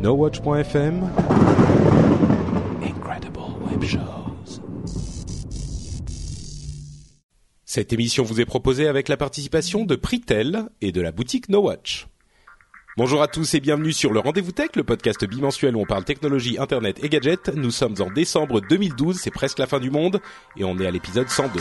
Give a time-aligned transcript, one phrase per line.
[0.00, 1.10] NoWatch.fm
[2.84, 4.60] Incredible Web Shows
[7.64, 12.06] Cette émission vous est proposée avec la participation de Pritel et de la boutique NoWatch.
[12.96, 16.04] Bonjour à tous et bienvenue sur le Rendez-vous Tech, le podcast bimensuel où on parle
[16.04, 17.48] technologie, internet et gadgets.
[17.56, 20.20] Nous sommes en décembre 2012, c'est presque la fin du monde
[20.56, 21.58] et on est à l'épisode 102.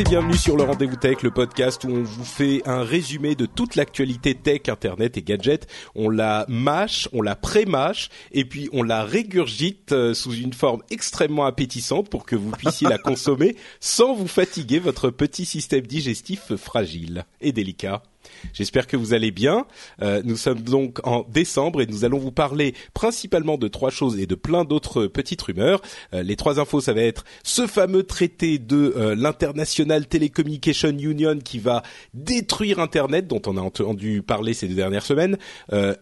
[0.00, 3.46] Et bienvenue sur le Rendez-vous Tech, le podcast où on vous fait un résumé de
[3.46, 5.66] toute l'actualité tech, internet et gadgets.
[5.96, 10.82] On la mâche, on la pré-mâche et puis on la régurgite euh, sous une forme
[10.90, 16.54] extrêmement appétissante pour que vous puissiez la consommer sans vous fatiguer votre petit système digestif
[16.54, 18.02] fragile et délicat.
[18.52, 19.66] J'espère que vous allez bien.
[20.02, 24.18] Euh, nous sommes donc en décembre et nous allons vous parler principalement de trois choses
[24.18, 25.80] et de plein d'autres petites rumeurs.
[26.14, 31.38] Euh, les trois infos, ça va être ce fameux traité de euh, l'International Telecommunication Union
[31.38, 31.82] qui va
[32.14, 35.36] détruire Internet, dont on a entendu parler ces deux dernières semaines.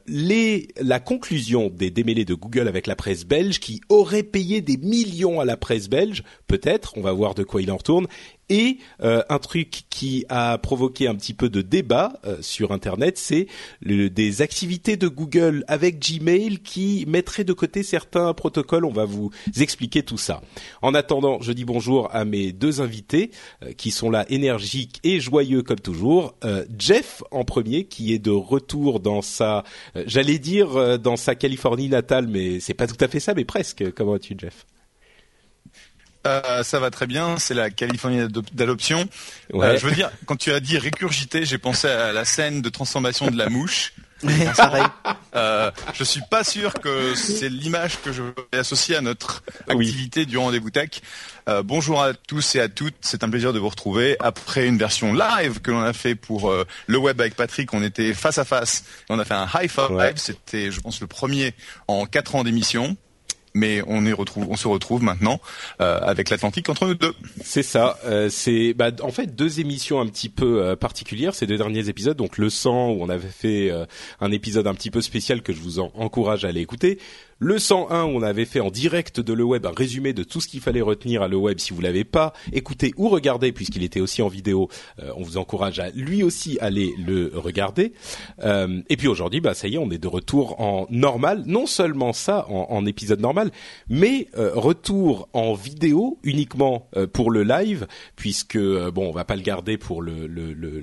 [0.07, 4.77] les, la conclusion des démêlés de Google avec la presse belge qui aurait payé des
[4.77, 6.93] millions à la presse belge, peut-être.
[6.97, 8.07] On va voir de quoi il en retourne
[8.49, 13.19] et euh, un truc qui a provoqué un petit peu de débat euh, sur Internet,
[13.19, 13.47] c'est
[13.83, 18.85] des activités de Google avec Gmail qui mettraient de côté certains protocoles.
[18.85, 20.43] On va vous expliquer tout ça.
[20.83, 23.31] En attendant, je dis bonjour à mes deux invités
[23.63, 26.35] euh, qui sont là énergiques et joyeux comme toujours.
[26.79, 29.65] Jeff en premier, qui est de retour dans sa,
[30.07, 33.85] j'allais dire dans sa Californie natale, mais c'est pas tout à fait ça, mais presque.
[33.95, 34.67] Comment vas-tu, Jeff?
[36.27, 39.09] Euh, ça va très bien, c'est la Californie d'adoption.
[39.55, 42.69] Euh, je veux dire, quand tu as dit récurgité, j'ai pensé à la scène de
[42.69, 43.93] transformation de la mouche.
[45.35, 50.25] euh, je suis pas sûr que c'est l'image que je vais associer à notre activité
[50.25, 51.03] du rendez-vous tech.
[51.49, 54.79] Euh, bonjour à tous et à toutes, c'est un plaisir de vous retrouver après une
[54.79, 57.75] version live que l'on a fait pour euh, le web avec Patrick.
[57.75, 60.13] On était face à face, on a fait un high five.
[60.17, 61.55] C'était, je pense, le premier
[61.87, 62.97] en quatre ans d'émission
[63.57, 65.41] mais on, on se retrouve maintenant
[65.81, 67.15] euh, avec l'Atlantique entre nous deux.
[67.43, 67.99] C'est ça.
[68.05, 71.89] Euh, c'est bah, en fait deux émissions un petit peu euh, particulières ces deux derniers
[71.89, 72.17] épisodes.
[72.17, 73.73] Donc le sang où on avait fait
[74.21, 76.99] un épisode un petit peu spécial que je vous encourage à aller écouter
[77.39, 80.41] le 101 où on avait fait en direct de le web un résumé de tout
[80.41, 81.59] ce qu'il fallait retenir à le web.
[81.59, 84.69] Si vous l'avez pas écouté ou regardé, puisqu'il était aussi en vidéo,
[85.03, 87.93] euh, on vous encourage à lui aussi aller le regarder.
[88.43, 91.43] Euh, et puis aujourd'hui, bah ça y est, on est de retour en normal.
[91.47, 93.51] Non seulement ça en, en épisode normal,
[93.89, 97.87] mais euh, retour en vidéo uniquement pour le live,
[98.17, 100.27] puisque bon, on va pas le garder pour le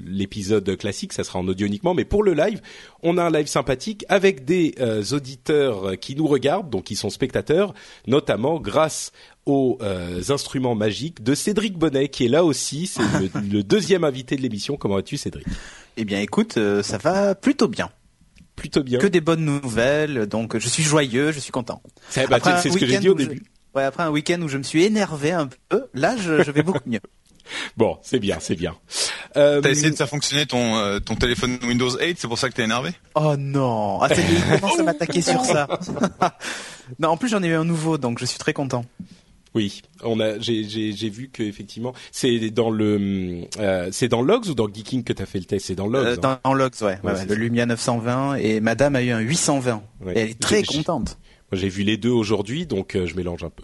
[0.06, 2.62] l'épisode classique, ça sera en audio uniquement, mais pour le live,
[3.02, 4.76] on a un live sympathique avec des
[5.12, 7.74] auditeurs qui nous regardent donc ils sont spectateurs,
[8.08, 9.12] notamment grâce
[9.46, 12.88] aux euh, instruments magiques de Cédric Bonnet, qui est là aussi.
[12.88, 13.02] C'est
[13.52, 14.78] le, deuxième invité de l'émission.
[14.78, 15.48] Comment vas-tu, Cédric?
[15.98, 17.90] Eh bien, écoute, euh, ça va plutôt bien.
[18.56, 19.00] Plutôt bien.
[19.00, 21.82] Que des bonnes nouvelles, donc je suis joyeux, je suis content.
[22.10, 23.44] C'est bah, ce que j'ai dit au début.
[23.74, 26.62] Ouais, après un week-end où je me suis énervé un peu, là, je, je vais
[26.62, 27.00] beaucoup mieux.
[27.78, 28.76] Bon, c'est bien, c'est bien.
[29.36, 29.62] Euh...
[29.62, 32.56] T'as essayé de faire fonctionner ton euh, ton téléphone Windows 8, c'est pour ça que
[32.56, 32.92] t'es énervé?
[33.16, 35.68] Oh non, ah, ça y est, il commence à m'attaquer sur ça?
[37.00, 38.86] non, en plus j'en ai eu un nouveau, donc je suis très content.
[39.56, 44.24] Oui, on a, j'ai, j'ai, j'ai vu que effectivement, c'est dans le, euh, c'est dans
[44.24, 46.06] Logs ou dans Geeking que t'as fait le test, c'est dans Logs.
[46.06, 46.54] Euh, dans, hein.
[46.54, 49.84] Logs, ouais, ouais, le Lumia 920 et Madame a eu un 820.
[50.08, 51.20] Et elle est très contente.
[51.52, 53.64] Moi, j'ai vu les deux aujourd'hui, donc euh, je mélange un peu.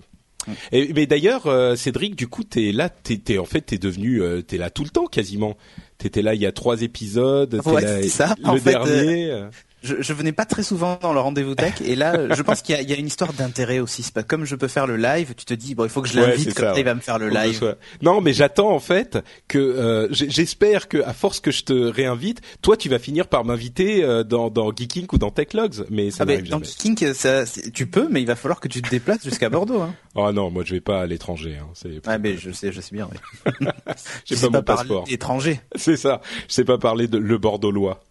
[0.71, 4.41] Et, mais d'ailleurs, euh, Cédric, du coup, t'es là, t'es, en fait, t'es devenu, euh,
[4.41, 5.57] t'es là tout le temps quasiment.
[5.97, 8.35] T'étais là il y a trois épisodes, ouais, là, ça.
[8.41, 9.47] le dernier.
[9.83, 12.79] Je, je, venais pas très souvent dans le rendez-vous tech et là, je pense qu'il
[12.79, 14.03] y, y, a une histoire d'intérêt aussi.
[14.03, 16.09] C'est pas comme je peux faire le live, tu te dis bon, il faut que
[16.09, 17.75] je l'invite comme ça, il va me faire le live.
[18.01, 22.41] Non, mais j'attends en fait que euh, j'espère que à force que je te réinvite,
[22.61, 26.23] toi tu vas finir par m'inviter euh, dans, dans Geeking ou dans Techlogs, mais ça
[26.23, 27.43] ah n'arrive Dans Geeking, ça,
[27.73, 29.81] tu peux, mais il va falloir que tu te déplaces jusqu'à Bordeaux.
[29.81, 29.95] Hein.
[30.15, 31.59] Oh non, moi je vais pas à l'étranger.
[31.61, 31.67] Hein.
[31.75, 32.01] C'est.
[32.07, 33.07] Ah mais je sais, je sais bien.
[33.11, 33.67] Oui.
[34.25, 35.05] J'ai pas, mon passeport.
[35.07, 35.61] Étranger.
[35.75, 36.19] C'est ça.
[36.47, 38.01] Je sais pas parler de le bordeauxlois.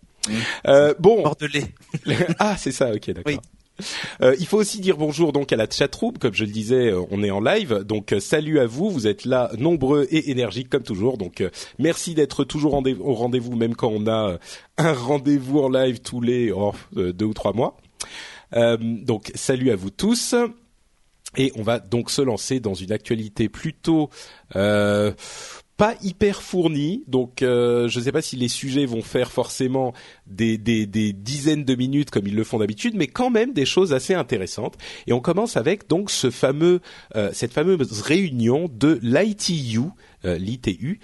[0.66, 1.22] Euh, bon.
[1.22, 1.74] Bordelais.
[2.38, 2.92] ah, c'est ça.
[2.92, 3.24] Ok, d'accord.
[3.26, 3.38] Oui.
[4.22, 7.02] Euh, il faut aussi dire bonjour donc à la chatroom, comme je le disais, euh,
[7.10, 10.68] on est en live, donc euh, salut à vous, vous êtes là nombreux et énergiques
[10.68, 14.38] comme toujours, donc euh, merci d'être toujours au rendez-vous, même quand on a
[14.78, 17.76] un rendez-vous en live tous les oh, deux ou trois mois.
[18.52, 20.34] donc salut à vous tous.
[21.36, 24.08] Et on va donc se lancer dans une actualité plutôt
[25.78, 29.94] pas hyper fourni, donc euh, je ne sais pas si les sujets vont faire forcément
[30.26, 33.64] des, des, des dizaines de minutes comme ils le font d'habitude, mais quand même des
[33.64, 34.76] choses assez intéressantes.
[35.06, 36.80] Et on commence avec donc ce fameux,
[37.14, 39.82] euh, cette fameuse réunion de l'ITU,
[40.24, 40.98] euh, l'ITU,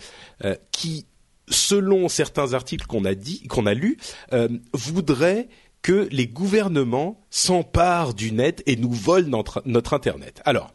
[0.45, 1.07] euh, qui,
[1.49, 3.97] selon certains articles qu'on a dit, qu'on a lus,
[4.73, 5.49] voudrait
[5.83, 10.41] que les gouvernements s'emparent du net et nous volent notre, notre internet.
[10.47, 10.73] Alors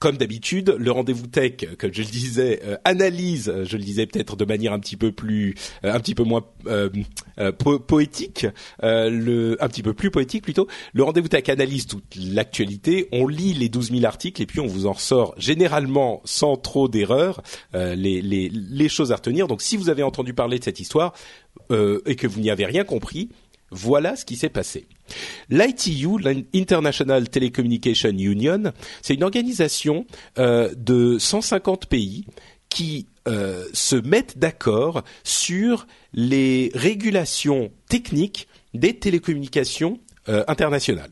[0.00, 4.06] comme d'habitude, le rendez-vous tech, comme je le disais, euh, analyse, euh, je le disais
[4.06, 5.54] peut-être de manière un petit peu plus,
[5.84, 6.42] euh, un petit peu moins
[7.86, 8.46] poétique,
[8.82, 10.68] le, un petit peu plus poétique plutôt.
[10.94, 13.08] Le rendez-vous tech analyse toute l'actualité.
[13.12, 16.88] On lit les 12 000 articles et puis on vous en ressort généralement sans trop
[16.88, 17.42] d'erreurs
[17.74, 19.48] les, les, les choses à retenir.
[19.48, 21.12] Donc si vous avez entendu parler de cette histoire
[21.70, 23.30] et que vous n'y avez rien compris,
[23.70, 24.86] voilà ce qui s'est passé.
[25.48, 28.72] L'ITU, l'International Telecommunication Union,
[29.02, 30.06] c'est une organisation
[30.38, 32.24] euh, de 150 pays
[32.68, 41.10] qui euh, se mettent d'accord sur les régulations techniques des télécommunications euh, internationales.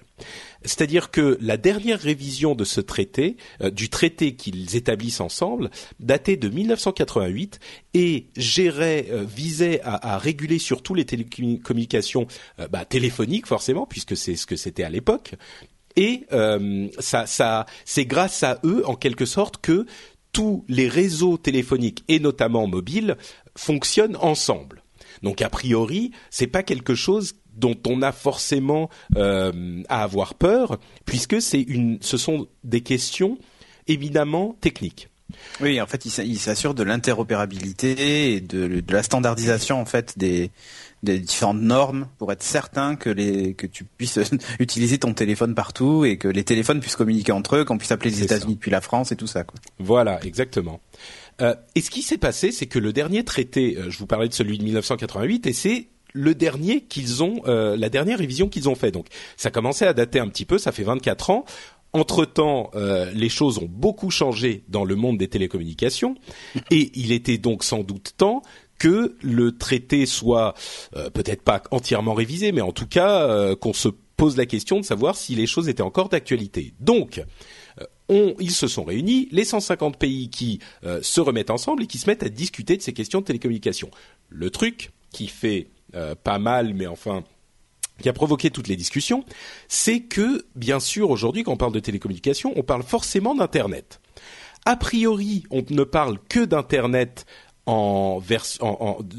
[0.62, 5.70] C'est-à-dire que la dernière révision de ce traité, euh, du traité qu'ils établissent ensemble,
[6.00, 7.60] datait de 1988
[7.94, 12.26] et gérait, euh, visait à, réguler surtout les télécommunications
[12.58, 15.34] euh, bah, téléphoniques forcément, puisque c'est ce que c'était à l'époque.
[15.96, 16.26] Et
[17.00, 19.84] ça, ça, c'est grâce à eux, en quelque sorte, que
[20.30, 23.16] tous les réseaux téléphoniques et notamment mobiles
[23.56, 24.84] fonctionnent ensemble.
[25.22, 30.78] Donc a priori, c'est pas quelque chose dont on a forcément euh, à avoir peur,
[31.04, 33.38] puisque c'est une, ce sont des questions
[33.86, 35.08] éminemment techniques.
[35.60, 40.50] Oui, en fait, il s'assure de l'interopérabilité et de, de, la standardisation en fait des,
[41.02, 44.18] des différentes normes pour être certain que les que tu puisses
[44.58, 48.10] utiliser ton téléphone partout et que les téléphones puissent communiquer entre eux, qu'on puisse appeler
[48.10, 49.44] les États-Unis depuis la France et tout ça.
[49.44, 49.60] Quoi.
[49.78, 50.80] Voilà, exactement.
[51.40, 54.28] Euh, et ce qui s'est passé, c'est que le dernier traité, euh, je vous parlais
[54.28, 58.68] de celui de 1988, et c'est le dernier qu'ils ont, euh, la dernière révision qu'ils
[58.68, 58.90] ont fait.
[58.90, 59.06] Donc
[59.36, 61.44] ça commençait à dater un petit peu, ça fait 24 ans.
[61.94, 66.16] Entre-temps, euh, les choses ont beaucoup changé dans le monde des télécommunications
[66.70, 68.42] et il était donc sans doute temps
[68.78, 70.54] que le traité soit
[70.94, 74.84] euh, peut-être pas entièrement révisé, mais en tout cas qu'on se pose la question de
[74.84, 76.74] savoir si les choses étaient encore d'actualité.
[76.78, 77.22] Donc,
[78.08, 80.60] on, ils se sont réunis, les 150 pays qui
[81.02, 83.90] se remettent ensemble et qui se mettent à discuter de ces questions de télécommunications.
[84.28, 85.68] Le truc qui fait
[86.22, 87.24] pas mal, mais enfin
[88.00, 89.24] qui a provoqué toutes les discussions,
[89.66, 94.00] c'est que, bien sûr, aujourd'hui, quand on parle de télécommunications, on parle forcément d'Internet.
[94.64, 97.26] A priori, on ne parle que d'Internet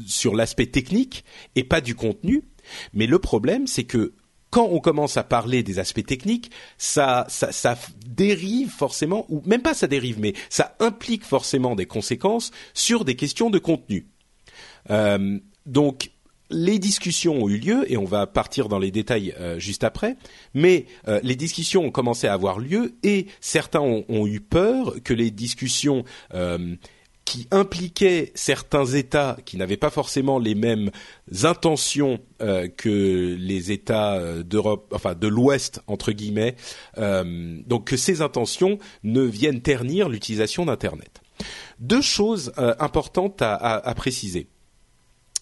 [0.06, 1.24] sur l'aspect technique
[1.54, 2.44] et pas du contenu.
[2.92, 4.14] Mais le problème, c'est que
[4.50, 7.28] quand on commence à parler des aspects techniques, ça,
[8.06, 13.14] dérive forcément, ou même pas ça dérive, mais ça implique forcément des conséquences sur des
[13.14, 14.08] questions de contenu.
[14.90, 16.10] Euh, donc,
[16.50, 20.16] les discussions ont eu lieu et on va partir dans les détails euh, juste après.
[20.54, 25.14] Mais euh, les discussions ont commencé à avoir lieu et certains ont, eu peur que
[25.14, 26.04] les discussions
[26.34, 26.76] euh,
[27.24, 30.90] qui impliquaient certains États qui n'avaient pas forcément les mêmes
[31.44, 36.56] intentions que les États d'Europe, enfin de l'Ouest entre guillemets,
[36.96, 41.20] donc que ces intentions ne viennent ternir l'utilisation d'Internet.
[41.78, 44.48] Deux choses importantes à préciser.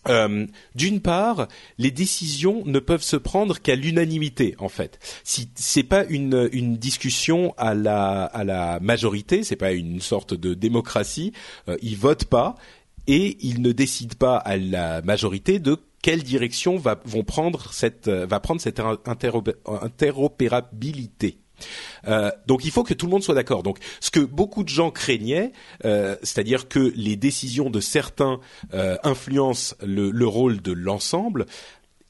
[0.09, 1.49] Euh, d'une part,
[1.79, 4.99] les décisions ne peuvent se prendre qu'à l'unanimité en fait.
[5.25, 10.55] Si c'est pas une, discussion à la à la majorité, c'est pas une sorte de
[10.55, 11.33] démocratie,
[11.69, 12.55] euh, ils votent pas
[13.07, 18.41] et ils ne décident pas à la majorité de quelle direction vont prendre cette va
[18.41, 21.39] prendre cette interopérabilité.
[22.07, 23.63] Euh, donc il faut que tout le monde soit d'accord.
[23.63, 25.53] Donc ce que beaucoup de gens craignaient,
[25.85, 28.41] euh, c'est-à-dire que les décisions de certains
[28.75, 31.47] euh, influencent le, rôle de l'ensemble,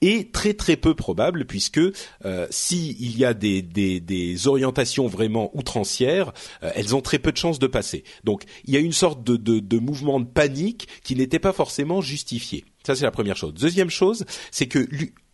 [0.01, 1.81] est très très peu probable puisque
[2.25, 7.67] euh, s'il y a des, orientations vraiment outrancières, elles ont très peu de chances de
[7.67, 8.05] passer.
[8.23, 12.65] Donc il y a une sorte de, mouvement de panique qui n'était pas forcément justifié.
[12.87, 13.55] Ça c'est la première chose.
[13.55, 14.87] Deuxième chose, c'est que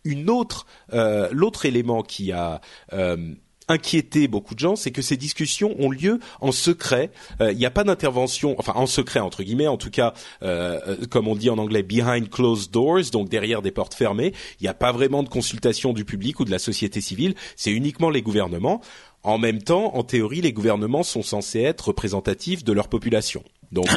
[0.03, 0.65] une autre
[1.31, 2.61] l'autre élément qui a
[3.69, 7.11] euh, inquiéter beaucoup de gens, c'est que ces discussions ont lieu en secret.
[7.41, 10.79] Euh, il n'y a pas d'intervention, enfin en secret entre guillemets, en tout cas, euh,
[10.87, 14.33] euh, comme on dit en anglais, behind closed doors, donc derrière des portes fermées.
[14.59, 17.35] Il n'y a pas vraiment de consultation du public ou de la société civile.
[17.55, 18.81] C'est uniquement les gouvernements.
[19.23, 23.43] En même temps, en théorie, les gouvernements sont censés être représentatifs de leur population.
[23.71, 23.87] Donc,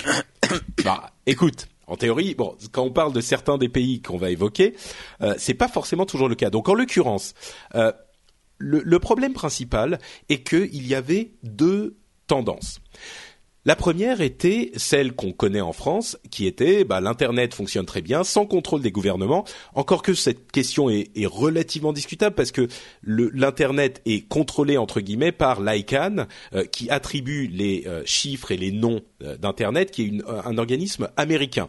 [0.85, 1.69] bah, écoute.
[1.87, 4.75] En théorie, bon, quand on parle de certains des pays qu'on va évoquer,
[5.23, 6.51] euh, c'est pas forcément toujours le cas.
[6.51, 7.33] Donc, en l'occurrence,
[7.75, 7.93] euh,
[8.59, 9.99] le, problème principal
[10.29, 11.97] est qu'il y avait deux
[12.27, 12.81] tendances.
[13.65, 18.25] La première était celle qu'on connaît en France, qui était bah, l'internet fonctionne très bien
[18.25, 19.45] sans contrôle des gouvernements.
[19.75, 22.69] Encore que cette question est, relativement discutable parce que
[23.03, 28.73] l'internet est contrôlé entre guillemets par l'ICANN, euh, qui attribue les euh, chiffres et les
[28.73, 31.69] noms euh, d'internet, qui est un organisme américain.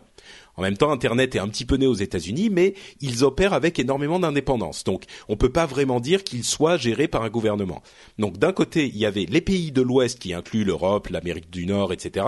[0.60, 3.80] En même temps, Internet est un petit peu né aux États-Unis, mais ils opèrent avec
[3.80, 4.84] énormément d'indépendance.
[4.84, 7.82] Donc, on ne peut pas vraiment dire qu'ils soient gérés par un gouvernement.
[8.18, 11.66] Donc, d'un côté, il y avait les pays de l'Ouest, qui incluent l'Europe, l'Amérique du
[11.66, 12.26] Nord, etc.,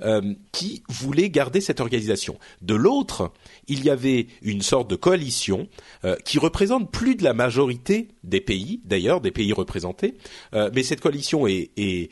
[0.00, 2.40] euh, qui voulaient garder cette organisation.
[2.62, 3.30] De l'autre,
[3.68, 5.68] il y avait une sorte de coalition
[6.04, 10.14] euh, qui représente plus de la majorité des pays, d'ailleurs, des pays représentés,
[10.52, 12.10] euh, mais cette coalition est, est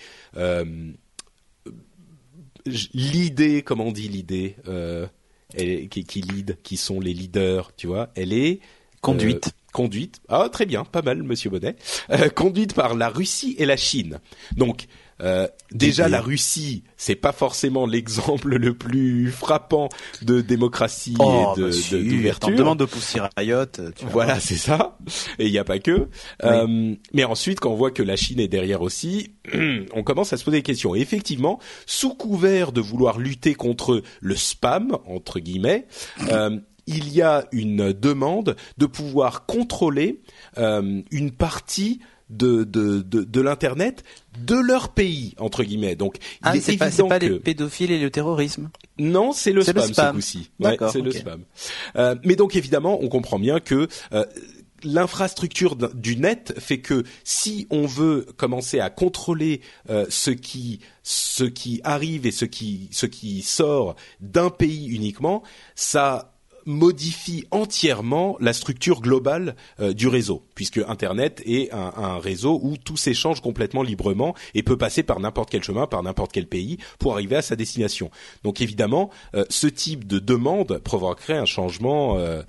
[2.95, 4.55] l'idée, comment on dit l'idée
[5.55, 8.11] elle, qui, qui lead, qui sont les leaders, tu vois.
[8.15, 8.61] Elle est
[9.01, 9.49] conduite.
[9.49, 10.21] Euh, conduite.
[10.29, 11.77] Ah, très bien, pas mal, Monsieur Bonnet.
[12.11, 14.21] Euh, conduite par la Russie et la Chine.
[14.57, 14.87] Donc,
[15.23, 19.89] euh, déjà, la Russie, c'est pas forcément l'exemple le plus frappant
[20.23, 22.51] de démocratie oh, et de d'ouverture.
[22.51, 23.65] De, demande de pousser Riot.
[24.03, 24.99] voilà, c'est ça.
[25.39, 26.09] Et il n'y a pas que.
[26.45, 29.31] Euh, mais ensuite, quand on voit que la Chine est derrière aussi,
[29.95, 30.95] on commence à se poser des questions.
[30.95, 35.87] Et effectivement, sous couvert de vouloir lutter contre le spam entre guillemets.
[36.29, 40.21] Euh, il y a une demande de pouvoir contrôler
[40.59, 44.05] euh, une partie de, de, de, de l'internet
[44.41, 45.97] de leur pays entre guillemets.
[45.97, 48.71] Donc ah, il est, évident pas, pas les pédophiles et le terrorisme.
[48.99, 50.51] Non, c'est le, spam, ce coup-ci.
[50.61, 51.43] Ouais, c'est le spam.
[51.97, 54.25] Euh, mais donc évidemment, on comprend bien que euh,
[54.83, 61.45] l'infrastructure du net fait que si on veut commencer à contrôler euh, ce qui ce
[61.45, 65.43] qui arrive et ce qui ce qui sort d'un pays uniquement,
[65.75, 66.36] ça
[66.67, 72.97] modifie entièrement la structure globale euh, du réseau, puisque Internet est un, réseau où tout
[72.97, 77.13] s'échange complètement librement et peut passer par n'importe quel chemin, par n'importe quel pays pour
[77.13, 78.11] arriver à sa destination.
[78.43, 82.43] Donc évidemment, euh, ce type de demande provoquerait un changement euh,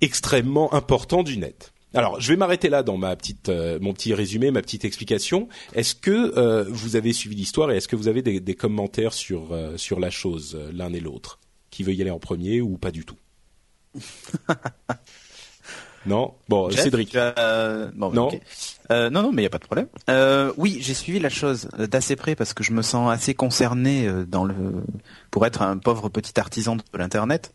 [0.00, 1.72] extrêmement important du net.
[1.94, 5.48] Alors, je vais m'arrêter là dans ma petite, mon petit résumé, ma petite explication.
[5.74, 9.56] Est-ce que vous avez suivi l'histoire et est-ce que vous avez des, des commentaires sur
[9.76, 11.40] sur la chose l'un et l'autre?
[11.78, 13.14] Qui veut y aller en premier ou pas du tout
[16.06, 17.14] Non Bon, Cédric.
[17.14, 18.32] Euh, non.
[18.90, 19.86] Euh, non, non, mais il n'y a pas de problème.
[20.10, 24.10] Euh, oui, j'ai suivi la chose d'assez près parce que je me sens assez concerné
[24.26, 24.56] dans le
[25.30, 27.54] pour être un pauvre petit artisan de l'internet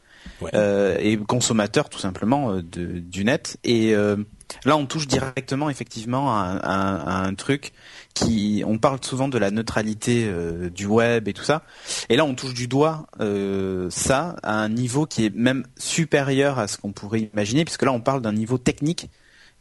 [0.53, 3.57] et consommateur tout simplement de, du net.
[3.65, 7.73] Et là, on touche directement effectivement à un truc
[8.13, 11.63] qui, on parle souvent de la neutralité euh, du web et tout ça,
[12.09, 16.59] et là on touche du doigt euh, ça à un niveau qui est même supérieur
[16.59, 19.09] à ce qu'on pourrait imaginer, puisque là on parle d'un niveau technique,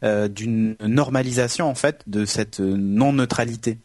[0.03, 3.79] euh, d'une normalisation en fait de cette non neutralité.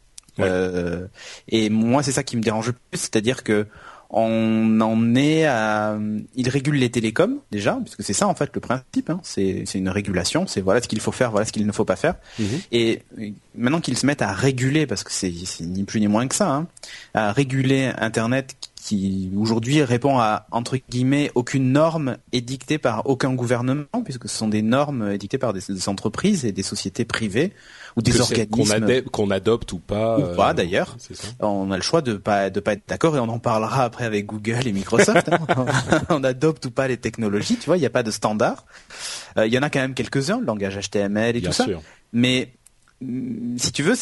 [1.49, 3.67] et moi c'est ça qui me dérange le plus, c'est-à-dire que
[4.11, 5.99] on en est à,
[6.35, 9.11] il régule les télécoms déjà, puisque c'est ça en fait le principe.
[9.11, 9.21] Hein.
[9.23, 10.47] C'est une régulation.
[10.47, 12.15] C'est voilà ce qu'il faut faire, voilà ce qu'il ne faut pas faire.
[12.39, 12.47] Mhm.
[12.73, 13.03] Et
[13.55, 16.51] maintenant qu'ils se mettent à réguler, parce que c'est ni plus ni moins que ça,
[16.51, 16.67] hein,
[17.13, 23.85] à réguler Internet qui aujourd'hui répond à entre guillemets aucune norme édictée par aucun gouvernement,
[24.05, 27.53] puisque ce sont des normes édictées par des entreprises et des sociétés privées
[27.97, 30.19] ou des organismes qu'on adopte ou pas.
[30.19, 30.97] Ou pas euh, d'ailleurs.
[31.41, 34.05] On a le choix de pas de pas être d'accord et on en parlera après
[34.05, 35.29] avec Google et Microsoft.
[35.29, 35.67] Hein.
[36.09, 38.65] on adopte ou pas les technologies, tu vois, il n'y a pas de standard.
[39.37, 41.67] Euh, il y en a quand même quelques-uns, le langage HTML et tout ça.
[42.13, 42.53] Mais
[43.01, 43.95] si tu veux,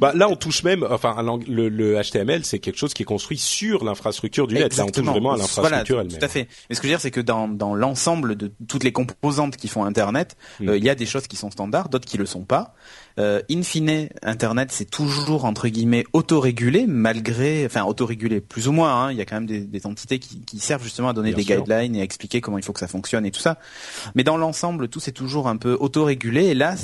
[0.00, 1.14] Bah, là on touche même, enfin
[1.46, 4.76] le, le HTML c'est quelque chose qui est construit sur l'infrastructure du net.
[4.76, 6.18] Là on touche vraiment à l'infrastructure elle-même.
[6.18, 6.48] Tout à fait.
[6.68, 9.56] Mais ce que je veux dire c'est que dans, dans l'ensemble de toutes les composantes
[9.56, 12.26] qui font Internet, euh, il y a des choses qui sont standards, d'autres qui le
[12.26, 12.74] sont pas.
[13.20, 19.04] Euh, in fine, Internet c'est toujours entre guillemets autorégulé malgré, enfin autorégulé plus ou moins.
[19.04, 21.34] Hein, il y a quand même des, des entités qui, qui, servent justement à donner
[21.34, 23.58] des guidelines et à expliquer comment il faut que ça fonctionne et tout ça.
[24.16, 26.46] Mais dans l'ensemble, tout c'est toujours un peu autorégulé.
[26.46, 26.74] Et là,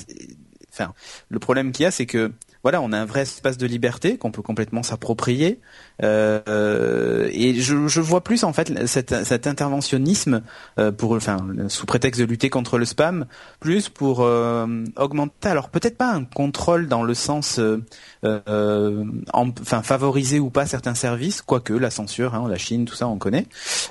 [0.72, 0.94] enfin,
[1.28, 4.18] le problème qu'il y a, c'est que voilà, on a un vrai espace de liberté
[4.18, 5.60] qu'on peut complètement s'approprier.
[6.02, 10.42] Euh, et je, je, vois plus en fait cet, cet interventionnisme
[10.78, 11.38] euh, pour, enfin,
[11.68, 13.26] sous prétexte de lutter contre le spam,
[13.60, 15.48] plus pour euh, augmenter.
[15.48, 21.40] Alors peut-être pas un contrôle dans le sens, euh, enfin favoriser ou pas certains services,
[21.40, 23.46] quoique la censure, hein, la Chine, tout ça, on connaît.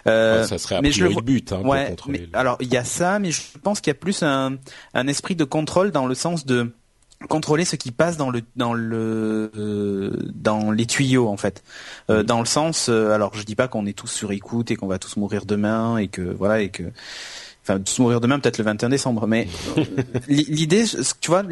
[0.05, 3.31] ça serait mais je le, but hein, ouais, mais, alors il y a ça, mais
[3.31, 4.57] je pense qu'il y a plus un,
[4.93, 6.71] un esprit de contrôle dans le sens de
[7.27, 11.63] contrôler ce qui passe dans le dans le euh, dans les tuyaux en fait.
[12.09, 14.75] Euh, dans le sens euh, alors je dis pas qu'on est tous sur écoute et
[14.75, 16.83] qu'on va tous mourir demain et que voilà et que
[17.61, 19.47] enfin tous mourir demain peut-être le 21 décembre mais
[20.29, 20.85] l'idée
[21.19, 21.43] tu vois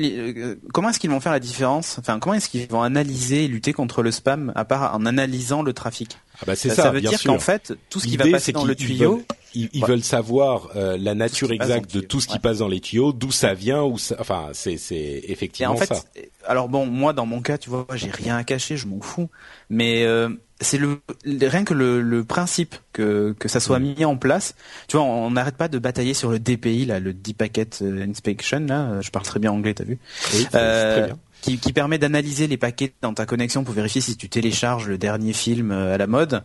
[0.74, 1.98] comment est-ce qu'ils vont faire la différence?
[2.00, 5.64] Enfin comment est-ce qu'ils vont analyser et lutter contre le spam à part en analysant
[5.64, 6.18] le trafic?
[6.40, 8.64] Ah bah c'est ça, ça veut dire qu'en fait tout ce qui va passer dans
[8.64, 9.22] le tuyau
[9.58, 13.14] ils, veulent savoir euh, la nature exacte de tout ce qui passe dans les tuyaux,
[13.14, 16.04] d'où ça vient, où ça, enfin c'est c'est effectivement en fait, ça.
[16.46, 19.30] Alors bon, moi dans mon cas, tu vois, j'ai rien à cacher, je m'en fous.
[19.70, 20.30] Mais euh,
[20.62, 23.96] c'est le rien que le, le, principe que que ça soit mm.
[23.98, 24.56] mis en place.
[24.88, 28.06] Tu vois, on n'arrête pas de batailler sur le DPI là, le Deep Packet euh,
[28.08, 29.02] Inspection là.
[29.02, 29.98] Je parle très bien anglais, t'as vu?
[30.34, 31.18] Oui, très bien.
[31.42, 34.98] Qui, qui, permet d'analyser les paquets dans ta connexion pour vérifier si tu télécharges le
[34.98, 36.44] dernier film à la mode.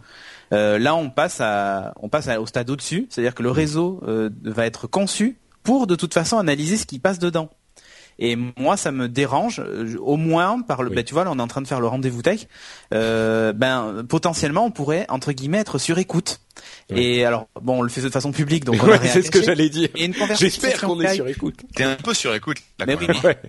[0.52, 4.30] Euh, là, on passe à, on passe au stade au-dessus, c'est-à-dire que le réseau euh,
[4.44, 7.48] va être conçu pour de toute façon analyser ce qui passe dedans.
[8.18, 10.90] Et moi, ça me dérange, euh, au moins par le.
[10.90, 12.46] Ben, tu vois, là, on est en train de faire le rendez-vous tech.
[12.90, 16.40] ben, potentiellement, on pourrait entre guillemets être sur écoute.
[16.94, 19.88] Et alors, bon, on le fait de façon publique, donc c'est ce que j'allais dire.
[20.38, 21.60] J'espère qu'on est sur écoute.
[21.74, 22.58] T'es un peu sur écoute.
[22.86, 23.06] Mais oui,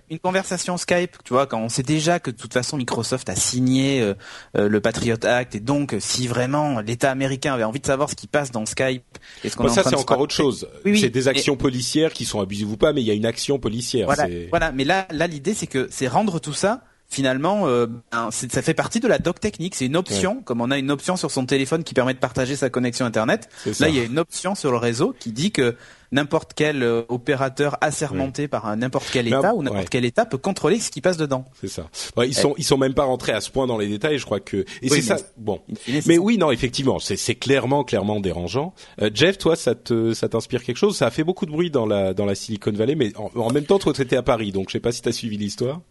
[0.09, 3.35] une conversation Skype, tu vois, quand on sait déjà que de toute façon Microsoft a
[3.35, 4.13] signé euh,
[4.57, 8.15] euh, le Patriot Act, et donc si vraiment l'État américain avait envie de savoir ce
[8.15, 9.03] qui passe dans Skype,
[9.43, 10.67] est-ce qu'on ça c'est encore autre chose.
[10.95, 13.59] c'est des actions policières qui sont abusives ou pas, mais il y a une action
[13.59, 14.05] policière.
[14.05, 14.71] Voilà, voilà.
[14.71, 16.83] Mais là, là, l'idée c'est que c'est rendre tout ça
[17.13, 19.75] finalement, euh, ben, ça fait partie de la doc technique.
[19.75, 22.55] C'est une option, comme on a une option sur son téléphone qui permet de partager
[22.55, 23.49] sa connexion Internet.
[23.79, 25.75] Là, il y a une option sur le réseau qui dit que
[26.11, 30.79] n'importe quel euh, opérateur assermenté par n'importe quel État ou n'importe quel État peut contrôler
[30.79, 31.45] ce qui passe dedans.
[31.59, 31.89] C'est ça.
[32.23, 34.17] ils sont ils sont même pas rentrés à ce point dans les détails.
[34.17, 35.17] Je crois que et c'est ça.
[35.37, 35.61] Bon,
[36.05, 38.73] mais oui, non, effectivement, c'est clairement clairement dérangeant.
[39.01, 40.95] Euh, Jeff, toi, ça te ça t'inspire quelque chose?
[40.95, 43.51] Ça a fait beaucoup de bruit dans la dans la Silicon Valley, mais en, en
[43.51, 45.37] même temps, toi, tu étais à Paris, donc je sais pas si tu as suivi
[45.37, 45.81] l'histoire.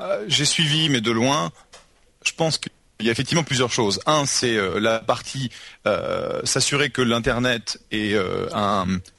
[0.00, 1.52] Euh, j'ai suivi, mais de loin.
[2.24, 4.00] Je pense qu'il y a effectivement plusieurs choses.
[4.06, 5.50] Un, c'est euh, la partie
[5.86, 8.14] euh, s'assurer que l'internet est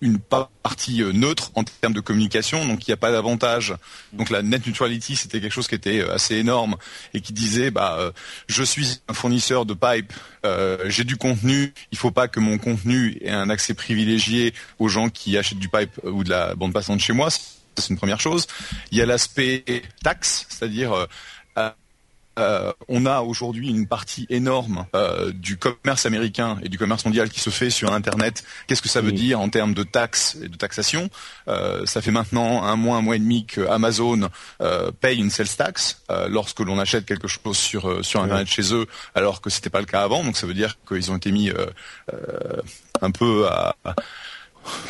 [0.02, 3.76] une partie neutre en termes de communication, donc il n'y a pas d'avantage.
[4.14, 6.78] Donc la net neutrality, c'était quelque chose qui était assez énorme
[7.14, 8.12] et qui disait, bah,
[8.48, 10.14] je suis un fournisseur de pipe,
[10.86, 14.88] j'ai du contenu, il ne faut pas que mon contenu ait un accès privilégié aux
[14.88, 17.30] gens qui achètent du pipe ou de la bande passante chez moi
[17.78, 18.48] c'est une première chose.
[18.92, 19.64] Il y a l'aspect
[20.04, 21.70] taxe, c'est-à-dire euh,
[22.40, 27.30] euh, on a aujourd'hui une partie énorme euh, du commerce américain et du commerce mondial
[27.30, 28.46] qui se fait sur Internet.
[28.68, 31.10] Qu'est-ce que ça veut dire en termes de taxes et de taxation?
[31.86, 34.30] Ça fait maintenant un mois, un mois et demi que Amazon
[35.02, 39.42] paye une sales tax lorsque l'on achète quelque chose sur sur Internet chez eux, alors
[39.42, 40.24] que c'était pas le cas avant.
[40.24, 41.52] Donc ça veut dire qu'ils ont été mis
[43.02, 43.76] un peu à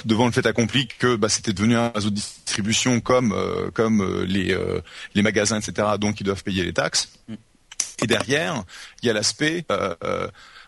[0.06, 4.02] devant le fait accompli que bah, c'était devenu un réseau de distribution comme euh, comme
[4.02, 4.82] euh, les euh,
[5.16, 5.88] les magasins etc.
[6.00, 7.10] Donc ils doivent payer les taxes.
[8.02, 8.64] Et derrière,
[9.02, 9.64] il y a l'aspect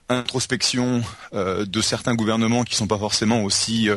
[0.08, 1.02] introspection
[1.34, 3.90] de certains gouvernements qui sont pas forcément aussi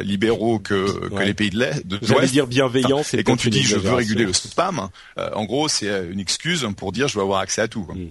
[0.00, 1.84] libéraux que, que les pays de l'Est.
[2.16, 6.08] Allez dire bienveillant, Et quand tu dis je veux réguler le spam, en gros c'est
[6.10, 7.84] une excuse pour dire je veux avoir accès à tout.
[7.84, 7.94] Quoi.
[7.94, 8.10] Mm.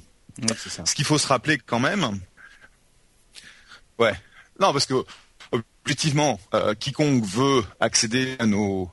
[0.85, 2.19] Ce qu'il faut se rappeler quand même,
[3.99, 4.13] ouais,
[4.61, 4.93] non parce que
[5.87, 8.91] objectivement, euh, quiconque veut accéder à nos,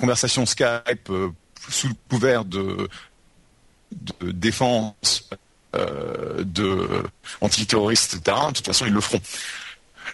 [0.00, 1.28] conversations Skype euh,
[1.68, 2.88] sous le couvert de,
[4.20, 5.30] défense,
[5.76, 7.04] euh, de
[7.40, 9.20] antiterroristes, etc., de toute façon, ils le feront.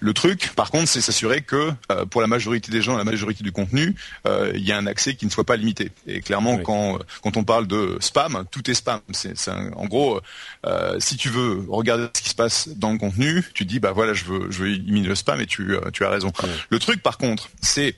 [0.01, 3.43] Le truc, par contre, c'est s'assurer que euh, pour la majorité des gens, la majorité
[3.43, 3.95] du contenu,
[4.27, 5.93] euh, il y a un accès qui ne soit pas limité.
[6.07, 9.01] Et clairement, quand quand on parle de spam, tout est spam.
[9.13, 10.21] C'est, en gros,
[10.67, 13.93] euh, si tu veux regarder ce qui se passe dans le contenu, tu dis bah
[13.93, 16.33] voilà, je veux je veux éliminer le spam et tu tu as raison.
[16.71, 17.97] Le truc, par contre, c'est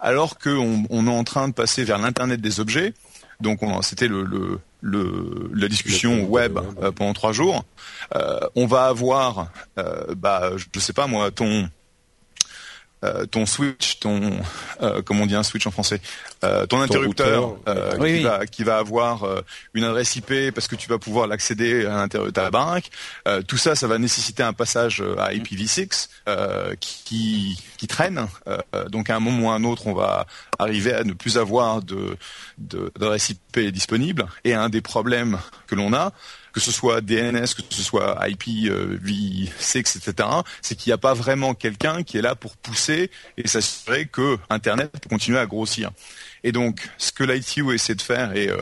[0.00, 2.94] alors qu'on on est en train de passer vers l'internet des objets,
[3.44, 7.64] donc c'était le, le, le, la discussion web euh, pendant trois jours.
[8.16, 11.68] Euh, on va avoir, euh, bah, je sais pas moi, ton
[13.04, 14.32] euh, ton switch, ton
[14.82, 16.00] euh, comment on dit un switch en français,
[16.42, 17.56] euh, ton, interrupteur
[18.00, 19.26] qui, Va, qui, Va, avoir
[19.74, 22.84] une adresse IP parce que tu vas pouvoir l'accéder à l'intérieur de ta banque.
[23.46, 26.08] tout ça, ça va nécessiter un passage à IPv6
[26.80, 28.26] qui, qui traîne.
[28.88, 30.26] donc à un moment ou à un autre, on va
[30.58, 32.16] arriver à ne plus avoir de
[32.58, 34.26] d'adresse IP disponible.
[34.44, 36.12] Et un des problèmes que l'on a,
[36.54, 40.28] que ce soit DNS, que ce soit IPv6, etc.,
[40.62, 44.38] c'est qu'il n'y a pas vraiment quelqu'un qui est là pour pousser et s'assurer que
[44.48, 45.90] Internet peut continuer à grossir.
[46.44, 48.58] Et donc, ce que l'ITU essaie de faire, et euh,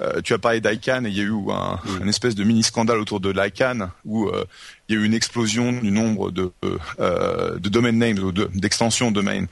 [0.00, 2.62] euh, tu as parlé d'ICANN, et il y a eu un, une espèce de mini
[2.62, 4.46] scandale autour de l'ICANN, où euh,
[4.88, 6.52] il y a eu une explosion du nombre de,
[6.98, 9.44] de domain names ou d'extensions de, domain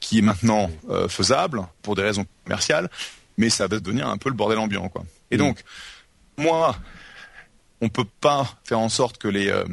[0.00, 0.70] qui est maintenant
[1.08, 2.90] faisable pour des raisons commerciales,
[3.38, 5.04] mais ça va devenir un peu le bordel ambiant, quoi.
[5.30, 5.62] Et donc,
[6.36, 6.76] moi,
[7.80, 9.64] on peut pas faire en sorte que les euh,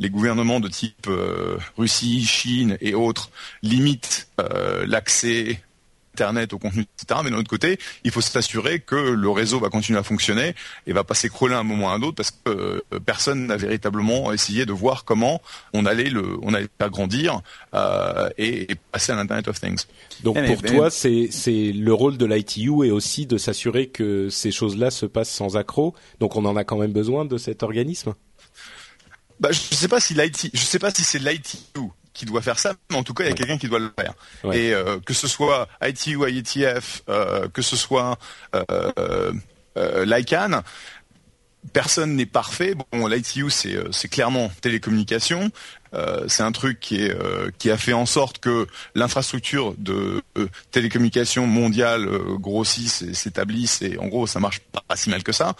[0.00, 3.30] gouvernements de type euh, Russie, Chine et autres
[3.62, 5.62] limitent euh, l'accès
[6.20, 7.20] Internet au contenu, etc.
[7.24, 10.54] Mais d'un autre côté, il faut s'assurer que le réseau va continuer à fonctionner
[10.86, 13.46] et va pas s'écrouler à un moment ou à un autre parce que euh, personne
[13.46, 15.40] n'a véritablement essayé de voir comment
[15.72, 17.40] on allait le, on allait faire grandir
[17.74, 19.86] euh, et, passer à l'Internet of Things.
[20.22, 24.28] Donc eh, pour toi, c'est c'est le rôle de l'ITU et aussi de s'assurer que
[24.28, 25.94] ces choses-là se passent sans accroc.
[26.18, 28.14] Donc on en a quand même besoin de cet organisme?
[29.38, 31.80] Bah, je sais pas si l'IT, je sais pas si c'est l'ITU
[32.12, 33.92] qui doit faire ça, mais en tout cas, il y a quelqu'un qui doit le
[33.98, 34.14] faire.
[34.52, 38.18] Et euh, que ce soit ITU, IETF, euh, que ce soit
[38.54, 39.32] euh,
[39.76, 40.62] euh l'ICANN,
[41.72, 42.74] personne n'est parfait.
[42.74, 45.50] Bon, l'ITU, c'est clairement télécommunication.
[46.26, 47.16] c'est un truc qui, est,
[47.58, 50.22] qui a fait en sorte que l'infrastructure de
[50.72, 53.80] télécommunication mondiale grossisse et s'établisse.
[53.82, 55.54] Et en gros, ça marche pas si mal que ça.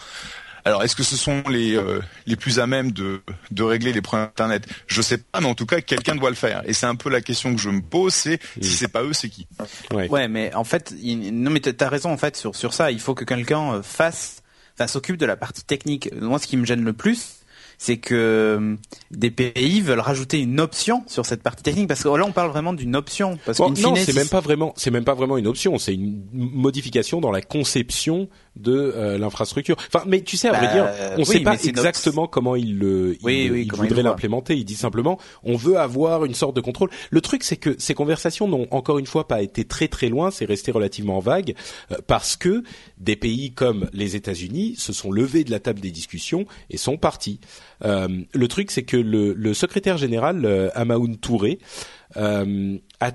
[0.65, 3.21] Alors, est-ce que ce sont les euh, les plus à même de
[3.51, 6.35] de régler les problèmes Internet Je sais pas, mais en tout cas, quelqu'un doit le
[6.35, 6.61] faire.
[6.65, 9.13] Et c'est un peu la question que je me pose, c'est si c'est pas eux,
[9.13, 9.47] c'est qui?
[9.91, 10.27] Ouais.
[10.27, 12.91] mais en fait, non, mais t'as raison en fait sur sur ça.
[12.91, 14.43] Il faut que quelqu'un euh, fasse,
[14.75, 16.09] enfin, s'occupe de la partie technique.
[16.19, 17.41] Moi, ce qui me gêne le plus,
[17.81, 18.75] c'est que euh,
[19.09, 22.51] des pays veulent rajouter une option sur cette partie technique parce que là on parle
[22.51, 25.47] vraiment d'une option parce bon, non c'est même pas vraiment c'est même pas vraiment une
[25.47, 29.77] option c'est une modification dans la conception de euh, l'infrastructure.
[29.87, 32.77] Enfin mais tu sais à vrai bah, dire on ne sait pas exactement comment il
[32.77, 34.57] le il, voudrait l'implémenter.
[34.57, 36.89] Il dit simplement on veut avoir une sorte de contrôle.
[37.09, 40.31] Le truc c'est que ces conversations n'ont encore une fois pas été très très loin.
[40.31, 41.55] C'est resté relativement vague
[41.91, 42.63] euh, parce que
[42.97, 46.97] des pays comme les États-Unis se sont levés de la table des discussions et sont
[46.97, 47.39] partis.
[47.83, 51.59] Euh, le truc, c'est que le, le, secrétaire général Amaoun Touré
[52.15, 53.11] a,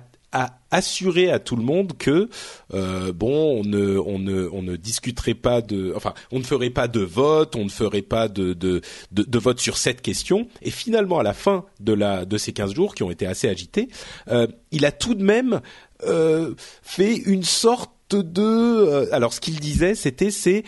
[0.77, 2.29] a, assuré à tout le monde que
[2.75, 6.71] euh, bon, on ne, on ne, on ne discuterait pas de, enfin, on ne ferait
[6.71, 8.81] pas de vote, on ne ferait pas de, de,
[9.13, 10.49] de, de vote sur cette question.
[10.63, 13.49] Et finalement, à la fin de la, de ces 15 jours qui ont été assez
[13.49, 13.89] agités,
[14.29, 15.61] euh, il a tout de même
[16.05, 20.63] euh, fait une sorte de, alors ce qu'il disait, c'était c'est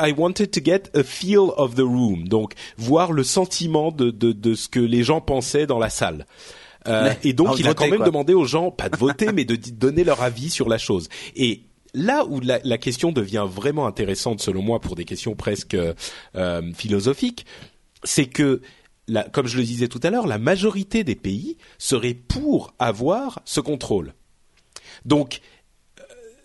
[0.00, 4.32] I wanted to get a feel of the room, donc voir le sentiment de, de,
[4.32, 6.26] de ce que les gens pensaient dans la salle.
[6.88, 9.56] Euh, et donc il a quand même demandé aux gens, pas de voter, mais de
[9.56, 11.08] donner leur avis sur la chose.
[11.34, 11.62] Et
[11.94, 15.76] là où la, la, question devient vraiment intéressante, selon moi, pour des questions presque
[16.36, 17.46] euh, philosophiques,
[18.04, 18.60] c'est que
[19.08, 23.40] la, comme je le disais tout à l'heure, la majorité des pays serait pour avoir
[23.44, 24.14] ce contrôle.
[25.04, 25.40] Donc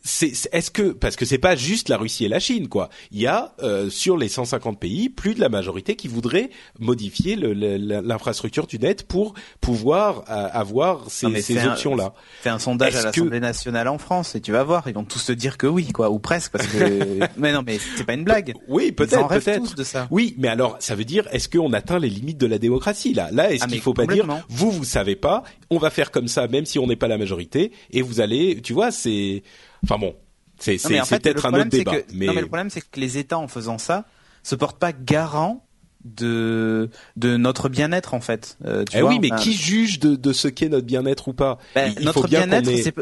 [0.03, 2.89] est-ce que parce que c'est pas juste la Russie et la Chine quoi.
[3.11, 7.35] Il y a euh, sur les 150 pays plus de la majorité qui voudrait modifier
[7.35, 12.13] l'infrastructure du net pour pouvoir euh, avoir ces, ces options là.
[12.41, 15.25] Fais un sondage à l'Assemblée nationale en France et tu vas voir, ils vont tous
[15.25, 18.23] te dire que oui quoi ou presque parce que mais non mais c'est pas une
[18.23, 18.53] blague.
[18.67, 20.07] Oui peut-être peut-être de ça.
[20.09, 23.29] Oui mais alors ça veut dire est-ce qu'on atteint les limites de la démocratie là?
[23.31, 26.27] Là est-ce ah, qu'il faut pas dire vous vous savez pas, on va faire comme
[26.27, 29.43] ça même si on n'est pas la majorité et vous allez tu vois c'est
[29.83, 30.15] Enfin bon,
[30.59, 31.93] c'est peut-être un autre débat.
[32.13, 32.27] mais...
[32.27, 34.05] Non, mais le problème, c'est que les États, en faisant ça,
[34.43, 35.65] se portent pas garant
[36.03, 38.57] de de notre bien-être en fait.
[38.65, 41.57] Euh, tu eh oui, mais qui juge de, de ce qu'est notre bien-être ou pas?
[41.75, 42.95] Ben, Notre bien-être, c'est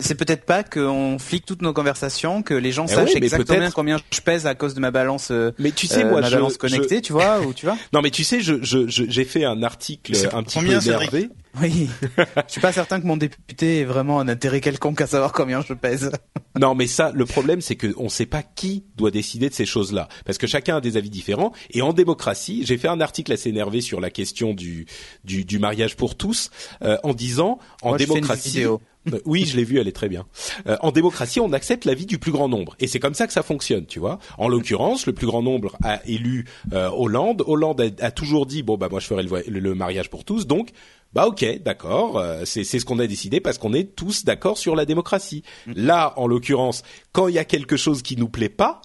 [0.00, 3.98] c'est peut-être pas qu'on flique toutes nos conversations, que les gens eh sachent exactement combien
[4.10, 5.30] je pèse à cause de ma balance.
[5.30, 7.76] Euh, mais tu sais, moi, ma balance connectée, tu vois, ou tu vois.
[7.92, 11.28] Non, mais tu sais, je j'ai fait un article un petit peu énervé.
[11.60, 11.88] Oui.
[12.18, 15.60] je suis pas certain que mon député ait vraiment un intérêt quelconque à savoir combien
[15.60, 16.10] je pèse.
[16.58, 19.66] non, mais ça, le problème, c'est que on sait pas qui doit décider de ces
[19.66, 21.52] choses-là, parce que chacun a des avis différents.
[21.70, 24.86] Et en démocratie, j'ai fait un article assez énervé sur la question du
[25.24, 26.50] du, du mariage pour tous,
[26.82, 28.76] euh, en disant en démocratie Euh,
[29.24, 30.26] oui, je l'ai vue, elle est très bien.
[30.66, 33.32] Euh, en démocratie, on accepte l'avis du plus grand nombre, et c'est comme ça que
[33.32, 34.18] ça fonctionne, tu vois.
[34.38, 37.42] En l'occurrence, le plus grand nombre a élu Hollande.
[37.46, 40.70] Hollande a, toujours dit bon bah moi je ferai le, mariage pour tous, donc
[41.12, 44.84] bah ok, d'accord, c'est ce qu'on a décidé parce qu'on est tous d'accord sur la
[44.84, 45.42] démocratie.
[45.66, 45.72] Mm.
[45.76, 48.82] Là, en l'occurrence, quand il y a quelque chose qui nous plaît pas,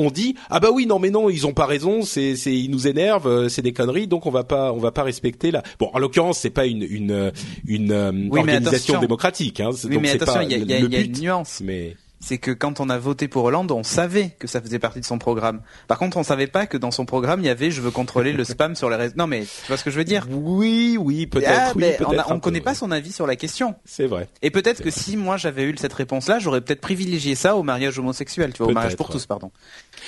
[0.00, 2.70] on dit ah bah oui non mais non ils ont pas raison c'est c'est ils
[2.70, 5.62] nous énervent euh, c'est des conneries donc on va pas on va pas respecter la
[5.78, 7.32] bon en l'occurrence c'est pas une une
[7.66, 11.60] une euh, organisation démocratique hein oui, mais attention il y a, y a, une nuance.
[11.62, 15.00] mais c'est que quand on a voté pour Hollande, on savait que ça faisait partie
[15.00, 15.62] de son programme.
[15.88, 18.32] Par contre, on savait pas que dans son programme, il y avait je veux contrôler
[18.32, 19.14] le spam sur les réseaux.
[19.16, 20.26] Non, mais tu vois ce que je veux dire?
[20.30, 21.50] Oui, oui, peut-être.
[21.50, 21.84] Ah, oui,
[22.28, 23.74] on, ne connaît pas son avis sur la question.
[23.86, 24.28] C'est vrai.
[24.42, 27.98] Et peut-être que si moi j'avais eu cette réponse-là, j'aurais peut-être privilégié ça au mariage
[27.98, 29.50] homosexuel, tu vois, au mariage pour tous, pardon.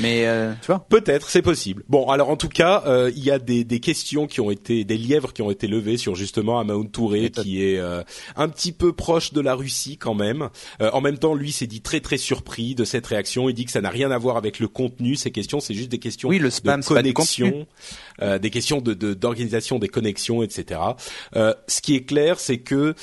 [0.01, 0.85] Mais euh, tu vois?
[0.88, 1.83] Peut-être, c'est possible.
[1.88, 4.85] Bon, alors en tout cas, euh, il y a des, des, questions qui ont été,
[4.85, 8.03] des lièvres qui ont été levées sur justement Amaoun Touré, qui est euh,
[8.37, 10.51] un petit peu proche de la Russie quand même.
[10.81, 13.49] en même temps, lui s'est dit très très surpris de cette réaction.
[13.49, 15.17] Il dit que ça n'a rien à voir avec le contenu.
[15.17, 17.67] Ces questions, c'est juste des questions oui, le spam, de connexion,
[18.21, 20.81] des questions de d'organisation des connexions, etc.
[21.35, 22.95] ce qui est clair, c'est que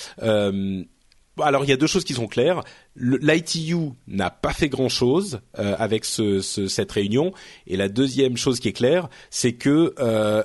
[1.41, 2.63] alors il y a deux choses qui sont claires.
[2.95, 7.33] L'ITU n'a pas fait grand-chose euh, avec ce, cette réunion,
[7.67, 10.43] et la deuxième chose qui est claire, c'est que euh,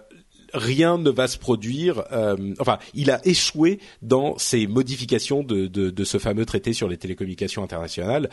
[0.54, 2.04] rien ne va se produire.
[2.12, 6.88] Euh, enfin, il a échoué dans ses modifications de, de, de, ce fameux traité sur
[6.88, 8.30] les télécommunications internationales.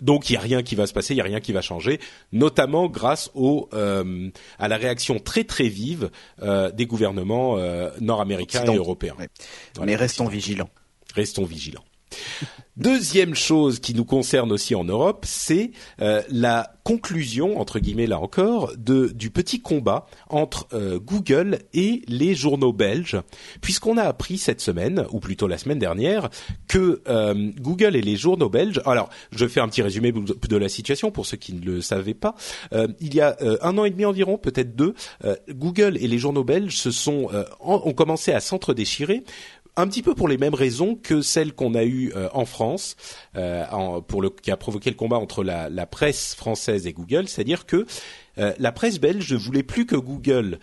[0.00, 1.60] donc il y a rien qui va se passer, il y a rien qui va
[1.60, 2.00] changer,
[2.32, 7.56] notamment grâce au à la réaction très très vive des gouvernements
[8.00, 9.16] nord-américains et européens.
[9.84, 10.70] Mais restons vigilants.
[11.14, 11.84] Restons vigilants.
[12.78, 18.18] Deuxième chose qui nous concerne aussi en Europe, c'est euh, la conclusion, entre guillemets là
[18.18, 23.20] encore, de, du petit combat entre euh, Google et les journaux belges,
[23.60, 26.30] puisqu'on a appris cette semaine, ou plutôt la semaine dernière,
[26.66, 28.80] que euh, Google et les journaux belges.
[28.86, 32.14] Alors, je fais un petit résumé de la situation pour ceux qui ne le savaient
[32.14, 32.34] pas.
[33.00, 34.94] il y a un an et demi environ, peut-être deux,
[35.50, 37.28] Google et les journaux belges se sont
[37.60, 39.24] ont commencé à s'entre-déchirer
[39.76, 42.96] un petit peu pour les mêmes raisons que celles qu'on a eues euh, en France,
[43.36, 43.64] euh,
[44.42, 47.86] qui a provoqué le combat entre la, presse française et Google, c'est-à-dire que
[48.38, 50.58] euh, la presse belge ne voulait plus que Google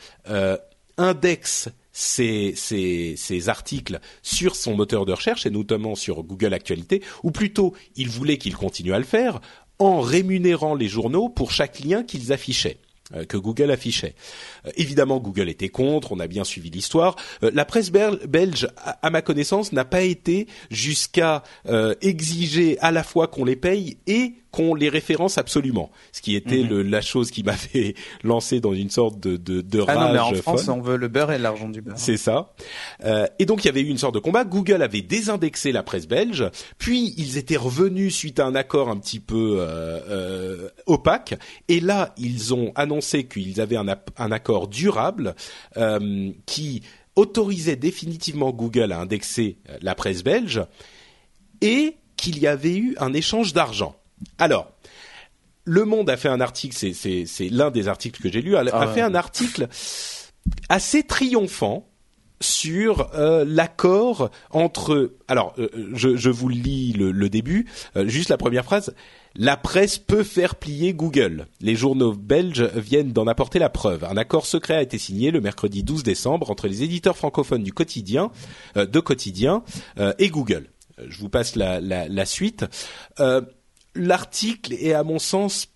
[0.97, 7.31] indexe ses, ses, articles sur son moteur de recherche et notamment sur Google Actualité, ou
[7.31, 9.39] plutôt il voulait qu'il continue à le faire
[9.79, 12.77] en rémunérant les journaux pour chaque lien qu'ils affichaient.
[13.15, 14.13] Euh, que Google affichait.
[14.67, 17.15] Euh, évidemment, Google était contre, on a bien suivi l'histoire.
[17.41, 21.43] Euh, la presse belge, à, ma connaissance, n'a pas été jusqu'à
[22.01, 26.63] exiger à la fois qu'on les paye et qu'on les référence absolument, ce qui était
[26.63, 26.69] mhm.
[26.69, 29.95] le, la chose qui m'avait lancé dans une sorte de, de, de rage.
[29.99, 31.97] Ah non, mais en France, on veut le beurre et l'argent du beurre.
[31.97, 32.53] C'est ça.
[33.03, 34.43] Euh, et donc il y avait eu une sorte de combat.
[34.43, 38.97] Google avait désindexé la presse belge, puis ils étaient revenus suite à un accord un
[38.97, 41.35] petit peu euh, euh, opaque.
[41.67, 45.35] Et là, ils ont annoncé qu'ils avaient un, un, accord durable
[45.77, 46.81] euh, qui
[47.15, 50.61] autorisait définitivement Google à indexer euh, la presse belge
[51.61, 53.95] et qu'il y avait eu un échange d'argent.
[54.37, 54.71] Alors,
[55.65, 58.69] Le Monde a fait un article, c'est l'un des articles que j'ai lu, a, a
[58.73, 59.67] ah fait un article
[60.69, 61.89] assez triomphant
[62.41, 65.13] sur euh, l'accord entre.
[65.27, 68.93] Alors, euh, je, je, vous lis le, le début, euh, juste la première phrase.
[69.35, 71.47] La presse peut faire plier Google.
[71.61, 74.03] Les journaux belges viennent d'en apporter la preuve.
[74.03, 77.71] Un accord secret a été signé le mercredi 12 décembre entre les éditeurs francophones du
[77.71, 78.31] quotidien,
[78.75, 79.63] de quotidien,
[80.17, 80.71] et Google.
[81.07, 82.65] Je vous passe la, la, la suite
[83.99, 85.69] l'article est à mon sens,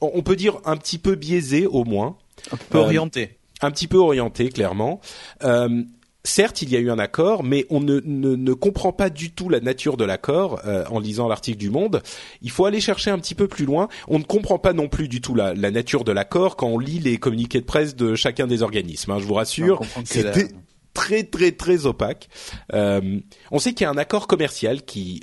[0.00, 2.16] on peut dire un petit peu biaisé au moins.
[2.50, 3.38] Un peu orienté.
[3.60, 5.00] Un petit peu orienté, clairement.
[5.44, 5.82] Euh,
[6.24, 9.48] certes, il y a eu un accord, mais on ne, ne, comprend pas du tout
[9.48, 12.02] la nature de l'accord euh, en lisant l'article du Monde.
[12.40, 13.88] Il faut aller chercher un petit peu plus loin.
[14.08, 16.98] On ne comprend pas non plus du tout la, nature de l'accord quand on lit
[16.98, 19.12] les communiqués de presse de chacun des organismes.
[19.12, 20.48] Hein, je vous rassure, c'était
[20.94, 22.28] très très très opaque.
[22.72, 25.22] Euh, on sait qu'il y a un accord commercial qui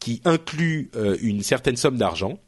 [0.00, 2.38] qui inclut euh, une certaine somme d'argent.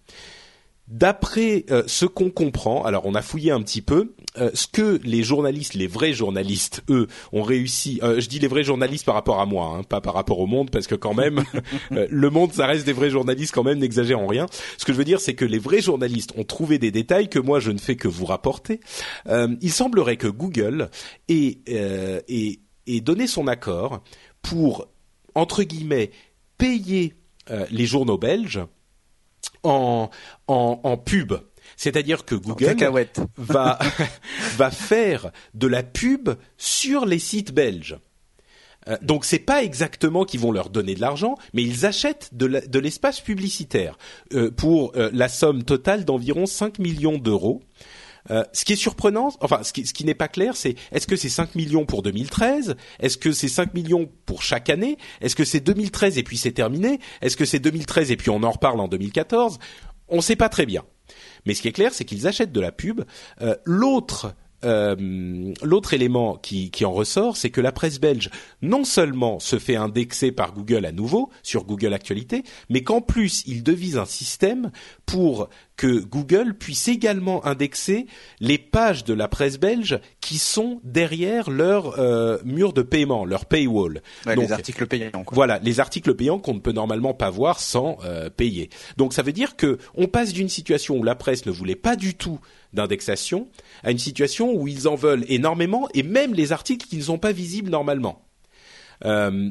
[0.88, 5.00] D'après euh, ce qu'on comprend, alors on a fouillé un petit peu, euh, ce que
[5.04, 8.00] les journalistes, les vrais journalistes, eux, ont réussi.
[8.02, 10.70] je dis les vrais journalistes par rapport à moi, hein, pas par rapport au monde,
[10.70, 11.44] parce que quand même,
[11.90, 14.46] le monde, ça reste des vrais journalistes quand même, n'exagérons rien.
[14.76, 17.38] Ce que je veux dire, c'est que les vrais journalistes ont trouvé des détails que
[17.38, 18.80] moi je ne fais que vous rapporter.
[19.28, 20.90] il semblerait que Google
[21.28, 24.02] ait, ait, ait donné son accord
[24.42, 24.88] pour
[25.34, 26.10] entre guillemets
[26.58, 27.21] payer euh,
[27.70, 28.60] les journaux belges
[29.62, 30.10] en,
[30.46, 31.34] en, en pub.
[31.76, 32.76] C'est-à-dire que Google
[33.36, 33.78] va,
[34.56, 37.98] va faire de la pub sur les sites belges.
[38.88, 42.78] Euh, donc c'est pas exactement qu'ils vont leur donner de l'argent, mais ils achètent de
[42.78, 43.96] l'espace publicitaire
[44.34, 47.62] euh, pour euh, la somme totale d'environ 5 millions d'euros.
[48.28, 51.54] Ce qui est surprenant, enfin ce qui, n'est pas clair, c'est est-ce que c'est 5
[51.54, 54.96] millions pour 2013 Est-ce que c'est 5 millions pour chaque année?
[55.20, 57.00] Est-ce que c'est 2013 et puis c'est terminé?
[57.20, 59.58] Est-ce que c'est 2013 et puis on en reparle en 2014
[60.08, 60.84] On ne sait pas très bien.
[61.46, 63.02] Mais ce qui est clair, c'est qu'ils achètent de la pub.
[63.64, 68.30] L'autre euh, l'autre élément qui, qui, en ressort, c'est que la presse belge
[68.60, 73.42] non seulement se fait indexer par Google à nouveau sur Google Actualité, mais qu'en plus
[73.46, 74.70] il devise un système
[75.04, 75.48] pour
[75.82, 78.06] que Google puisse également indexer
[78.38, 83.46] les pages de la presse belge qui sont derrière leur euh, mur de paiement, leur
[83.46, 84.00] paywall.
[84.24, 85.10] Donc, les articles payants.
[85.10, 85.34] Quoi.
[85.34, 88.70] Voilà, les articles payants qu'on ne peut normalement pas voir sans euh, payer.
[88.96, 91.96] Donc ça veut dire que on passe d'une situation où la presse ne voulait pas
[91.96, 92.38] du tout
[92.72, 93.48] d'indexation
[93.82, 97.18] à une situation où ils en veulent énormément et même les articles qui ne sont
[97.18, 98.24] pas visibles normalement.
[99.04, 99.50] Euh,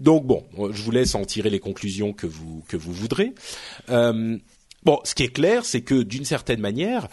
[0.00, 3.32] donc bon, je vous laisse en tirer les conclusions que vous que vous voudrez.
[3.90, 4.38] Euh,
[4.84, 7.08] bon, ce qui est clair, c'est que d'une certaine manière,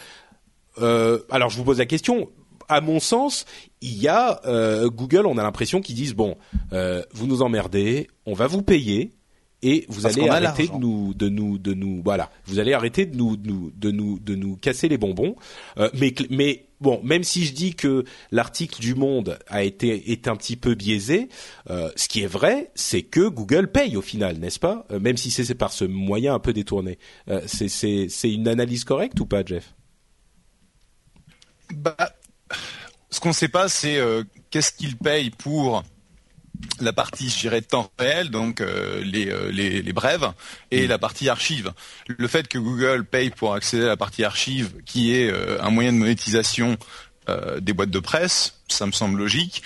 [0.80, 2.30] euh, alors je vous pose la question.
[2.68, 3.44] À mon sens,
[3.80, 6.36] il y a euh, Google, on a l'impression qu'ils disent bon,
[6.72, 9.12] euh, vous nous emmerdez, on va vous payer,
[9.66, 12.30] et vous allez arrêter de nous de nous de nous voilà.
[12.46, 15.34] Vous allez arrêter de nous de nous de nous de nous casser les bonbons.
[15.78, 20.28] Euh, mais mais bon même si je dis que l'article du Monde a été est
[20.28, 21.28] un petit peu biaisé
[21.68, 24.86] euh, ce qui est vrai c'est que Google paye au final n'est-ce pas?
[24.92, 26.98] Euh, même si c'est par ce moyen un peu détourné.
[27.28, 29.74] Euh, c'est c'est c'est une analyse correcte ou pas Jeff?
[31.74, 31.96] Bah
[33.10, 33.98] ce qu'on ne sait pas c'est
[34.50, 35.82] qu'est-ce qu'il paye pour
[36.80, 40.32] la partie, je dirais, temps réel, donc euh, euh, les, les, brèves,
[40.70, 40.88] et mm.
[40.88, 41.72] la partie archive.
[42.06, 45.70] Le fait que Google paye pour accéder à la partie archive, qui est euh, un
[45.70, 46.76] moyen de monétisation
[47.60, 49.64] des boîtes de presse, ça me semble logique.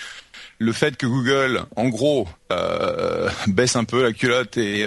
[0.57, 2.27] Le fait que Google, en gros,
[3.47, 4.83] baisse un peu la culotte et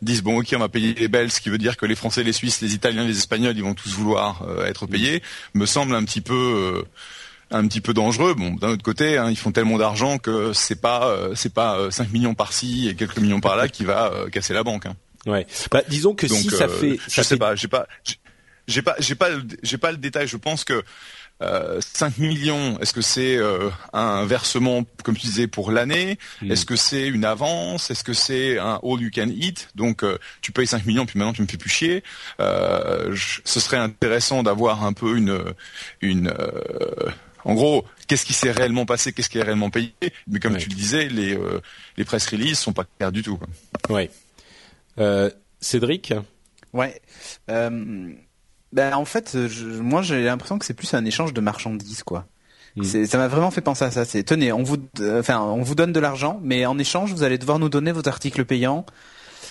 [0.00, 2.22] dise bon ok on va payer les Belges, ce qui veut dire que les Français,
[2.22, 6.02] les Suisses, les Italiens, les Espagnols, ils vont tous vouloir être payés, me semble un
[6.02, 6.82] petit peu
[7.50, 8.34] un petit peu dangereux.
[8.34, 11.90] Bon, d'un autre côté, hein, ils font tellement d'argent que c'est pas euh, c'est pas
[11.90, 14.86] 5 euh, millions par-ci et quelques millions par-là qui va euh, casser la banque.
[14.86, 14.96] Hein.
[15.26, 15.46] Ouais.
[15.70, 17.86] Bah, disons que si ça fait, je sais pas, j'ai pas,
[18.66, 19.28] j'ai pas, j'ai pas,
[19.62, 20.26] j'ai pas le détail.
[20.28, 20.82] Je pense que
[21.42, 23.38] euh, 5 millions, est-ce que c'est
[23.92, 26.18] un versement, comme tu disais, pour l'année?
[26.42, 26.52] Hmm.
[26.52, 27.90] Est-ce que c'est une avance?
[27.90, 29.68] Est-ce que c'est un all you can eat?
[29.74, 30.04] Donc
[30.42, 32.02] tu payes 5 millions, puis maintenant tu me fais plus chier.
[32.38, 35.42] ce serait intéressant d'avoir un peu une
[36.02, 36.34] une
[37.44, 39.94] en gros, qu'est-ce qui s'est réellement passé, qu'est-ce qui est réellement payé?
[40.26, 41.60] Mais comme tu le disais, les, euh,
[41.96, 43.38] les press releases sont pas clairs du tout.
[43.90, 44.08] Oui.
[44.98, 45.30] Euh,
[45.60, 46.14] Cédric?
[46.72, 47.00] Ouais.
[47.50, 48.12] Euh,
[48.72, 49.36] ben, en fait,
[49.80, 52.26] moi j'ai l'impression que c'est plus un échange de marchandises, quoi.
[52.76, 52.82] Hmm.
[52.82, 54.04] Ça m'a vraiment fait penser à ça.
[54.04, 57.38] C'est tenez, on vous, enfin, on vous donne de l'argent, mais en échange, vous allez
[57.38, 58.84] devoir nous donner vos articles payants.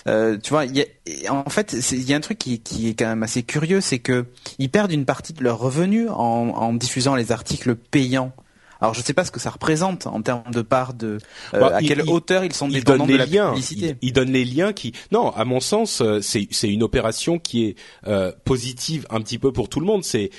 [0.06, 2.94] Euh, tu vois, y a, en fait, il y a un truc qui, qui, est
[2.94, 4.26] quand même assez curieux, c'est que
[4.58, 8.32] ils perdent une partie de leurs revenus en, en diffusant les articles payants.
[8.80, 11.18] Alors je ne sais pas ce que ça représente en termes de part de
[11.54, 13.96] euh, bah, à quelle hauteur ils sont dépendants de la liens, publicité.
[14.02, 17.64] Ils, donnent les liens qui non à mon sens euh, c'est c'est une opération qui
[17.64, 20.04] est euh, positive un petit peu pour tout le monde.
[20.04, 20.30] C'est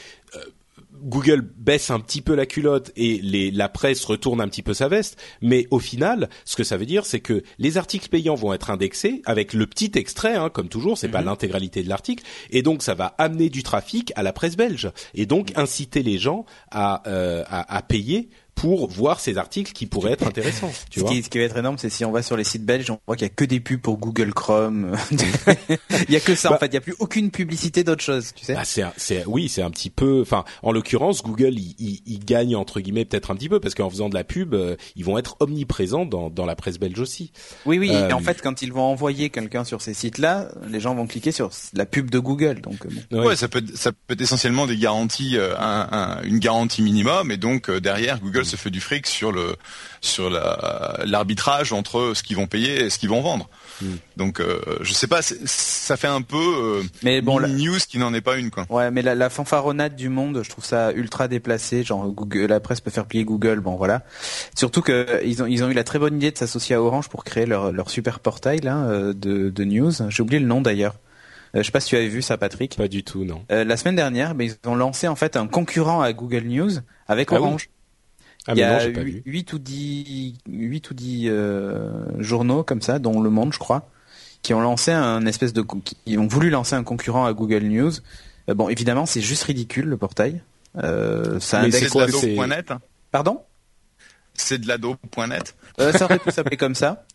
[1.06, 4.74] Google baisse un petit peu la culotte et les, la presse retourne un petit peu
[4.74, 8.36] sa veste, mais au final, ce que ça veut dire, c'est que les articles payants
[8.36, 11.28] vont être indexés avec le petit extrait, hein, comme toujours, c'est pas mhm.
[11.28, 15.26] l'intégralité de l'article, et donc ça va amener du trafic à la presse belge et
[15.26, 20.14] donc inciter les gens à, euh, à, à payer pour voir ces articles qui pourraient
[20.14, 20.72] être intéressants.
[20.90, 22.46] Tu ce, vois qui, ce qui va être énorme, c'est si on va sur les
[22.46, 24.96] sites belges, on voit qu'il y a que des pubs pour Google Chrome.
[25.12, 26.68] il y a que ça en bah fait.
[26.68, 28.32] Il y a plus aucune publicité d'autre chose.
[28.34, 30.22] Tu sais bah c'est, c'est, oui, c'est un petit peu.
[30.22, 33.76] Enfin, en l'occurrence, Google, il, il, il, gagne entre guillemets peut-être un petit peu parce
[33.76, 37.00] qu'en faisant de la pub, euh, ils vont être omniprésents dans, dans la presse belge
[37.00, 37.32] aussi.
[37.66, 37.92] Oui, oui.
[37.92, 41.08] Euh, et en fait, quand ils vont envoyer quelqu'un sur ces sites-là, les gens vont
[41.08, 42.62] cliquer sur la pub de Google.
[42.62, 46.82] Donc, euh, ouais, ça peut, ça peut être essentiellement des garanties, un, un, une garantie
[46.82, 49.56] minimum, et donc derrière, Google se fait du fric sur le
[50.02, 53.50] sur l'arbitrage entre ce qu'ils vont payer et ce qu'ils vont vendre.
[53.82, 53.96] Hmm.
[54.16, 57.48] Donc euh, je sais pas, ça fait un peu euh, mais bon, la...
[57.48, 58.66] news qui n'en est pas une quoi.
[58.70, 61.84] Ouais, mais la, la, fanfaronnade du monde, je trouve ça ultra déplacé.
[61.84, 64.04] Genre Google, la presse peut faire plier Google, bon voilà.
[64.56, 67.10] Surtout que ils ont ils ont eu la très bonne idée de s'associer à Orange
[67.10, 69.92] pour créer leur leur super portail là euh, de de news.
[70.10, 70.96] J'ai oublié le nom d'ailleurs.
[71.54, 72.78] je sais pas si tu avais vu ça, Patrick.
[72.78, 73.44] Pas du tout, non.
[73.50, 76.72] la semaine dernière, ben, ils ont lancé en fait un concurrent à Google News
[77.08, 77.70] avec ah Orange.
[78.48, 83.22] Ah, il y a 8 ou 10, 8 ou 10 euh, journaux comme ça, dont
[83.22, 83.90] Le Monde, je crois,
[84.44, 85.64] qui ont lancé un espèce de,
[86.06, 87.92] qui ont voulu lancer un concurrent à Google News.
[88.50, 90.42] Euh, bon, évidemment, c'est juste ridicule le portail.
[90.78, 91.90] Euh, ça Mais c'est
[93.12, 93.42] Pardon?
[94.34, 95.56] C'est de l'ado.net.
[95.80, 97.06] Euh, ça aurait pu s'appeler comme ça.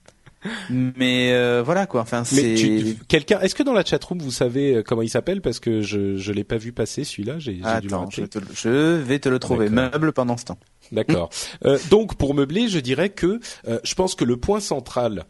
[0.71, 2.01] Mais euh, voilà quoi.
[2.01, 2.97] Enfin, c'est.
[3.09, 3.41] Quelqu'un.
[3.41, 5.43] Est-ce que dans la chatroom vous savez euh, comment il s'appelle?
[5.43, 7.39] Parce que je je l'ai pas vu passer celui-là.
[7.39, 8.23] J'ai dû le je,
[8.55, 9.69] je, vais te le trouver.
[9.69, 10.59] Meuble pendant ce temps.
[10.93, 11.31] D'accord.
[11.65, 13.41] euh, donc pour meubler, je dirais que
[13.85, 15.25] je pense que le point central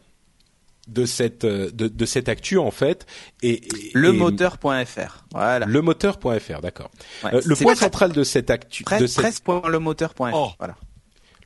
[0.87, 3.05] de cette de, de cette actu en fait
[3.43, 3.61] et,
[3.93, 6.89] le moteur.fr voilà le moteur.fr d'accord
[7.23, 9.21] le point central de cette actu presse, de cette...
[9.21, 10.49] presse.lemoteur.fr oh.
[10.57, 10.75] voilà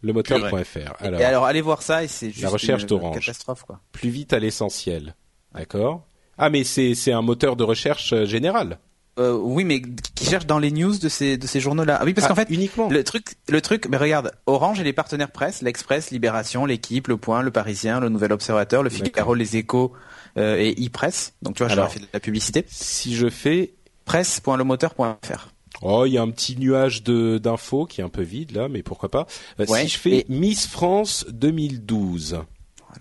[0.05, 0.93] le moteur.fr.
[0.99, 3.79] Alors, et alors allez voir ça et c'est juste la recherche une, catastrophe quoi.
[3.91, 5.15] Plus vite à l'essentiel.
[5.53, 6.05] D'accord
[6.37, 8.77] Ah mais c'est c'est un moteur de recherche euh, général.
[9.17, 11.99] Euh, oui, mais qui cherche dans les news de ces de ces journaux-là.
[12.01, 12.89] Ah oui, parce ah, qu'en fait, uniquement.
[12.89, 13.87] Le truc, le truc.
[13.89, 18.09] Mais regarde, Orange et les partenaires presse, l'Express, Libération, l'Équipe, Le Point, Le Parisien, Le
[18.09, 19.93] Nouvel Observateur, Le Figaro, Les Échos
[20.37, 21.33] euh, et e-press.
[21.41, 22.65] Donc tu vois, j'ai fait de la publicité.
[22.67, 25.49] Si je fais presse.lemoteur.fr.
[25.81, 28.67] Oh, il y a un petit nuage de d'infos qui est un peu vide là,
[28.69, 29.27] mais pourquoi pas.
[29.59, 32.39] Euh, si je fais Miss France 2012.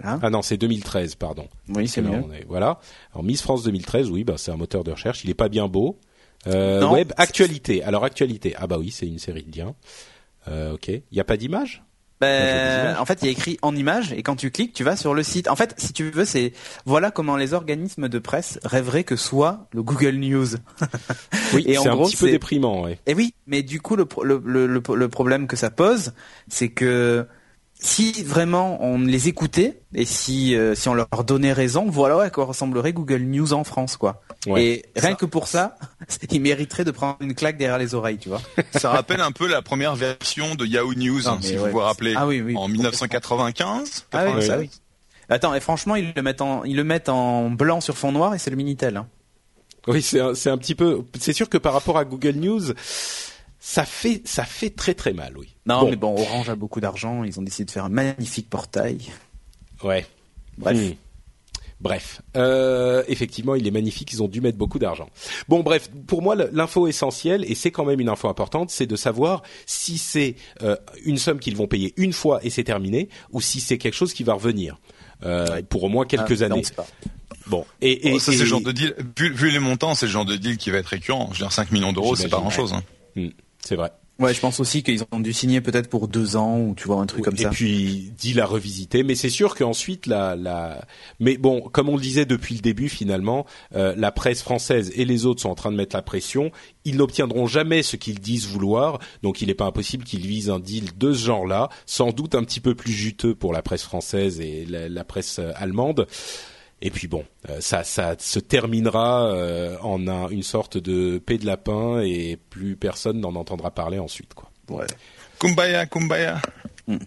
[0.03, 0.19] Voilà.
[0.23, 1.49] Ah non, c'est 2013, pardon.
[1.69, 2.23] Oui, c'est mieux.
[2.49, 2.79] voilà.
[3.13, 5.25] Alors Miss France 2013, oui, bah c'est un moteur de recherche.
[5.25, 5.99] Il est pas bien beau.
[6.47, 7.83] Euh, web actualité.
[7.83, 8.55] Alors actualité.
[8.59, 9.75] Ah bah oui, c'est une série de liens.
[10.49, 10.89] Euh, ok.
[10.89, 11.83] Il n'y a pas d'image
[12.21, 14.97] ben, en fait, il y a écrit en image et quand tu cliques, tu vas
[14.97, 15.49] sur le site.
[15.49, 16.53] En fait, si tu veux, c'est
[16.87, 20.47] voilà comment les organismes de presse rêveraient que soit le Google News.
[21.55, 22.85] oui, c'est un petit peu déprimant.
[22.85, 22.99] Ouais.
[23.07, 26.13] Et oui, mais du coup, le, le, le, le problème que ça pose,
[26.49, 27.27] c'est que
[27.85, 32.31] si vraiment on les écoutait et si euh, si on leur donnait raison, voilà à
[32.31, 34.23] quoi ressemblerait Google News en France, quoi.
[34.57, 35.77] et rien que pour ça,
[36.31, 38.41] ils mériteraient de prendre une claque derrière les oreilles, tu vois.
[38.73, 42.15] Ça rappelle un peu la première version de Yahoo News, hein, si vous vous rappelez,
[42.17, 44.07] ah, oui, oui, en 1995.
[44.13, 44.71] Ah oui, ça oui.
[45.29, 48.35] Attends, et franchement, ils le mettent en ils le mettent en blanc sur fond noir
[48.35, 48.97] et c'est le minitel.
[48.97, 49.07] Hein.
[49.87, 51.03] Oui, c'est un, c'est un petit peu.
[51.21, 52.73] C'est sûr que par rapport à Google News
[53.67, 55.57] ça fait ça fait très très mal, oui.
[55.65, 58.99] Non, mais bon, Orange a beaucoup d'argent, ils ont décidé de faire un magnifique portail.
[59.83, 60.07] Ouais.
[60.59, 60.77] Bref.
[60.77, 60.93] Hmm.
[61.81, 64.13] Bref, euh, effectivement, il est magnifique.
[64.13, 65.09] Ils ont dû mettre beaucoup d'argent.
[65.49, 68.97] Bon, bref, pour moi, l'info essentielle, et c'est quand même une info importante, c'est de
[68.97, 73.41] savoir si c'est euh, une somme qu'ils vont payer une fois et c'est terminé, ou
[73.41, 74.79] si c'est quelque chose qui va revenir
[75.25, 76.63] euh, pour au moins quelques ah, années.
[77.47, 78.95] Bon, et, et ça, c'est le genre de deal.
[79.19, 81.31] Vu, les montants, c'est le genre de deal qui va être récurrent.
[81.33, 82.75] Je veux dire, 5 millions d'euros, c'est pas grand-chose.
[82.75, 82.83] Hein.
[83.17, 83.29] Hmm.
[83.65, 83.91] C'est vrai.
[84.21, 87.01] Ouais, je pense aussi qu'ils ont dû signer peut-être pour deux ans ou tu vois
[87.01, 87.49] un truc comme ça.
[87.49, 90.85] Et puis dit la revisiter, mais c'est sûr qu'ensuite la la.
[91.19, 93.45] Mais bon, comme on le disait depuis le début, finalement,
[93.75, 96.53] euh, la presse française et les autres sont en train de mettre la pression.
[96.85, 100.61] Ils n'obtiendront jamais ce qu'ils disent vouloir, donc il n'est pas impossible qu'ils visent un
[100.61, 104.39] deal de ce genre-là, sans doute un petit peu plus juteux pour la presse française
[104.41, 106.07] et la presse euh, allemande.
[106.81, 111.39] Et puis bon, euh, ça, ça se terminera euh, en un, une sorte de paix
[111.39, 114.51] de lapin et plus personne n'en entendra parler ensuite, quoi.
[114.69, 114.87] Ouais.
[115.39, 116.41] Kumbaya, kumbaya.
[116.87, 116.99] Hmm.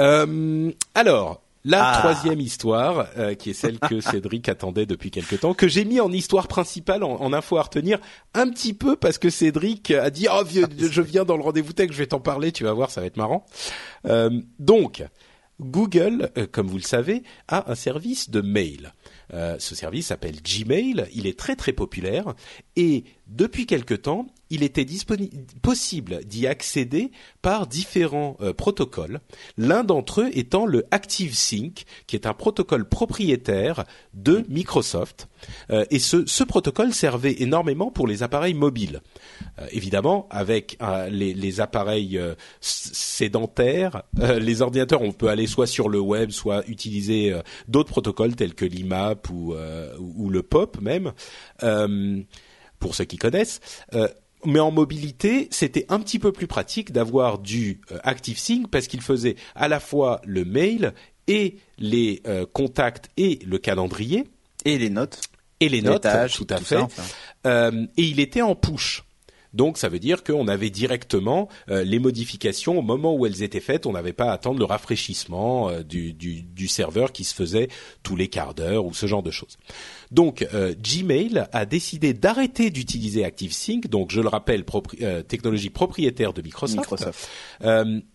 [0.00, 1.98] Euh, alors, la ah.
[2.00, 3.06] troisième histoire,
[3.38, 7.04] qui est celle que Cédric attendait depuis quelque temps, que j'ai mis en histoire principale,
[7.04, 8.00] en, info à retenir,
[8.34, 11.92] un petit peu parce que Cédric a dit oh je viens dans le rendez-vous tech,
[11.92, 13.46] je vais t'en parler, tu vas voir, ça va être marrant.
[14.58, 15.04] donc,
[15.60, 18.92] Google, comme vous le savez, a un service de mail.
[19.34, 22.34] Euh, ce service s'appelle Gmail, il est très très populaire.
[22.76, 24.86] Et depuis quelque temps, il était
[25.62, 27.10] possible d'y accéder
[27.40, 29.20] par différents euh, protocoles.
[29.56, 35.28] L'un d'entre eux étant le ActiveSync, qui est un protocole propriétaire de Microsoft.
[35.70, 39.00] Euh, et ce, ce, protocole servait énormément pour les appareils mobiles.
[39.58, 40.76] Euh, évidemment, avec
[41.10, 42.20] les, les, appareils
[42.60, 47.34] sédentaires, les ordinateurs, on peut aller soit sur le web, soit utiliser
[47.68, 49.54] d'autres protocoles tels que l'IMAP ou,
[49.98, 51.12] ou, le POP même
[52.82, 53.60] pour ceux qui connaissent.
[53.94, 54.08] Euh,
[54.44, 59.00] mais en mobilité, c'était un petit peu plus pratique d'avoir du euh, ActiveSync parce qu'il
[59.00, 60.92] faisait à la fois le mail
[61.28, 64.24] et les euh, contacts et le calendrier
[64.64, 65.20] et les notes
[65.60, 66.80] et les, notes, tout à fait.
[67.46, 69.04] et il était en push.
[69.52, 73.60] Donc ça veut dire qu'on avait directement euh, les modifications au moment où elles étaient
[73.60, 73.86] faites.
[73.86, 77.68] On n'avait pas à attendre le rafraîchissement euh, du, du, du, serveur qui se faisait
[78.02, 79.58] tous les quarts d'heure ou ce genre de choses.
[80.12, 84.64] Donc euh, Gmail a décidé d'arrêter d'utiliser ActiveSync, donc je le rappelle,
[85.26, 86.78] technologie propriétaire de Microsoft.
[86.78, 87.30] Microsoft.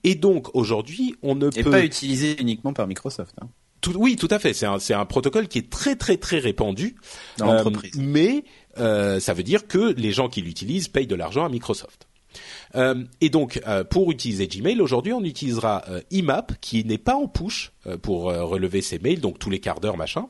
[0.04, 3.36] et donc aujourd'hui, on ne et peut pas utilisé uniquement par Microsoft.
[3.42, 3.48] Hein.
[3.82, 4.54] Tout, oui, tout à fait.
[4.54, 6.96] C'est un, un, protocole qui est très très très répandu
[7.38, 7.94] dans l'entreprise.
[7.98, 8.44] mais
[8.80, 12.08] euh, ça veut dire que les gens qui l'utilisent payent de l'argent à Microsoft.
[12.76, 17.28] Euh, et donc, euh, pour utiliser Gmail, aujourd'hui, on utilisera IMAP, qui n'est pas en
[17.28, 17.72] push
[18.02, 20.28] pour relever ses mails, donc tous les quarts d'heure, machin,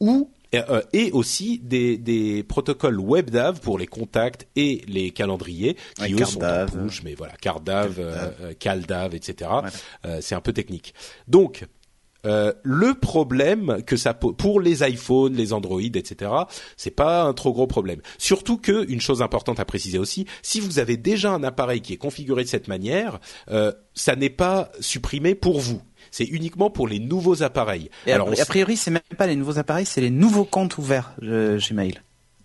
[0.00, 6.14] ou euh, et aussi des, des protocoles WebDAV pour les contacts et les calendriers qui
[6.14, 9.50] eux sont en push, mais voilà, CardDAV, euh, CalDAV, etc.
[10.04, 10.94] Euh, c'est un peu technique.
[11.26, 11.66] Donc
[12.26, 16.30] euh, le problème que ça pour les iPhones, les Android, etc.
[16.76, 18.00] C'est pas un trop gros problème.
[18.18, 21.92] Surtout que une chose importante à préciser aussi, si vous avez déjà un appareil qui
[21.92, 23.20] est configuré de cette manière,
[23.50, 25.80] euh, ça n'est pas supprimé pour vous
[26.10, 27.90] c'est uniquement pour les nouveaux appareils.
[28.06, 31.12] Et Alors, a, priori, c'est même pas les nouveaux appareils, c'est les nouveaux comptes ouverts
[31.22, 32.00] euh, Gmail.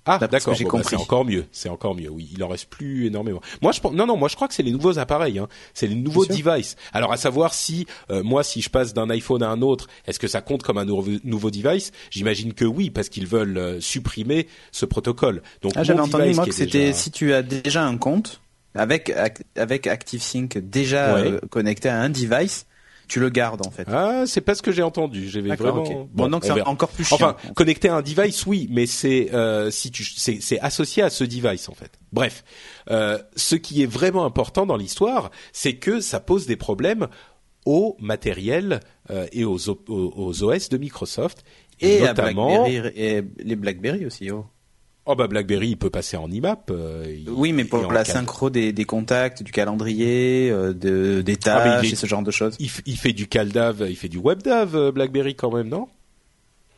[0.05, 0.89] Ah d'accord, j'ai bah, compris.
[0.89, 2.09] c'est encore mieux, c'est encore mieux.
[2.09, 3.41] Oui, il en reste plus énormément.
[3.61, 5.47] Moi je pense, non non, moi je crois que c'est les nouveaux appareils, hein.
[5.74, 6.76] c'est les nouveaux devices.
[6.91, 10.20] Alors à savoir si euh, moi si je passe d'un iPhone à un autre, est-ce
[10.20, 11.93] que ça compte comme un nouveau, nouveau device?
[12.09, 15.41] J'imagine que oui, parce qu'ils veulent euh, supprimer ce protocole.
[15.61, 18.41] Donc ah, j'avais entendu moi que c'était si tu as déjà un compte
[18.76, 19.14] avec
[19.55, 21.18] avec ActiveSync déjà
[21.49, 22.66] connecté à un device
[23.07, 23.87] tu le gardes en fait.
[23.87, 25.29] Ah, c'est pas ce que j'ai entendu.
[25.29, 26.07] J'avais vraiment.
[26.13, 27.15] Bon, donc c'est encore plus chiant.
[27.15, 31.09] Enfin, connecter à un device, oui, mais c'est euh, si tu c'est c'est associé à
[31.09, 31.91] ce device en fait.
[32.11, 32.43] Bref,
[32.89, 37.07] euh, ce qui est vraiment important dans l'histoire, c'est que ça pose des problèmes
[37.65, 41.45] au matériel euh, et aux, aux, OS de Microsoft
[41.79, 44.29] et, notamment et les BlackBerry aussi.
[44.31, 44.45] Oh.
[45.05, 46.71] Oh bah BlackBerry il peut passer en IMAP.
[46.71, 51.81] Euh, oui, mais pour la synchro des, des, contacts, du calendrier, euh, de, des ah,
[51.81, 52.55] tâches et ce genre de choses.
[52.59, 55.87] Il, il, fait du CalDAV, il fait du WebDAV euh, BlackBerry quand même, non?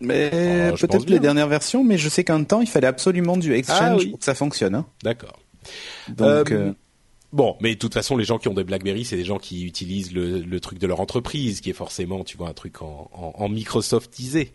[0.02, 3.54] Mais oh, peut-être les dernières versions, mais je sais qu'un temps il fallait absolument du
[3.54, 4.76] Exchange ah pour que ça fonctionne.
[4.76, 4.86] Hein.
[5.04, 5.40] D'accord.
[6.10, 6.74] Donc euh,
[7.32, 9.66] Bon, mais de toute façon, les gens qui ont des BlackBerry, c'est des gens qui
[9.66, 13.10] utilisent le, le, truc de leur entreprise, qui est forcément, tu vois, un truc en,
[13.14, 14.54] en, en Microsoftisé.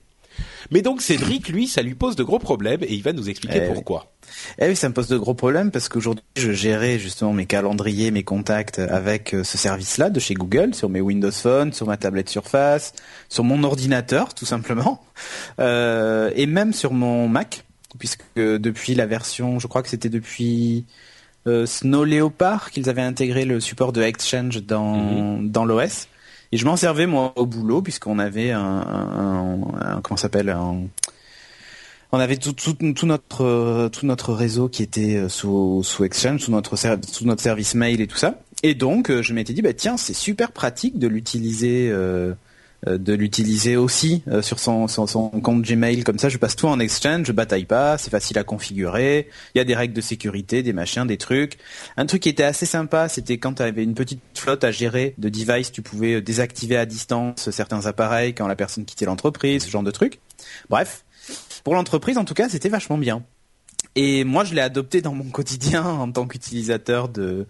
[0.71, 3.63] Mais donc Cédric, lui, ça lui pose de gros problèmes et il va nous expliquer
[3.65, 4.13] eh pourquoi.
[4.59, 8.11] Eh oui, ça me pose de gros problèmes parce qu'aujourd'hui, je gérais justement mes calendriers,
[8.11, 11.97] mes contacts avec euh, ce service-là de chez Google sur mes Windows Phone, sur ma
[11.97, 12.93] tablette Surface,
[13.29, 15.03] sur mon ordinateur, tout simplement,
[15.61, 17.65] euh, et même sur mon Mac,
[17.99, 20.85] puisque depuis la version, je crois que c'était depuis
[21.47, 25.51] euh, Snow Leopard qu'ils avaient intégré le support de Exchange dans, mhm.
[25.51, 26.07] dans l'OS.
[26.53, 30.55] Et je m'en servais moi au boulot puisqu'on avait un, un, un comment s'appelle
[32.13, 36.41] on avait tout, tout, tout, notre tout notre réseau qui était euh, sous, sous Exchange,
[36.41, 38.41] sous notre sous notre service mail et tout ça.
[38.63, 42.35] Et donc euh, je m'étais dit bah tiens c'est super pratique de l'utiliser euh,
[42.87, 46.67] de l'utiliser aussi euh, sur son, son, son, compte Gmail comme ça je passe tout
[46.67, 50.01] en Exchange je bataille pas c'est facile à configurer il y a des règles de
[50.01, 51.59] sécurité des machins des trucs
[51.99, 55.15] un truc qui était assez sympa c'était quand tu avais une petite flotte à gérer
[55.19, 59.65] de devices tu pouvais euh, désactiver à distance certains appareils quand la personne quittait l'entreprise
[59.65, 60.19] ce genre de trucs
[60.71, 61.05] bref
[61.65, 63.23] pour l'entreprise en tout cas c'était vachement bien
[63.97, 67.47] et moi, je l'ai adopté dans mon quotidien en tant qu'utilisateur de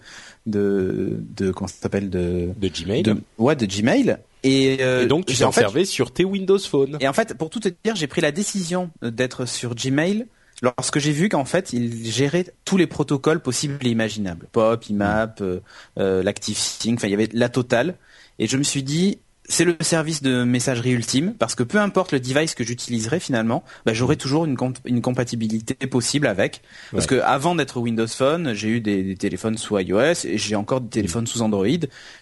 [0.46, 3.04] de de comment ça s'appelle de de Gmail.
[3.38, 4.18] ouais, de Gmail.
[4.46, 6.96] Euh, et, donc tu t'en servais sur tes Windows Phone.
[7.00, 10.26] Et en fait, pour tout te dire, j'ai pris la décision d'être sur Gmail
[10.62, 14.46] lorsque j'ai vu qu'en fait, il gérait tous les protocoles possibles et imaginables.
[14.52, 15.60] Pop, IMAP, euh,
[15.98, 17.96] euh, l'ActiveSync, enfin il y avait la totale.
[18.38, 19.18] Et je me suis dit,
[19.50, 23.64] c'est le service de messagerie ultime parce que peu importe le device que j'utiliserai finalement,
[23.84, 26.62] bah, j'aurai toujours une, une compatibilité possible avec.
[26.92, 30.80] Parce que avant d'être Windows Phone, j'ai eu des, téléphones sous iOS et j'ai encore
[30.80, 31.66] des téléphones sous Android.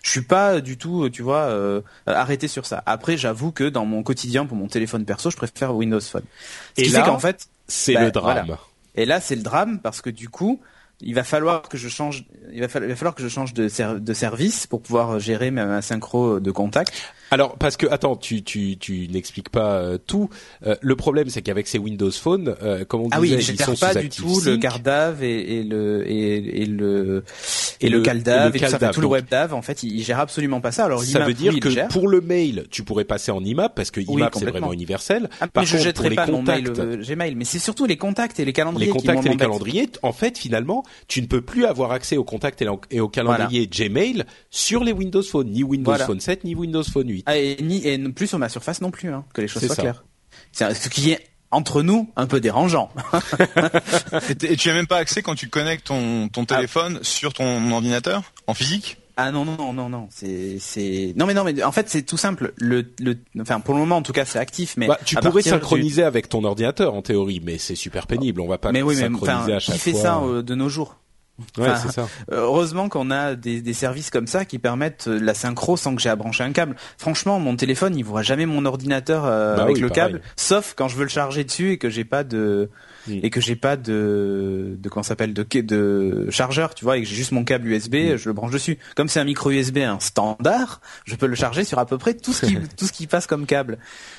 [0.02, 2.82] Je suis pas du tout, tu vois, euh, arrêté sur ça.
[2.86, 6.24] Après, j'avoue que dans mon quotidien pour mon téléphone perso, je préfère Windows Phone.
[6.76, 8.56] Ce et qui là, fait qu'en fait, c'est le bah, drame.
[8.94, 10.60] Et là, c'est le drame parce que du coup,
[11.00, 13.68] il va falloir que je change il va, falloir que je change de,
[13.98, 16.92] de service pour pouvoir gérer ma synchro de contact.
[17.30, 20.30] Alors parce que attends, tu tu tu n'expliques pas euh, tout.
[20.66, 23.62] Euh, le problème c'est qu'avec ces Windows Phone, euh, comme on ah disait, oui, ils
[23.62, 27.24] sont pas du tout le CardDAV et, et, le et, et le
[27.80, 29.54] et, le, CalDAV et, tout, ça, tout le WebDAV.
[29.54, 30.86] En fait, il, gère absolument pas ça.
[30.86, 34.00] Alors ça veut dire que pour le mail, tu pourrais passer en IMAP parce que
[34.00, 35.28] IMAP c'est vraiment universel.
[35.40, 38.40] Ah, Par mais contre, je jetterai pas mon mail Gmail, mais c'est surtout les contacts
[38.40, 38.86] et les calendriers.
[38.86, 39.90] Les contacts et les calendriers.
[40.02, 44.24] En fait, finalement, tu ne peux plus avoir accès aux contacts et aux calendriers Gmail
[44.50, 47.24] sur les Windows Phone, ni Windows Phone 7 ni Windows Phone 8.
[47.26, 49.76] Ah, et ni et plus sur ma surface non plus, hein, que les choses soient
[49.76, 50.04] claires.
[50.52, 52.90] C'est ce qui est entre nous un peu dérangeant.
[54.42, 56.56] et tu as même pas accès quand tu connectes ton, ton ah.
[56.56, 58.98] téléphone sur ton ordinateur en physique?
[59.20, 62.16] Ah non non non non c'est c'est non mais non mais en fait c'est tout
[62.16, 62.52] simple.
[62.56, 65.42] Le le enfin pour le moment en tout cas c'est actif mais bah, tu pourrais
[65.42, 68.40] synchroniser avec ton ordinateur en théorie mais c'est super pénible.
[68.40, 70.68] On va pas mais oui, synchroniser mais, à chaque qui fait ça euh, de nos
[70.68, 70.98] jours?
[71.56, 72.08] Ouais, c'est ça.
[72.30, 76.08] Heureusement qu'on a des, des, services comme ça qui permettent la synchro sans que j'ai
[76.08, 76.74] à brancher un câble.
[76.96, 80.96] Franchement, mon téléphone, il voit jamais mon ordinateur bah avec le câble, sauf quand je
[80.96, 82.70] veux le charger dessus et que j'ai pas de
[83.10, 87.08] Et que j'ai pas de de comment s'appelle de de chargeur, tu vois, et que
[87.08, 88.78] j'ai juste mon câble USB, je le branche dessus.
[88.96, 92.14] Comme c'est un micro USB un standard, je peux le charger sur à peu près
[92.14, 93.78] tout ce qui tout ce qui passe comme câble.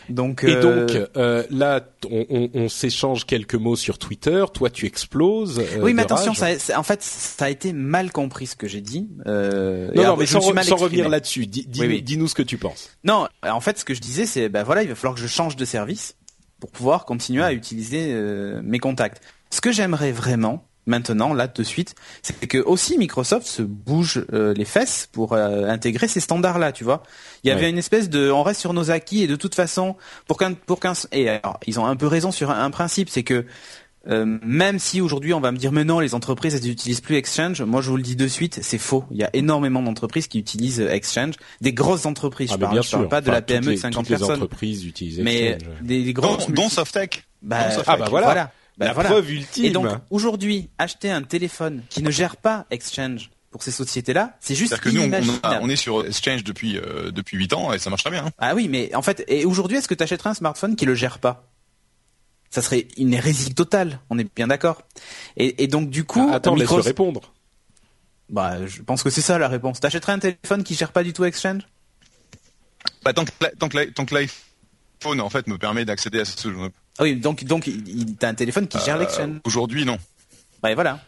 [0.10, 4.44] Donc et donc euh, euh, là, on, on, on s'échange quelques mots sur Twitter.
[4.54, 5.60] Toi, tu exploses.
[5.60, 8.82] Euh, oui, mais attention, ça, en fait, ça a été mal compris ce que j'ai
[8.82, 9.10] dit.
[9.28, 12.90] Euh, non, non, mais sans, sans revenir là-dessus, dis-nous ce que tu penses.
[13.04, 15.28] Non, en fait, ce que je disais, c'est ben voilà, il va falloir que je
[15.28, 16.16] change de service
[16.60, 19.22] pour pouvoir continuer à utiliser euh, mes contacts.
[19.49, 24.53] Ce que j'aimerais vraiment maintenant, là de suite, c'est que aussi Microsoft se bouge euh,
[24.53, 27.03] les fesses pour euh, intégrer ces standards-là, tu vois.
[27.43, 29.95] Il y avait une espèce de, on reste sur nos acquis et de toute façon,
[30.28, 33.24] pour qu'un, pour qu'un, et alors, ils ont un peu raison sur un principe, c'est
[33.24, 33.45] que
[34.08, 37.16] euh, même si aujourd'hui on va me dire mais non les entreprises elles n'utilisent plus
[37.16, 39.04] Exchange, moi je vous le dis de suite c'est faux.
[39.12, 42.50] Il y a énormément d'entreprises qui utilisent Exchange, des grosses entreprises.
[42.52, 44.36] Ah, je, parle, parle pas de la PME de 50 toutes personnes.
[44.36, 47.26] Les entreprises utilisent mais des, des grosses dont, dont Softec.
[47.41, 48.52] Bah, dont Ah bah voilà.
[48.78, 49.10] Bah, la voilà.
[49.10, 49.66] preuve ultime.
[49.66, 54.56] Et donc aujourd'hui acheter un téléphone qui ne gère pas Exchange pour ces sociétés-là, c'est
[54.56, 57.89] juste que nous, on, on, est sur Exchange depuis euh, depuis 8 ans et ça
[57.89, 58.26] marche très bien.
[58.26, 58.32] Hein.
[58.38, 60.93] Ah oui, mais en fait, et aujourd'hui, est-ce que tu achèterais un smartphone qui le
[60.93, 61.50] gère pas?
[62.50, 64.82] Ça serait une hérésie totale, on est bien d'accord.
[65.38, 66.80] Et, et, donc du coup, ah, attends, Microsoft...
[66.80, 67.34] laisse répondre.
[68.30, 69.80] Bah, je pense que c'est ça la réponse.
[69.80, 71.62] T'achèterais un téléphone qui gère pas du tout Exchange?
[73.04, 76.50] Bah tant que tant que tant que l'iPhone en fait me permet d'accéder à ce.
[76.97, 77.70] Ah oui, donc donc
[78.20, 79.39] t'as un téléphone qui gère euh, l'Exchange.
[79.43, 79.97] Aujourd'hui, non.
[80.62, 81.00] Bah voilà.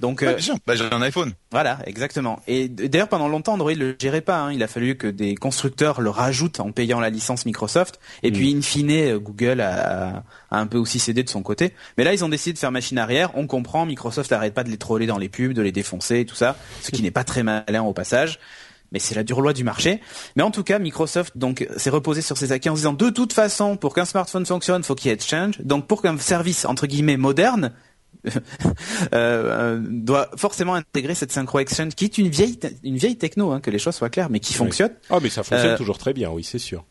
[0.00, 1.32] Donc, euh, bah, j'ai un iPhone.
[1.52, 2.40] Voilà, exactement.
[2.48, 4.40] Et d'ailleurs, pendant longtemps, Android le gérait pas.
[4.40, 4.52] Hein.
[4.52, 8.00] Il a fallu que des constructeurs le rajoutent en payant la licence Microsoft.
[8.22, 8.58] Et puis, mm.
[8.58, 11.74] in fine, Google a, a, un peu aussi cédé de son côté.
[11.98, 13.30] Mais là, ils ont décidé de faire machine arrière.
[13.34, 16.24] On comprend, Microsoft n'arrête pas de les troller dans les pubs, de les défoncer et
[16.24, 18.38] tout ça, ce qui n'est pas très malin au passage
[18.92, 20.00] mais c'est la dure loi du marché.
[20.36, 23.32] Mais en tout cas, Microsoft donc s'est reposé sur ses acquis en disant de toute
[23.32, 25.60] façon, pour qu'un smartphone fonctionne, faut qu'il y ait Exchange.
[25.60, 27.72] Donc pour qu'un service entre guillemets moderne,
[29.14, 33.60] euh, doit forcément intégrer cette synchro exchange qui est une vieille une vieille techno hein,
[33.60, 34.92] que les choses soient claires mais qui fonctionne.
[35.08, 36.84] Ah mais ça fonctionne euh, toujours très bien oui c'est sûr.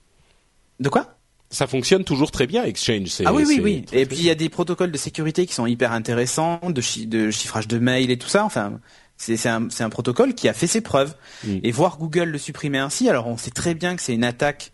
[0.79, 1.15] De quoi?
[1.51, 3.09] Ça fonctionne toujours très bien Exchange.
[3.25, 3.85] Ah oui oui oui.
[3.91, 7.31] Et puis il y a des protocoles de sécurité qui sont hyper intéressants, de, de
[7.31, 8.45] chiffrage de mail et tout ça.
[8.45, 8.79] Enfin,
[9.17, 11.15] c'est un, un, protocole qui a fait ses preuves.
[11.43, 11.57] Mm.
[11.63, 14.71] Et voir Google le supprimer ainsi, alors on sait très bien que c'est une attaque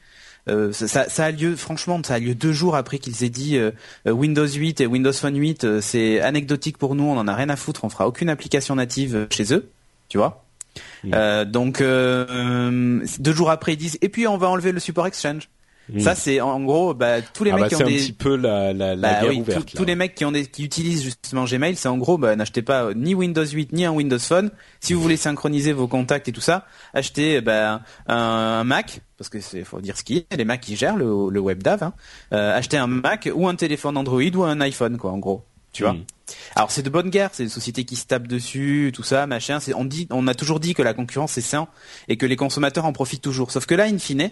[0.48, 3.58] euh, ça, ça, a lieu, franchement, ça a lieu deux jours après qu'ils aient dit
[3.58, 3.72] euh,
[4.08, 7.50] euh, Windows 8 et Windows Phone 8, c'est anecdotique pour nous, on en a rien
[7.50, 9.70] à foutre, on fera aucune application native chez eux,
[10.10, 10.44] tu vois.
[11.14, 15.50] Euh, donc deux jours après ils disent et puis on va enlever le support Exchange.
[15.90, 16.00] Mm.
[16.00, 18.14] Ça c'est en gros bah, tous les ah mecs bah, qui ont des un petit
[18.14, 20.64] peu la, la, la bah, guerre oui, ouverte, tous les mecs qui ont des qui
[20.64, 24.20] utilisent justement Gmail, c'est en gros bah, n'achetez pas ni Windows 8 ni un Windows
[24.20, 24.52] Phone.
[24.80, 29.40] Si vous voulez synchroniser vos contacts et tout ça, achetez bah, un, Mac parce que
[29.40, 31.84] c'est faut dire ce qu'il y a, les Macs qui gèrent le, le WebDAV.
[31.84, 31.94] Hein.
[32.34, 35.44] Euh, achetez un Mac ou un téléphone Android ou un iPhone quoi en gros.
[35.72, 35.94] Tu vois.
[35.94, 36.06] Mm.
[36.56, 39.60] Alors c'est de bonne guerre, c'est des sociétés qui se tapent dessus, tout ça, machin.
[39.60, 41.68] C'est on dit, on a toujours dit que la concurrence c'est sain
[42.08, 43.52] et que les consommateurs en profitent toujours.
[43.52, 44.32] Sauf que là, in fine,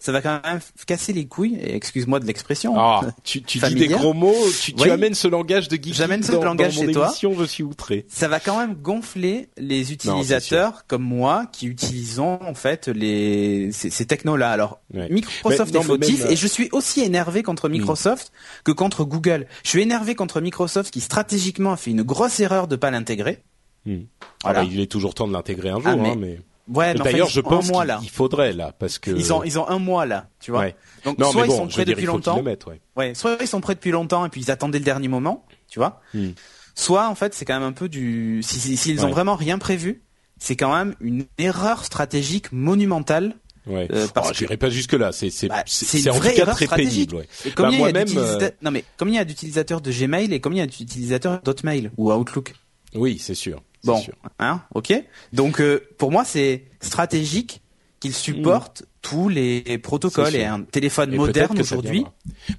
[0.00, 2.74] ça va quand même casser les couilles, excuse-moi de l'expression.
[2.78, 6.22] Ah, tu, tu dis des gros mots, tu, tu amènes ce langage de geek J'amène
[6.22, 7.06] ce dans, langage dans mon chez toi.
[7.08, 8.06] émission, je suis outré.
[8.08, 13.90] Ça va quand même gonfler les utilisateurs comme moi qui utilisons en fait les ces,
[13.90, 14.50] ces technos-là.
[14.50, 15.08] Alors Ouais.
[15.10, 18.32] Microsoft Mais est non, fautif même, et je suis aussi énervé contre Microsoft
[18.64, 19.46] que contre Google.
[19.64, 23.42] Je suis énervé contre Microsoft qui stratégiquement a fait une grosse erreur de pas l'intégrer.
[23.84, 24.02] Hmm.
[24.42, 24.60] Voilà.
[24.60, 26.38] Ah bah, il est toujours temps de l'intégrer un jour, Ah, mais- hein, mais...
[26.68, 29.78] Ouais, enfin, D'ailleurs, je pense qu'il faudrait là, parce que Ils ont ils ont un
[29.78, 30.60] mois là, tu vois.
[30.60, 30.76] Ouais.
[31.04, 32.42] Donc non, soit bon, ils sont prêts dire, depuis longtemps.
[32.42, 32.58] ouais.
[32.96, 35.78] Ouais, soit ils sont prêts depuis longtemps et puis ils attendaient le dernier moment, tu
[35.78, 36.00] vois.
[36.14, 36.28] Hmm.
[36.74, 39.58] Soit en fait c'est quand même un peu du si si- s'ils ont vraiment rien
[39.58, 40.02] prévu,
[40.38, 43.34] c'est quand même une erreur stratégique monumentale.
[43.66, 43.86] Ouais.
[43.92, 45.12] Euh, parce Oh, que- pas jusque là.
[45.12, 47.16] C'est c'est Bah, c'est en vraie tout cas très pénible.
[47.16, 47.28] Ouais.
[47.44, 49.80] Et Bah, il y a moi-même, d'utilisa- euh, Non mais combien il y a d'utilisateurs
[49.82, 52.54] de Gmail et combien il y a d'utilisateurs d'Hotmail ou Outlook
[52.94, 53.60] Oui, c'est sûr.
[53.84, 54.14] Bon, sûr.
[54.38, 54.92] hein, ok.
[55.32, 57.62] Donc euh, pour moi c'est stratégique
[58.00, 62.04] qu'ils supportent tous les protocoles et un téléphone Et moderne aujourd'hui.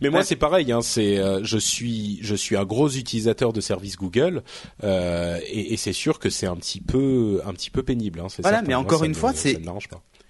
[0.01, 0.25] Mais moi Ouais.
[0.25, 0.71] c'est pareil.
[0.71, 4.43] Hein, c'est euh, je suis je suis un gros utilisateur de services Google
[4.83, 8.19] euh, et, et c'est sûr que c'est un petit peu un petit peu pénible.
[8.19, 8.67] Hein, Voilà, certain.
[8.67, 9.61] mais encore une me- fois, ça c'est-.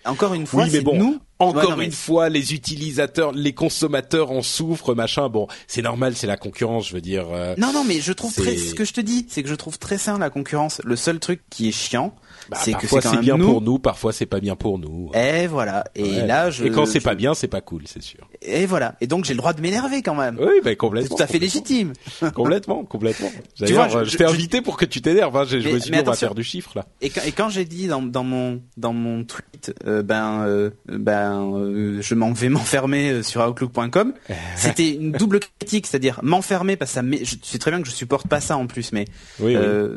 [0.06, 1.20] Encore une fois, Oui, mais c'est bon, nous.
[1.40, 5.30] Encore Ouais, non, mais- une fois, les utilisateurs, les consommateurs en souffrent, machin.
[5.30, 7.28] Bon, c'est normal, c'est la concurrence, je veux dire.
[7.32, 9.56] euh, Non, non, mais je trouve très, ce que je te dis, c'est que je
[9.56, 10.82] trouve très sain la concurrence.
[10.84, 12.14] Le seul truc qui est chiant,
[12.50, 13.46] bah, c'est que parfois c'est bien nous.
[13.46, 15.12] pour nous, parfois c'est pas bien pour nous.
[15.14, 15.84] Et voilà.
[15.96, 16.26] Et Ouais.
[16.26, 16.66] là, je.
[16.66, 18.28] Et quand c'est je- pas bien, c'est pas cool, c'est sûr.
[18.42, 18.96] Et voilà.
[19.02, 20.38] Et donc j'ai le droit de m'énerver quand même.
[20.40, 21.10] Oui, ben complètement.
[21.10, 21.94] C'est tout à fait légitime.
[22.34, 23.30] complètement, complètement.
[23.60, 25.36] D'ailleurs, je, t'ai invité pour que tu t'énerves.
[25.38, 25.46] Hein.
[25.48, 26.86] Je, me suis dit on va faire du chiffre là.
[27.02, 30.72] Et quand, et quand j'ai dit dans, dans, mon dans mon tweet, euh, ben euh,
[30.88, 34.14] ben euh, je m'en vais m'enfermer sur Outlook.com,
[34.56, 37.94] c'était une double critique, c'est-à-dire m'enfermer parce que ça je sais très bien que je
[37.94, 39.06] supporte pas ça en plus, mais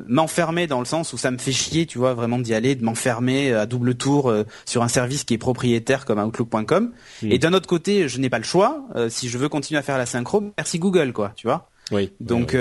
[0.09, 2.84] m'enfermer dans le sens où ça me fait chier, tu vois, vraiment d'y aller, de
[2.84, 4.32] m'enfermer à double tour
[4.64, 6.93] sur un service qui est propriétaire comme Outlook.com.
[7.22, 8.84] Et d'un autre côté, je n'ai pas le choix.
[9.09, 11.68] si je veux continuer à faire la synchro, merci Google, quoi, tu vois.
[11.90, 12.12] Oui.
[12.20, 12.57] Donc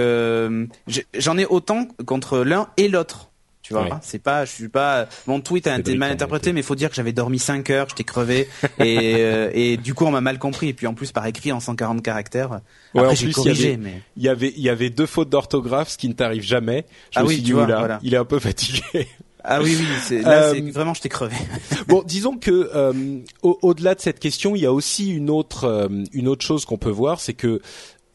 [1.17, 3.31] j'en ai autant contre l'un et l'autre.
[3.61, 5.07] Tu vois, c'est pas, je suis pas.
[5.27, 7.87] Mon tweet a été mal interprété, mais il faut dire que j'avais dormi 5 heures,
[7.89, 10.69] j'étais crevé, et, euh, et du coup on m'a mal compris.
[10.69, 12.61] Et puis en plus par écrit en 140 caractères.
[12.95, 16.09] Après j'ai corrigé, mais il y avait il y avait deux fautes d'orthographe, ce qui
[16.09, 16.85] ne t'arrive jamais.
[17.11, 19.07] Je ah me oui, suis dit, vois, là, il est un peu fatigué.
[19.43, 21.35] Ah oui, oui, là, euh, vraiment, je t'ai crevé.
[21.87, 22.93] bon, disons que euh,
[23.41, 26.77] au-delà de cette question, il y a aussi une autre, euh, une autre chose qu'on
[26.77, 27.59] peut voir, c'est que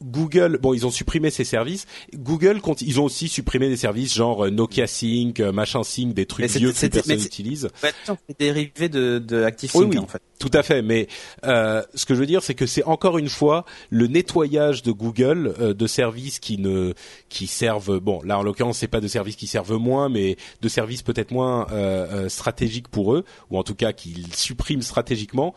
[0.03, 1.87] Google, bon, ils ont supprimé ces services.
[2.15, 6.27] Google, ils ont aussi supprimé des services genre euh, Nokia Sync, euh, machin Sync, des
[6.27, 7.69] trucs vieux que personne n'utilise.
[7.81, 10.23] C'est dérivé de, de ActiveSync oui, en fait.
[10.39, 11.09] Tout à fait, mais
[11.45, 14.93] euh, ce que je veux dire, c'est que c'est encore une fois le nettoyage de
[14.93, 16.93] Google euh, de services qui ne
[17.31, 17.99] qui servent.
[18.01, 21.31] Bon, là en l'occurrence, c'est pas de services qui servent moins, mais de services peut-être
[21.31, 25.55] moins euh, stratégiques pour eux, ou en tout cas qu'ils suppriment stratégiquement.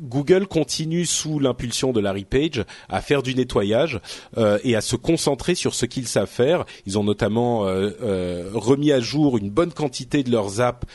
[0.00, 4.00] Google continue sous l'impulsion de Larry Page à faire du nettoyage
[4.36, 6.64] euh, et à se concentrer sur ce qu'ils savent faire.
[6.86, 10.86] Ils ont notamment euh, euh, remis à jour une bonne quantité de leurs apps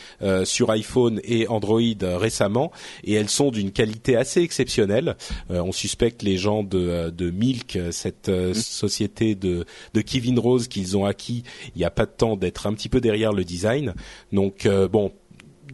[0.43, 2.71] sur iPhone et Android récemment
[3.03, 5.15] et elles sont d'une qualité assez exceptionnelle.
[5.49, 8.53] on suspecte les gens de, de Milk, cette mmh.
[8.53, 11.43] société de, de Kevin Rose qu'ils ont acquis
[11.75, 13.93] il n'y a pas de temps d'être un petit peu derrière le design.
[14.31, 15.11] Donc bon,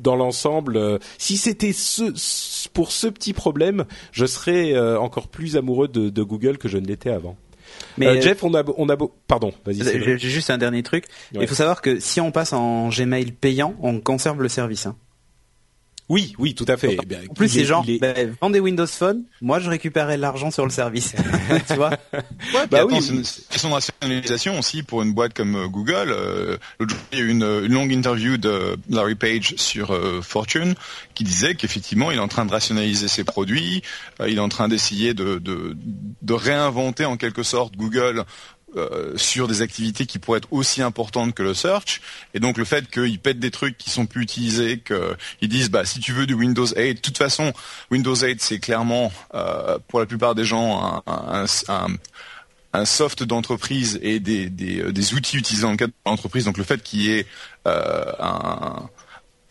[0.01, 5.57] dans l'ensemble, euh, si c'était ce, pour ce petit problème, je serais euh, encore plus
[5.57, 7.37] amoureux de, Google que je ne l'étais avant.
[7.97, 9.83] Mais euh, Jeff, on a, on a, pardon, vas-y.
[9.83, 11.05] J'ai juste un dernier truc.
[11.33, 14.85] Il faut savoir que si on passe en Gmail payant, on conserve le service.
[14.85, 14.95] Hein.
[16.09, 16.97] Oui, oui, tout à fait.
[17.09, 20.71] Eh en plus, c'est genre, ben, vendez Windows Phone, moi je récupérerai l'argent sur le
[20.71, 21.13] service.
[21.67, 25.55] tu vois ouais, Bah oui, c'est une question de rationalisation aussi pour une boîte comme
[25.55, 26.09] euh, Google.
[26.09, 29.91] Euh, L'autre jour, il y a eu une, une, longue interview de Larry Page sur
[29.91, 30.75] euh, Fortune
[31.13, 33.81] qui disait qu'effectivement, il est en train de rationaliser ses produits,
[34.21, 35.75] euh, il est en train d'essayer de, de,
[36.21, 38.23] de réinventer en quelque sorte Google
[38.76, 42.01] euh, sur des activités qui pourraient être aussi importantes que le search.
[42.34, 45.86] Et donc le fait qu'ils pètent des trucs qui sont plus utilisés, qu'ils disent bah
[45.86, 47.53] si tu veux du Windows 8, de toute façon
[47.91, 51.45] Windows 8 c'est clairement euh, pour la plupart des gens un,
[52.74, 55.93] un, soft d'entreprise et des, des, euh, outils utilisés dans le cadre.
[56.05, 57.26] Donc le fait qu'il y ait
[57.65, 58.89] un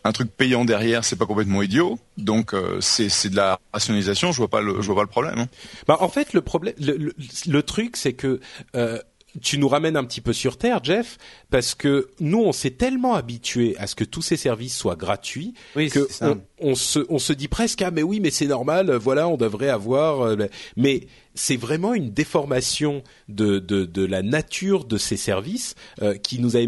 [0.07, 1.98] un truc payant derrière, c'est pas complètement idiot.
[2.16, 4.32] Donc c'est de la rationalisation.
[4.32, 5.38] Je vois pas le je vois pas le problème.
[5.38, 5.48] Hein.
[5.86, 7.14] Bah en fait le problème le,
[7.46, 8.40] le, truc c'est que
[8.74, 8.98] euh,
[9.40, 11.18] tu nous ramènes un petit peu sur terre, Jeff,
[11.50, 15.54] parce que nous, on s'est tellement habitué à ce que tous ces services soient gratuits
[15.74, 16.09] que
[16.59, 19.68] on, se, on se dit presque ah mais oui mais c'est normal, voilà, on devrait
[19.68, 20.22] avoir.
[20.22, 20.46] Euh,
[20.76, 21.07] mais
[21.37, 26.57] c'est vraiment une déformation de, de, de, la nature de ces services euh, qui nous
[26.57, 26.61] a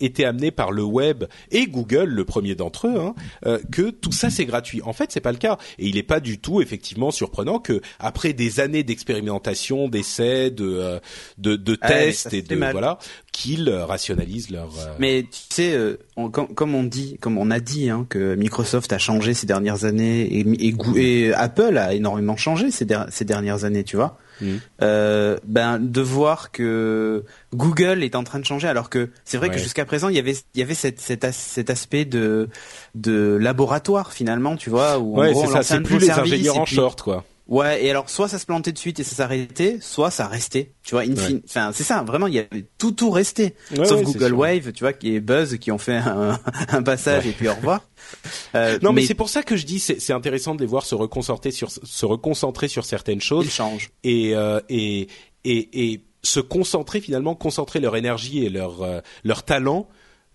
[0.00, 3.14] été amené par le web et Google, le premier d'entre eux, hein,
[3.46, 4.82] euh, que tout ça c'est gratuit.
[4.82, 7.80] En fait, c'est pas le cas et il n'est pas du tout effectivement surprenant que
[8.00, 10.98] après des années d'expérimentation, d'essais, de, euh,
[11.38, 12.98] de, de tests et de voilà,
[13.38, 14.68] qu'ils rationalisent leur.
[14.98, 15.96] Mais tu sais,
[16.32, 20.22] comme, on dit, comme on a dit, hein, que Microsoft a changé ces dernières années
[20.22, 24.18] et, et, Apple a énormément changé ces, ces dernières années, tu vois.
[24.40, 24.46] Mm.
[24.82, 27.24] Euh, ben de voir que
[27.54, 30.20] Google est en train de changer alors que c'est vrai que jusqu'à présent il y
[30.20, 31.24] avait il y avait cet, cet,
[31.70, 32.48] aspect de
[32.94, 37.02] de laboratoire finalement tu vois où ouais, c'est ça c'est plus les ingénieurs en short
[37.02, 40.26] quoi Ouais, et alors soit ça se plantait de suite et ça s'arrêtait, soit ça
[40.26, 40.74] restait.
[40.82, 41.04] Tu vois,
[41.46, 43.54] enfin c'est ça, vraiment il y avait tout tout resté.
[43.84, 46.38] Sauf Google Wave, tu vois, qui est Buzz qui ont fait un,
[46.68, 47.82] un passage et puis au revoir.
[48.54, 50.94] Euh, non, mais, c'est pour ça que je dis c'est intéressant de les voir se
[50.94, 53.44] reconcentrer sur se reconcentrer sur certaines choses.
[53.44, 53.90] Ils changent.
[54.02, 55.08] Et euh, et
[55.44, 59.88] et et se concentrer finalement, concentrer leur énergie et leur euh, leur talent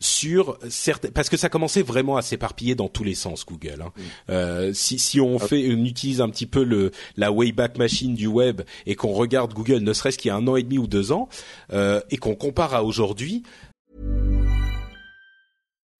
[0.03, 3.81] sur certains parce que ça commençait vraiment à s'éparpiller dans tous les sens Google.
[3.81, 3.93] Hein.
[3.95, 4.01] Mm.
[4.29, 8.27] Euh, si, si on fait, on utilise un petit peu le la Wayback Machine du
[8.27, 10.87] web et qu'on regarde Google, ne serait-ce qu'il y a un an et demi ou
[10.87, 11.29] deux ans,
[11.71, 13.43] euh, et qu'on compare à aujourd'hui.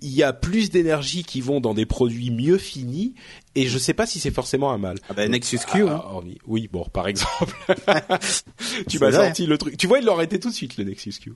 [0.00, 3.14] Il y a plus d'énergie qui vont dans des produits mieux finis
[3.54, 4.96] et je sais pas si c'est forcément un mal.
[5.08, 5.84] Ah bah Nexus Q.
[5.88, 6.02] Ah, hein.
[6.12, 7.54] hormis- Oui, bon, par exemple.
[8.88, 9.76] tu m'as sorti le truc.
[9.76, 11.32] Tu vois, il l'aurait été tout de suite le Nexus Q.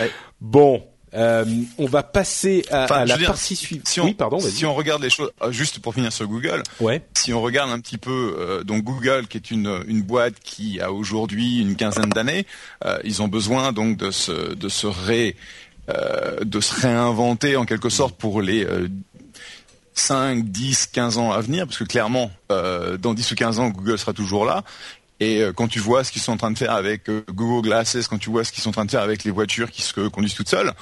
[0.00, 0.10] Ouais.
[0.40, 0.84] Bon,
[1.14, 1.44] euh,
[1.78, 3.86] on va passer à, Enfin, à je la dire, partie suivante.
[3.86, 7.02] Si oui, pardon, si on regarde les choses, euh, juste pour finir sur Google, Ouais.
[7.16, 10.80] si on regarde un petit peu, euh, donc Google, qui est une, une boîte qui
[10.80, 12.46] a aujourd'hui une quinzaine d'années,
[12.84, 15.36] euh, ils ont besoin donc de se, de se ré,
[15.88, 18.88] de se réinventer en quelque sorte pour les euh,
[19.94, 23.68] 5, 10, 15 ans à venir, parce que clairement, euh, dans 10 ou 15 ans,
[23.68, 24.64] Google sera toujours là.
[25.20, 27.68] Et euh, quand tu vois ce qu'ils sont en train de faire avec euh, Google
[27.68, 29.82] Glasses, quand tu vois ce qu'ils sont en train de faire avec les voitures qui
[29.82, 30.72] se conduisent toutes seules,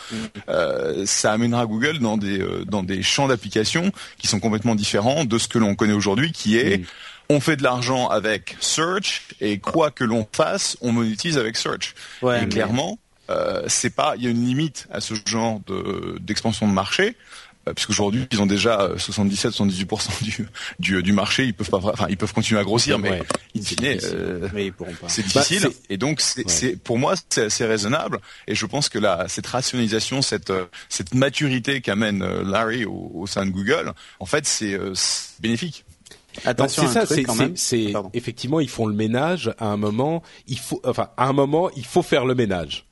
[0.49, 5.25] euh, ça amènera Google dans des euh, dans des champs d'application qui sont complètement différents
[5.25, 6.83] de ce que l'on connaît aujourd'hui, qui est
[7.29, 11.95] on fait de l'argent avec search et quoi que l'on fasse, on monétise avec search.
[12.23, 12.99] Ouais, et mais- clairement,
[13.31, 17.17] euh, c'est pas, il y a une limite à ce genre de d'expansion de marché.
[17.69, 22.07] euh, Puisqu'aujourd'hui ils ont déjà euh, 77-78% du, du du marché, ils peuvent pas, enfin
[22.09, 24.11] ils peuvent continuer à grossir, mais Ouais, in c'est fine, difficile.
[24.15, 25.09] euh, Mais ils pourront pas.
[25.09, 25.61] c'est Bah, difficile.
[25.71, 26.49] c'est- et donc, c'est, Ouais.
[26.49, 28.21] c'est- pour moi, c'est assez raisonnable.
[28.49, 33.11] Et je pense que la, cette rationalisation, cette, euh, cette maturité qu'amène euh, Larry au,
[33.15, 35.85] au sein de Google, en fait, c'est, euh, c'est bénéfique.
[36.45, 37.57] Attention à c'est un ça, truc c'est, quand c'est- même.
[37.57, 38.11] c'est- Pardon.
[38.15, 40.23] effectivement, ils font le ménage à un moment.
[40.47, 42.87] Il faut, enfin, à un moment, il faut faire le ménage.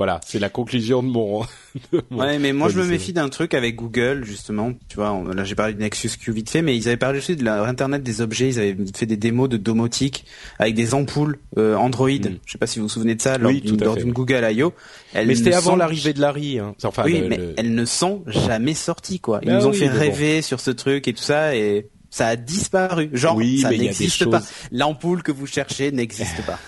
[0.00, 1.42] Voilà, c'est la conclusion de mon.
[1.92, 4.72] de mon- Ouais, mais moi je me méfie d'un truc avec Google justement.
[4.88, 7.18] Tu vois, on- là j'ai parlé du Nexus Q vite fait, mais ils avaient parlé
[7.18, 8.48] aussi de l'internet des objets.
[8.48, 10.24] Ils avaient fait des démos de domotique
[10.58, 12.08] avec des ampoules euh, Android.
[12.08, 14.72] Je sais pas si vous vous souvenez de ça lors Oui, d'une Google I.O.
[15.14, 16.58] Mais c'était avant sont- l'arrivée de Larry.
[16.58, 16.74] Hein.
[16.82, 19.40] Enfin, oui, le- mais le- elles ne sont jamais sorties quoi.
[19.42, 19.98] Ils Ah nous ont oui, fait bon.
[19.98, 23.10] rêver sur ce truc et tout ça et ça a disparu.
[23.12, 24.38] Genre, Oui, ça n'existe pas.
[24.40, 26.58] choses- L'ampoule que vous cherchez n'existe pas.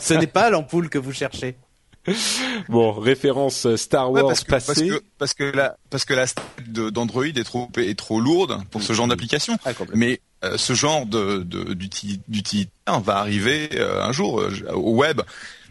[0.00, 1.56] Ce n'est pas l'ampoule que vous cherchez.
[2.68, 6.26] Bon, référence Star Ouais, Wars parce que, parce que, parce que la, parce que la
[6.90, 9.58] d'Android est trop, est trop lourde pour ce genre d'application.
[9.64, 9.72] Ah.
[9.94, 14.94] Mais euh, ce genre de, de, d'uti- d'utilitaire va arriver euh, un jour euh, au
[14.94, 15.20] web.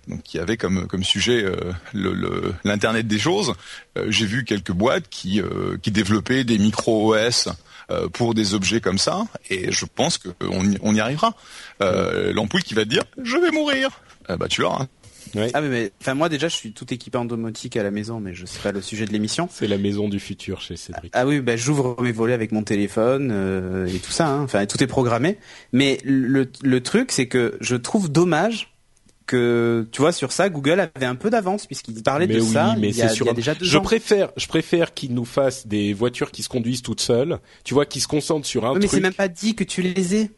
[0.07, 1.55] Donc, qui avait comme, comme sujet euh,
[1.93, 3.53] le, le- l'internet des choses.
[3.97, 7.49] Euh, j'ai vu quelques boîtes qui, euh, qui développaient des micro OS
[7.91, 11.35] euh, pour des objets comme ça, et je pense qu'on y, on y arrivera.
[11.83, 13.89] Euh, L'ampoule qui va te dire je vais mourir,
[14.27, 14.87] bah tu l'auras.
[15.53, 18.19] Ah mais, mais enfin moi déjà je suis tout équipé en domotique à la maison,
[18.19, 19.47] mais je sais pas le sujet de l'émission.
[19.51, 21.11] C'est la maison du futur chez Cédric.
[21.15, 24.27] Ah oui, bah, j'ouvre mes volets avec mon téléphone euh, et tout ça.
[24.27, 24.43] Hein.
[24.43, 25.37] Enfin, tout est programmé.
[25.73, 28.73] Mais le, le truc, c'est que je trouve dommage
[29.25, 32.47] que, tu vois, sur ça, Google avait un peu d'avance puisqu'il parlait mais de oui,
[32.51, 32.75] ça.
[32.79, 33.81] mais il y a, c'est sur il y a déjà deux Je ans.
[33.81, 37.37] préfère, je préfère qu'ils nous fassent des voitures qui se conduisent toutes seules.
[37.63, 38.91] Tu vois, qui se concentrent sur un Oui, mais truc.
[38.97, 40.31] c'est même pas dit que tu les aies.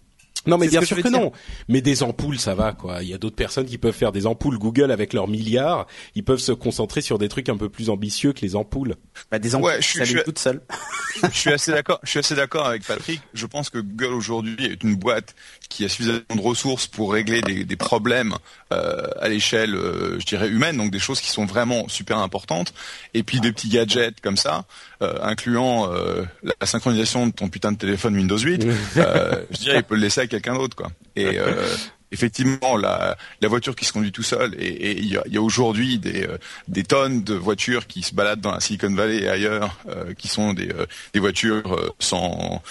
[0.48, 1.32] Non, mais bien que sûr je que non.
[1.68, 3.04] Mais des ampoules, ça va, quoi.
[3.04, 4.58] Il y a d'autres personnes qui peuvent faire des ampoules.
[4.58, 5.86] Google, avec leurs milliards,
[6.16, 8.96] ils peuvent se concentrer sur des trucs un peu plus ambitieux que les ampoules.
[9.30, 10.62] Bah, des ampoules Ouais, je s'allument je suis- toutes seules.
[11.32, 12.00] je suis assez d'accord.
[12.04, 13.22] Je suis assez d'accord avec Patrick.
[13.34, 15.36] Je pense que Google aujourd'hui est une boîte
[15.70, 18.34] qui a suffisamment de ressources pour régler des, des problèmes
[18.72, 22.74] euh, à l'échelle, euh, je dirais humaine, donc des choses qui sont vraiment super importantes.
[23.14, 24.66] Et puis des petits gadgets comme ça,
[25.02, 28.66] euh, incluant euh, la, synchronisation de ton putain de téléphone Windows 8.
[28.98, 30.92] euh, je dirais, il peut le laisser à quelqu'un d'autre, quoi.
[31.16, 31.66] Et euh,
[32.12, 35.42] effectivement, la, la voiture qui se conduit tout seul, et il y a, y a
[35.42, 39.30] aujourd'hui des, euh, des tonnes de voitures qui se baladent dans la Silicon Valley et
[39.30, 42.62] ailleurs, euh, qui sont des, euh, des voitures euh, sans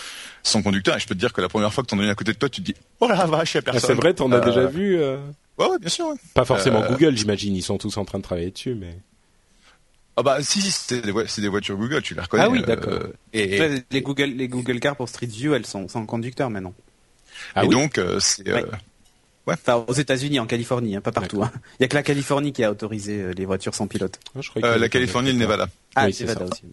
[0.42, 0.96] sans conducteur.
[0.96, 2.32] Et je peux te dire que la première fois que t'en as une à côté
[2.32, 3.88] de toi, tu te dis oh la vache, il y a Ah, personne.
[3.88, 4.96] c'est vrai, t'en as Euh, déjà vu.
[4.98, 5.18] euh,
[5.58, 6.06] Ouais, ouais, bien sûr.
[6.06, 6.14] ouais.
[6.34, 7.54] Pas forcément Euh, Google, j'imagine.
[7.54, 8.96] Ils sont tous en train de travailler dessus, mais.
[10.16, 12.42] Ah bah si, si c'est des, voitures Google, tu les reconnais.
[12.44, 12.98] Ah oui, euh, d'accord.
[13.32, 16.74] et Les Google, les Google Cars pour Street View, elles sont sans conducteur maintenant.
[17.54, 17.74] Ah et oui.
[17.74, 18.62] donc euh, c'est euh,
[19.46, 19.54] Ouais.
[19.54, 21.42] Enfin, aux États-Unis, en Californie, hein, pas partout.
[21.42, 21.50] hein.
[21.78, 24.18] Il y a que la Californie qui a autorisé euh, les voitures sans pilote.
[24.36, 25.68] Ah, je euh, la Californie et le pas- Nevada.
[25.94, 26.52] Ah, Oui, c'est c'est Nevada ça.
[26.52, 26.64] aussi.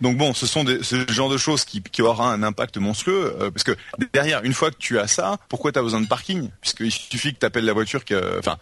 [0.00, 3.36] Donc bon, ce sont des, ce genre de choses qui, qui aura un impact monstrueux,
[3.40, 3.76] euh, parce que
[4.12, 6.48] derrière, une fois que tu as ça, pourquoi tu as besoin de parking?
[6.60, 8.56] Puisqu'il suffit que tu appelles la voiture, que, enfin,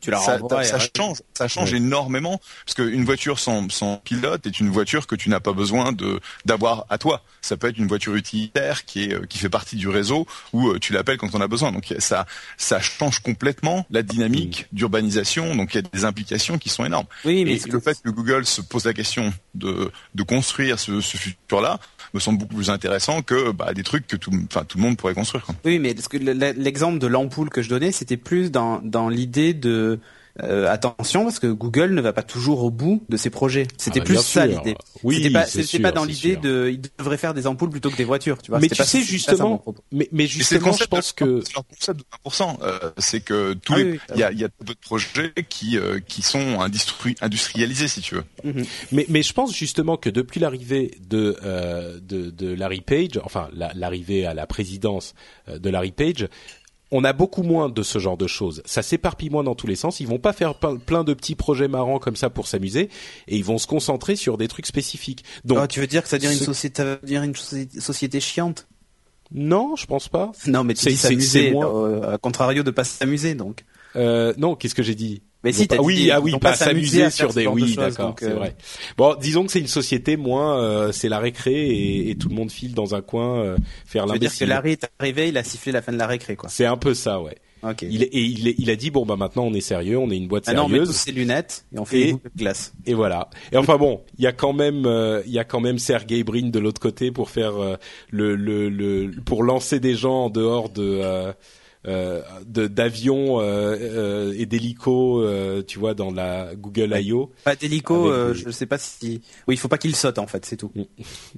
[0.00, 4.60] tu la ça, ça change, ça change énormément, parce qu'une voiture sans, sans pilote est
[4.60, 7.22] une voiture que tu n'as pas besoin de d'avoir à toi.
[7.40, 10.92] Ça peut être une voiture utilitaire qui est qui fait partie du réseau où tu
[10.92, 11.72] l'appelles quand on a besoin.
[11.72, 12.26] Donc ça
[12.56, 15.54] ça change complètement la dynamique d'urbanisation.
[15.54, 17.06] Donc il y a des implications qui sont énormes.
[17.24, 21.00] Oui, mais Et le fait que Google se pose la question de de construire ce,
[21.00, 21.78] futur-là
[22.14, 25.46] me semble beaucoup plus intéressant que bah, des trucs que tout, le monde pourrait construire.
[25.64, 25.94] Oui, mais
[26.56, 30.00] l'exemple de l'ampoule que je donnais, c'était plus dans l'idée de
[30.42, 33.66] euh, attention parce que Google ne va pas toujours au bout de ses projets.
[33.76, 34.76] C'était ah bah plus ça l'idée.
[35.02, 37.96] Oui, c'était pas, c'était pas dans l'idée de, il devrait faire des ampoules plutôt que
[37.96, 38.60] des voitures, tu vois.
[38.60, 42.58] Mais tu sais justement, mais, mais justement, je pense que c'est leur concept de 1%,
[42.62, 45.76] euh, c'est que tous ah les, il y a, il y a d'autres projets qui
[45.76, 48.24] euh, qui sont industri industrialisés si tu veux.
[48.44, 48.66] Mm-hmm.
[48.92, 53.48] Mais mais je pense justement que depuis l'arrivée de, euh, de de Larry Page, enfin
[53.54, 55.14] l'arrivée à la présidence
[55.48, 56.28] euh, de Larry Page,
[56.90, 58.62] on a beaucoup moins de ce genre de choses.
[58.64, 60.00] Ça s'éparpille moins dans tous les sens.
[60.00, 62.88] Ils vont pas faire plein de petits projets marrants comme ça pour s'amuser,
[63.26, 65.24] et ils vont se concentrer sur des trucs spécifiques.
[65.44, 68.66] Donc, ah, tu veux dire que ça devient une société, ça dire une société chiante?
[69.30, 70.32] Non, je pense pas.
[70.46, 73.64] Non, mais tu dis s'amuser, euh, à contrario de pas s'amuser, donc.
[73.96, 75.22] Euh, non, qu'est-ce que j'ai dit?
[75.44, 78.56] Mais si, oui, dit, ah oui, pas, s'amuser sur des, oui, d'accord, c'est euh, vrai.
[78.96, 82.34] Bon, disons que c'est une société moins, euh, c'est la récré et, et, tout le
[82.34, 84.28] monde file dans un coin euh, faire l'imbécile.
[84.28, 86.48] dire que Larry est arrivé, il a sifflé la fin de la récré, quoi.
[86.48, 87.36] C'est un peu ça, ouais.
[87.62, 87.88] Okay.
[87.90, 90.28] Il, et il, il, a dit bon bah maintenant on est sérieux, on est une
[90.28, 90.70] boîte ah sérieuse.
[90.70, 92.72] Non, on met tous ses lunettes et on fait et, une de glace.
[92.86, 93.30] Et voilà.
[93.50, 96.22] Et enfin bon, il y a quand même euh, il y a quand même Sergey
[96.22, 97.76] Brin de l'autre côté pour faire euh,
[98.10, 101.32] le, le, le pour lancer des gens en dehors de euh,
[101.84, 107.32] d'avions euh, euh, et d'hélicos, euh, tu vois, dans la Google I.O.
[107.44, 109.22] Pas d'hélico, je ne sais pas si.
[109.46, 110.72] Oui, il faut pas qu'il saute en fait, c'est tout.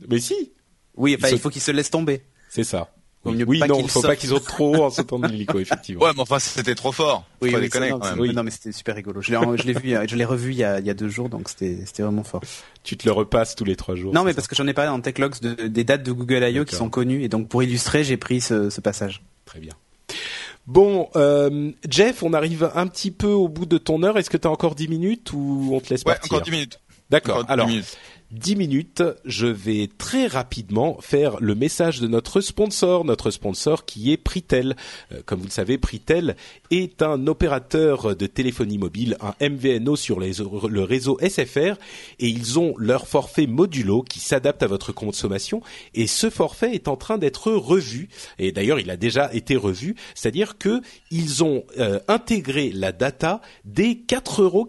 [0.09, 0.53] Mais si.
[0.97, 2.23] Oui, enfin, il, faut qu'il se laisse tomber.
[2.49, 2.93] C'est ça.
[3.25, 6.05] oui, non, il faut pas qu'ils sautent trop haut en sautant de l'hélico, effectivement.
[6.05, 7.25] Ouais, mais enfin, c'était trop fort.
[7.41, 8.35] Oui, oui, déconner, non, oui.
[8.35, 9.23] non, mais c'était super rigolo.
[9.23, 11.09] Je l'ai, je l'ai vu, je l'ai revu il y, a, il y a deux
[11.09, 12.43] jours, donc c'était, c'était vraiment fort.
[12.83, 14.13] Tu te le repasses tous les trois jours.
[14.13, 16.65] Non, mais parce que j'en ai parlé en TechLogs de, des dates de Google I.O.
[16.65, 19.23] qui sont connues, et donc pour illustrer, j'ai pris ce, ce passage.
[19.45, 19.73] Très bien.
[20.67, 24.19] Bon, euh, Jeff, on arrive un petit peu au bout de ton heure.
[24.19, 26.51] Est-ce que tu as encore 10 minutes ou on te laisse ouais, partir encore 10
[26.51, 26.81] minutes.
[27.11, 27.45] D'accord.
[27.49, 27.97] Alors, minutes.
[28.33, 34.13] 10 minutes, je vais très rapidement faire le message de notre sponsor, notre sponsor qui
[34.13, 34.77] est Pritel.
[35.13, 36.37] Euh, comme vous le savez, Pritel
[36.71, 41.75] est un opérateur de téléphonie mobile, un MVNO sur le réseau SFR,
[42.21, 45.61] et ils ont leur forfait modulo qui s'adapte à votre consommation,
[45.95, 48.09] et ce forfait est en train d'être revu,
[48.39, 53.41] et d'ailleurs il a déjà été revu, c'est-à-dire que ils ont euh, intégré la data
[53.65, 54.69] des 4,90 euros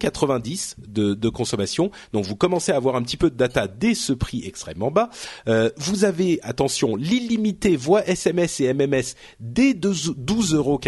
[0.87, 4.13] de, de consommation, donc vous commencez à avoir un petit peu de data dès ce
[4.13, 5.09] prix extrêmement bas.
[5.47, 10.79] Euh, vous avez, attention, l'illimité voix SMS et MMS dès 12,90 euros.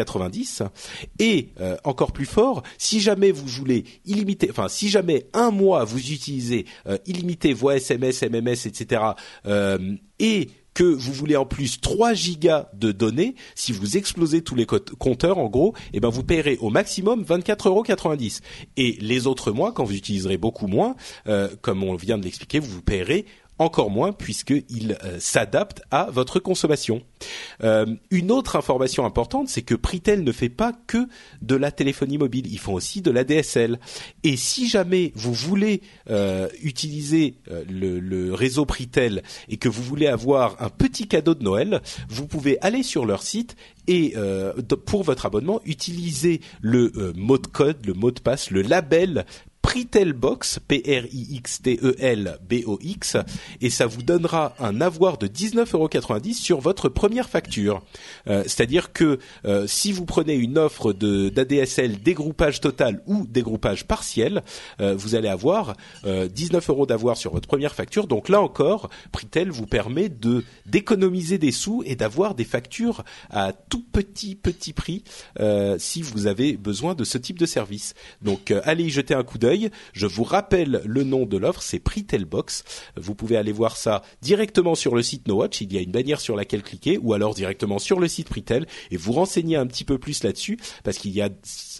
[1.19, 5.83] Et euh, encore plus fort, si jamais vous voulez illimité, enfin si jamais un mois
[5.83, 9.01] vous utilisez euh, illimité voix SMS, MMS, etc.
[10.19, 14.65] et que vous voulez en plus 3 gigas de données, si vous explosez tous les
[14.65, 17.83] compteurs, en gros, eh ben vous paierez au maximum 24,90 euros.
[18.77, 20.95] Et les autres mois, quand vous utiliserez beaucoup moins,
[21.27, 23.25] euh, comme on vient de l'expliquer, vous vous paierez
[23.63, 27.01] encore moins puisqu'il euh, s'adapte à votre consommation.
[27.63, 31.07] Euh, une autre information importante, c'est que Pritel ne fait pas que
[31.41, 33.79] de la téléphonie mobile, ils font aussi de la DSL.
[34.23, 39.83] Et si jamais vous voulez euh, utiliser euh, le, le, réseau Pritel et que vous
[39.83, 43.55] voulez avoir un petit cadeau de Noël, vous pouvez aller sur leur site
[43.87, 44.15] et
[44.85, 49.25] pour votre abonnement, utiliser le mot de code, le mot de passe, le label
[49.63, 53.17] Pritelbox, P-R-I-X-T-E-L-B-O-X,
[53.61, 57.81] et ça vous donnera un avoir de 19,90€ sur votre première facture.
[58.27, 64.43] Euh, C'est-à-dire que euh, si vous prenez une offre d'ADSL dégroupage total ou dégroupage partiel,
[64.81, 68.05] euh, vous allez avoir 19 euros d'avoir sur votre première facture.
[68.05, 73.53] Donc là encore, Pritel vous permet de d'économiser des sous et d'avoir des factures à
[73.53, 75.05] tout petit petit prix
[75.77, 77.93] si vous avez besoin de ce type de service.
[78.21, 79.52] Donc allez y jeter un coup d'œil
[79.93, 82.63] je vous rappelle le nom de l'offre, c'est Pritelbox.
[82.97, 85.61] Vous pouvez aller voir ça directement sur le site NoWatch.
[85.61, 88.67] Il y a une bannière sur laquelle cliquer, ou alors directement sur le site Pritel
[88.91, 91.29] et vous renseigner un petit peu plus là-dessus, parce qu'il y a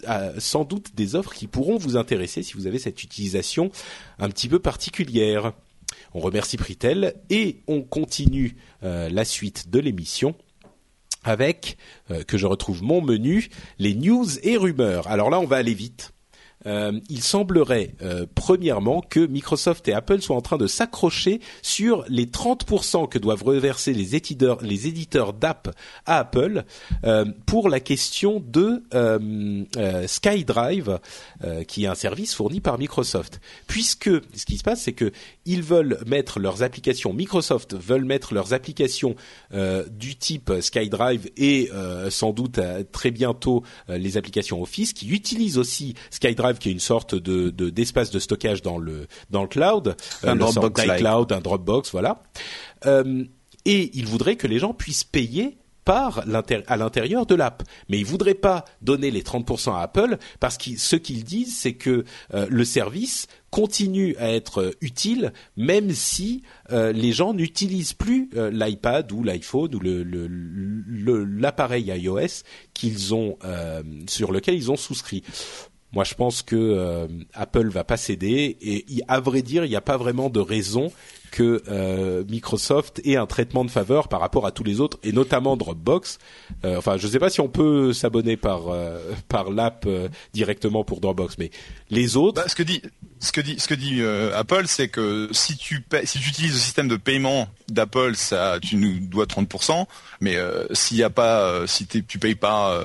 [0.08, 3.70] euh, sans doute des offres qui pourront vous intéresser si vous avez cette utilisation
[4.18, 5.52] un petit peu particulière.
[6.12, 10.34] On remercie Pritel et on continue euh, la suite de l'émission
[11.24, 11.76] avec
[12.10, 13.48] euh, que je retrouve mon menu,
[13.78, 15.08] les news et rumeurs.
[15.08, 16.13] Alors là, on va aller vite
[16.66, 22.04] euh, il semblerait euh, premièrement que Microsoft et Apple soient en train de s'accrocher sur
[22.08, 25.74] les 30% que doivent reverser les éditeurs, les éditeurs d'app
[26.06, 26.64] à Apple
[27.04, 28.82] euh, pour la question de
[30.06, 30.98] SkyDrive,
[31.68, 33.40] qui est un service fourni par Microsoft.
[33.66, 35.12] Puisque ce qui se passe, c'est que
[35.44, 39.14] ils veulent mettre leurs applications, Microsoft veulent mettre leurs applications
[39.52, 41.70] du type SkyDrive et
[42.10, 42.60] sans doute
[42.92, 48.10] très bientôt les applications Office qui utilisent aussi SkyDrive qui est une sorte de d'espace
[48.10, 52.22] de, stockage dans le dans le cloud, un euh, Dropbox cloud, un Dropbox, voilà.
[52.86, 53.24] Euh,
[53.64, 56.24] et il voudrait que les gens puissent payer par
[56.66, 57.62] à l'intérieur de l'app.
[57.90, 61.74] Mais ils voudraient pas donner les 30% à Apple parce que ce qu'ils disent, c'est
[61.74, 69.12] que euh, le service continue à être utile même si les gens n'utilisent plus l'iPad
[69.12, 69.80] ou l'iPhone ou
[71.38, 72.42] l'appareil le, iOS
[72.72, 73.38] qu'ils ont
[74.08, 75.22] sur lequel ils ont souscrit.
[75.94, 79.76] Moi, je pense que euh, Apple va pas céder et à vrai dire, il n'y
[79.76, 80.92] a pas vraiment de raison
[81.30, 85.12] que euh, Microsoft ait un traitement de faveur par rapport à tous les autres et
[85.12, 86.18] notamment Dropbox.
[86.64, 88.62] Euh, enfin, je ne sais pas si on peut s'abonner par
[89.28, 89.88] par l'app
[90.32, 91.50] directement pour Dropbox, mais
[91.90, 92.42] les autres.
[92.42, 94.02] Bah, ce que dit
[94.34, 98.14] Apple, c'est que si tu si tu utilises le système de paiement d'Apple,
[98.62, 99.86] tu nous dois 30%,
[100.20, 100.36] mais
[100.72, 102.80] s'il y a pas, si tu payes pas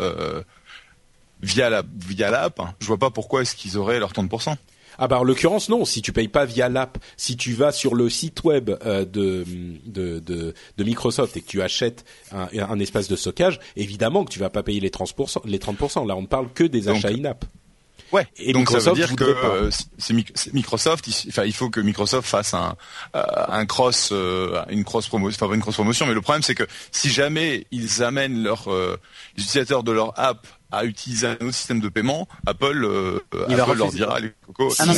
[1.42, 4.56] via la via l'app, je vois pas pourquoi est-ce qu'ils auraient leur 30%.
[5.02, 7.96] Ah bah en l'occurrence non, si tu payes pas via l'app, si tu vas sur
[7.96, 9.46] le site web euh, de,
[9.86, 14.32] de, de, de, Microsoft et que tu achètes un, un, espace de stockage, évidemment que
[14.32, 15.42] tu vas pas payer les 30%.
[15.46, 16.06] Les 30%.
[16.06, 17.46] Là, on ne parle que des achats in-app.
[18.12, 18.28] Ouais.
[18.38, 20.14] Et donc ça veut dire que euh, c'est
[20.52, 21.08] Microsoft.
[21.08, 22.76] Il, enfin, il faut que Microsoft fasse un,
[23.16, 24.12] euh, un cross,
[24.70, 26.08] une cross promotion, enfin une cross promotion.
[26.08, 30.46] Mais le problème, c'est que si jamais ils amènent leurs les utilisateurs de leur app
[30.72, 34.94] à utiliser un autre système de paiement, Apple, euh, Apple leur dira les cocos, ah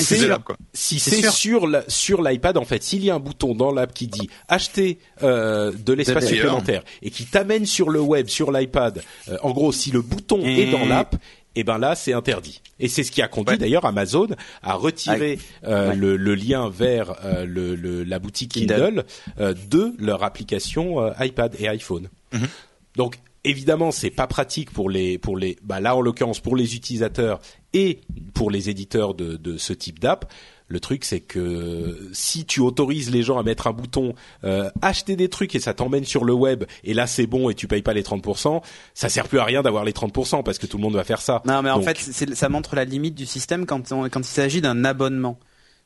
[0.74, 4.08] si c'est sur sur l'iPad en fait, s'il y a un bouton dans l'app qui
[4.08, 9.38] dit acheter euh, de l'espace supplémentaire et qui t'amène sur le web, sur l'iPad, euh,
[9.44, 11.16] en gros, si le bouton est dans l'app,
[11.54, 12.62] et eh ben là c'est interdit.
[12.80, 14.28] Et c'est ce qui a conduit d'ailleurs Amazon
[14.64, 19.04] à retirer euh, le, le, lien vers euh, le, le, la boutique Kindle,
[19.38, 22.08] euh, de leur application iPad et iPhone.
[22.32, 22.48] Mm-hmm.
[22.96, 26.76] Donc évidemment, c'est pas pratique pour les pour les bah là en l'occurrence pour les
[26.76, 27.40] utilisateurs
[27.74, 28.02] et
[28.34, 30.32] pour les éditeurs de, de ce type d'app.
[30.68, 34.14] Le truc, c'est que si tu autorises les gens à mettre un bouton
[34.46, 37.56] euh, acheter des trucs et ça t'emmène sur le web et là c'est bon et
[37.56, 38.62] tu payes pas les 30%,
[38.94, 41.22] ça sert plus à rien d'avoir les 30% parce que tout le monde va faire
[41.22, 41.42] ça.
[41.46, 44.86] Non, mais en fait, ça montre la limite du système quand quand il s'agit d'un
[44.86, 45.38] abonnement.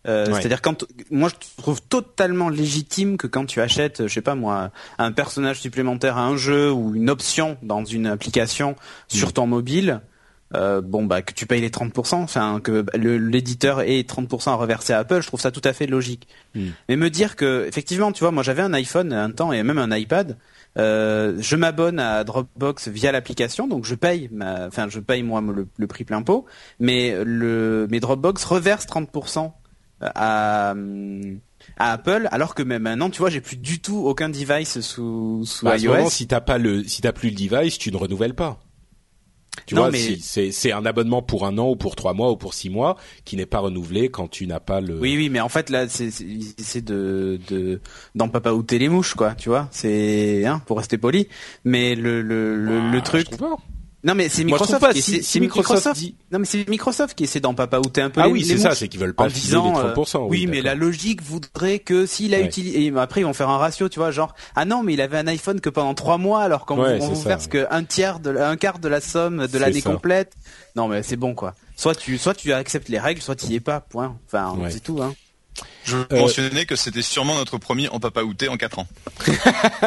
[0.08, 4.36] Euh, c'est-à-dire quand moi je trouve totalement légitime que quand tu achètes, je sais pas
[4.36, 8.76] moi, un personnage supplémentaire à un jeu ou une option dans une application
[9.08, 9.34] sur mm.
[9.34, 10.02] ton mobile,
[10.54, 14.94] euh, bon bah que tu payes les 30%, enfin que l'éditeur ait 30% à reverser
[14.94, 16.28] à Apple, je trouve ça tout à fait logique.
[16.54, 16.68] Mm.
[16.90, 19.80] Mais me dire que effectivement, tu vois, moi j'avais un iPhone un temps et même
[19.80, 20.38] un iPad.
[20.78, 25.88] Euh, je m'abonne à Dropbox via l'application, donc je paye, enfin je paye moi le,
[25.88, 26.46] prix plein pot,
[26.80, 29.54] mais le, mes Dropbox reverse 30%
[30.02, 30.74] à,
[31.78, 35.44] à Apple, alors que même maintenant, tu vois, j'ai plus du tout aucun device sous,
[35.46, 36.10] sous bah, iOS.
[36.10, 38.60] si t'as pas le, si t'as plus le device, tu ne renouvelles pas.
[39.66, 40.18] Tu vois, mais...
[40.20, 42.98] c'est c'est un abonnement pour un an ou pour trois mois ou pour six mois
[43.24, 45.00] qui n'est pas renouvelé quand tu n'as pas le.
[45.00, 47.82] Oui, oui, mais en fait là, c'est c'est de de
[48.16, 49.34] dans papa ou les mouches, quoi.
[49.34, 51.28] Tu vois, c'est hein, pour rester poli.
[51.64, 53.28] Mais le le le, le ah, truc.
[54.06, 54.86] Non mais c'est Microsoft,
[55.40, 56.00] Microsoft,
[56.32, 58.76] non mais c'est Microsoft qui essaie d'en papaouter un peu ah les, oui c'est ça
[58.76, 62.36] c'est qu'ils veulent pas disant, les 30%, euh, oui, mais la logique voudrait que s'il
[62.36, 64.94] a utilisé et après ils vont faire un ratio tu vois genre ah non mais
[64.94, 67.84] il avait un iPhone que pendant trois mois alors qu'on ouais, vous verse que un
[67.84, 70.34] tiers de un quart de la somme de l'année complète.
[70.76, 71.56] Non mais c'est bon quoi.
[71.76, 74.18] Soit tu soit tu acceptes les règles soit tu y es pas point.
[74.28, 75.16] Enfin c'est tout hein
[75.86, 78.88] je euh, mentionnais que c'était sûrement notre premier en papa outé en 4 ans.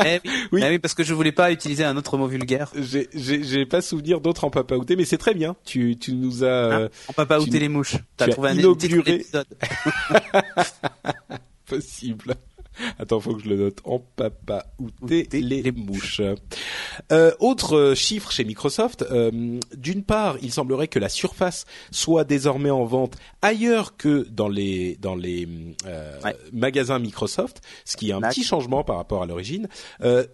[0.04, 0.20] eh
[0.52, 0.62] oui.
[0.62, 0.78] Eh oui.
[0.78, 2.72] parce que je voulais pas utiliser un autre mot vulgaire.
[2.76, 5.56] J'ai pas souvenir d'autres en papa outé, mais c'est très bien.
[5.64, 6.74] Tu, tu nous as...
[6.74, 7.96] Hein en papa outé les mouches.
[8.16, 9.26] T'as trouvé un inauguré...
[11.66, 12.34] Possible.
[12.98, 13.78] Attends, faut que je le note.
[13.84, 16.20] En papa ou les, les mouches.
[17.12, 19.04] Euh, autre euh, chiffre chez Microsoft.
[19.10, 24.48] Euh, D'une part, il semblerait que la Surface soit désormais en vente ailleurs que dans
[24.48, 25.48] les dans les
[25.86, 26.18] euh,
[26.52, 29.68] magasins Microsoft, ce qui est un petit changement par rapport à l'origine.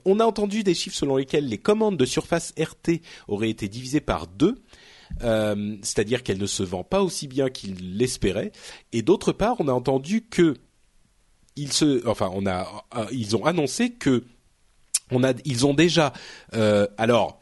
[0.04, 4.00] On a entendu des chiffres selon lesquels les commandes de Surface RT auraient été divisées
[4.00, 4.56] par deux.
[5.20, 8.52] C'est-à-dire qu'elle ne se vend pas aussi bien qu'il l'espérait.
[8.92, 10.54] Et d'autre part, on a entendu que
[11.56, 14.24] ils se, enfin, on a, euh, ils ont annoncé que
[15.10, 16.12] on a, ils ont déjà,
[16.54, 17.40] euh, alors,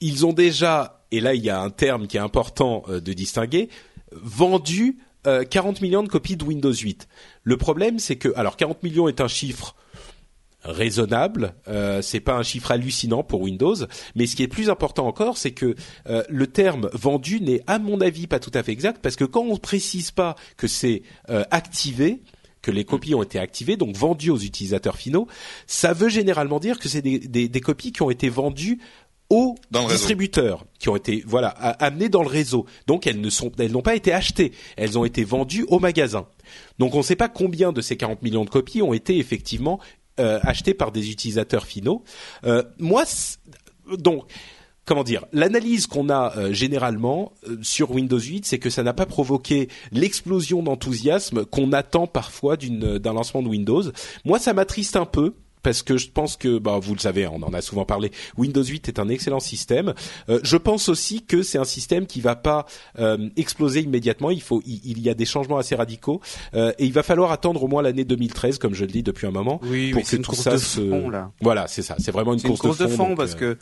[0.00, 3.12] ils ont déjà, et là il y a un terme qui est important euh, de
[3.12, 3.68] distinguer,
[4.12, 7.06] vendu 40 millions de copies de Windows 8.
[7.44, 9.76] Le problème, c'est que alors 40 millions est un chiffre
[10.64, 11.54] raisonnable.
[11.68, 13.76] Euh, c'est pas un chiffre hallucinant pour Windows,
[14.16, 15.76] mais ce qui est plus important encore, c'est que
[16.28, 19.42] le terme vendu n'est, à mon avis, pas tout à fait exact parce que quand
[19.42, 22.20] on précise pas que c'est activé,
[22.62, 25.26] que les copies ont été activées, donc vendues aux utilisateurs finaux,
[25.66, 28.80] ça veut généralement dire que c'est des, des, des copies qui ont été vendues
[29.32, 29.54] aux
[29.88, 32.66] distributeurs qui ont été voilà amenées dans le réseau.
[32.86, 36.26] Donc elles ne sont elles n'ont pas été achetées, elles ont été vendues au magasin.
[36.78, 39.80] Donc on ne sait pas combien de ces 40 millions de copies ont été effectivement
[40.20, 42.04] euh, achetés par des utilisateurs finaux.
[42.44, 43.04] Euh, moi,
[43.96, 44.24] donc
[44.84, 47.32] comment dire, l'analyse qu'on a euh, généralement
[47.62, 53.12] sur Windows 8, c'est que ça n'a pas provoqué l'explosion d'enthousiasme qu'on attend parfois d'un
[53.12, 53.82] lancement de Windows.
[54.24, 57.42] Moi, ça m'attriste un peu parce que je pense que, bah, vous le savez, on
[57.42, 58.10] en a souvent parlé.
[58.36, 59.94] Windows 8 est un excellent système.
[60.28, 62.66] Euh, je pense aussi que c'est un système qui va pas
[62.98, 64.30] euh, exploser immédiatement.
[64.30, 66.20] Il faut, il, y a des changements assez radicaux
[66.54, 69.26] euh, et il va falloir attendre au moins l'année 2013, comme je le dis depuis
[69.26, 70.80] un moment, oui, pour que tout ça se.
[70.80, 71.30] Fond, là.
[71.40, 71.96] Voilà, c'est ça.
[71.98, 73.56] C'est vraiment une course, une course de fond, parce que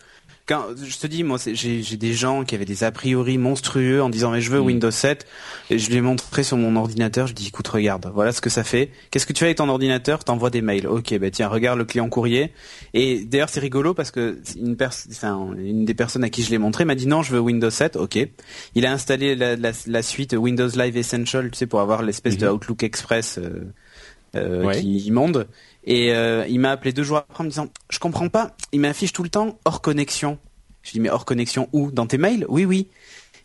[0.47, 4.09] quand je te dis, moi, j'ai des gens qui avaient des a priori monstrueux en
[4.09, 4.67] disant mais je veux mm.
[4.67, 5.27] Windows 7.
[5.71, 7.27] Et je lui ai montré sur mon ordinateur.
[7.27, 8.91] Je dis écoute regarde, voilà ce que ça fait.
[9.11, 10.25] Qu'est-ce que tu fais avec ton ordinateur?
[10.25, 10.87] T'envoies des mails.
[10.87, 12.53] Ok, ben tiens regarde le client courrier.
[12.95, 16.51] Et d'ailleurs c'est rigolo parce que une personne, enfin une des personnes à qui je
[16.51, 17.97] l'ai montré m'a dit non je veux Windows 7.
[17.97, 18.19] Ok.
[18.75, 22.37] Il a installé la, la, la suite Windows Live Essential, tu sais pour avoir l'espèce
[22.37, 22.53] de mm-hmm.
[22.53, 23.39] Outlook Express.
[23.39, 23.73] Euh,
[24.37, 25.49] euh, qui immonde
[25.85, 28.81] et euh, il m'a appelé deux jours après en me disant je comprends pas il
[28.81, 30.39] m'affiche tout le temps hors connexion
[30.83, 31.91] je dis mais hors connexion où?
[31.91, 32.47] Dans tes mails?
[32.49, 32.89] Oui oui.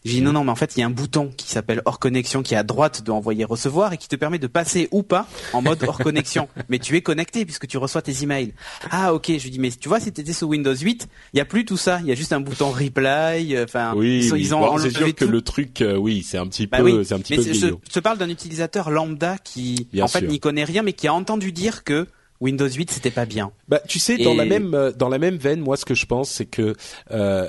[0.03, 1.97] J'ai dit non non mais en fait il y a un bouton qui s'appelle hors
[1.97, 5.01] connexion qui est à droite de envoyer recevoir et qui te permet de passer ou
[5.01, 6.47] pas en mode hors connexion.
[6.69, 8.53] Mais tu es connecté puisque tu reçois tes emails.
[8.91, 11.37] Ah ok, je lui dis mais tu vois si tu étais sous Windows 8, il
[11.37, 13.57] y a plus tout ça, il y a juste un bouton reply.
[13.63, 16.77] Enfin oui, ils, ont c'est sûr que le truc, euh, oui, c'est un petit bah
[16.79, 17.41] peu, c'est un petit peu.
[17.41, 21.13] Je, je, parle d'un utilisateur lambda qui en fait n'y connaît rien mais qui a
[21.13, 22.07] entendu dire que
[22.41, 23.51] Windows 8 c'était pas bien.
[23.67, 26.05] Bah tu sais dans la même euh, dans la même veine, moi ce que je
[26.05, 26.75] pense c'est que
[27.11, 27.47] euh,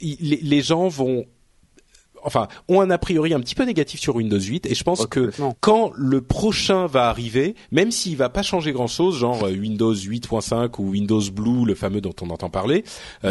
[0.00, 1.24] les gens vont
[2.24, 5.06] enfin, ont un a priori un petit peu négatif sur Windows 8 et je pense
[5.06, 9.52] que quand le prochain va arriver, même s'il va pas changer grand chose, genre euh,
[9.52, 12.84] Windows 8.5 ou Windows Blue, le fameux dont on entend parler,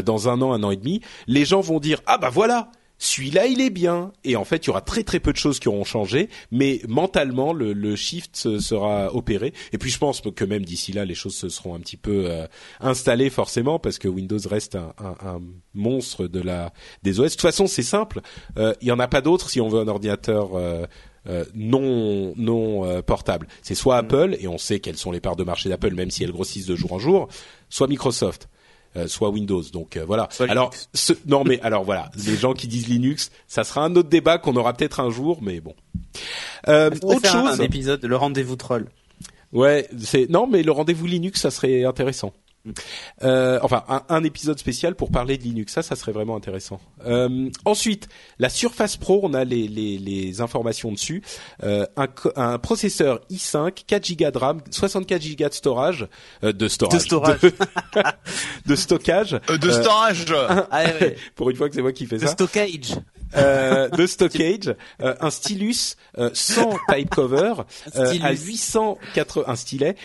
[0.03, 2.71] dans un an, un an et demi, les gens vont dire ah bah voilà,
[3.01, 5.59] celui-là il est bien et en fait il y aura très très peu de choses
[5.59, 10.45] qui auront changé mais mentalement le, le shift sera opéré et puis je pense que
[10.45, 12.45] même d'ici là les choses se seront un petit peu euh,
[12.79, 15.41] installées forcément parce que Windows reste un, un, un,
[15.73, 18.21] monstre de la des OS de toute façon c'est simple
[18.57, 20.85] euh, il y en a pas d'autres si on veut un ordinateur euh,
[21.27, 23.47] euh non non portable.
[23.61, 24.05] C'est soit mm.
[24.05, 26.65] Apple et on sait quelles sont les parts de marché d'Apple même si elles grossissent
[26.65, 27.27] de jour en jour,
[27.69, 28.47] soit Microsoft.
[28.97, 29.63] Euh, soit Windows.
[29.71, 30.27] Donc euh, voilà.
[30.49, 34.09] alors ce, non mais alors voilà, les gens qui disent Linux, ça sera un autre
[34.09, 35.73] débat qu'on aura peut-être un jour, mais bon.
[36.67, 37.59] Euh, autre chose.
[37.59, 38.87] Un épisode, le rendez-vous troll?
[39.53, 42.33] Ouais, c'est non mais le rendez-vous Linux, ça serait intéressant.
[43.23, 46.79] Euh, enfin, un, épisode spécial pour parler de Linux, ça, ça serait vraiment intéressant.
[47.05, 48.07] Euh, ensuite,
[48.39, 51.23] la Surface Pro, on a les, les, les informations dessus.
[51.63, 56.07] Euh, un, un, processeur i5, 4 Go de RAM, 64 Go de storage,
[56.43, 57.41] euh, de storage, de, storage.
[58.65, 60.33] de, stockage, euh, de storage.
[60.71, 60.83] Ah,
[61.35, 62.25] pour une fois que c'est moi qui fais ça.
[62.25, 62.95] De stockage.
[63.35, 67.53] Euh, de stockage, euh, un stylus euh, sans type cover
[67.93, 69.95] à 880, un stylet.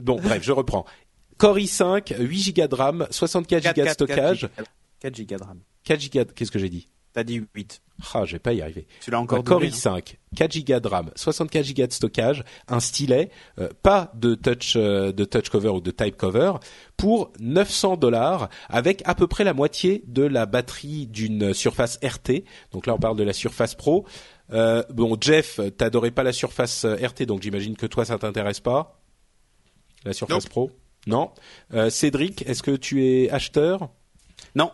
[0.00, 0.86] Bon, bref, je reprends.
[1.38, 4.48] Core i5, 8 Go de RAM, 64 Go de stockage.
[5.00, 5.60] 4 Go de RAM.
[5.84, 7.80] 4 Go, qu'est-ce que j'ai dit T'as dit 8.
[8.12, 8.86] Ah, je vais pas y arriver.
[9.00, 12.80] Tu l'as encore un Core i5, 4 Go de RAM, 64 Go de stockage, un
[12.80, 16.52] stylet, euh, pas de touch euh, de touch cover ou de type cover
[16.98, 22.44] pour 900 dollars avec à peu près la moitié de la batterie d'une Surface RT.
[22.72, 24.06] Donc là on parle de la Surface Pro.
[24.52, 29.00] Euh, bon Jeff, t'adorais pas la Surface RT donc j'imagine que toi ça t'intéresse pas.
[30.04, 30.70] La Surface Pro
[31.06, 31.30] non.
[31.72, 33.90] Euh, Cédric, est-ce que tu es acheteur?
[34.54, 34.70] Non.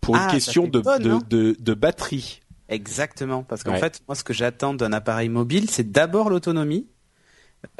[0.00, 0.80] Pour une ah, question de,
[1.28, 2.40] de, de, batterie.
[2.68, 6.86] Exactement, parce qu'en fait, moi, ce que j'attends d'un appareil mobile, c'est d'abord l'autonomie.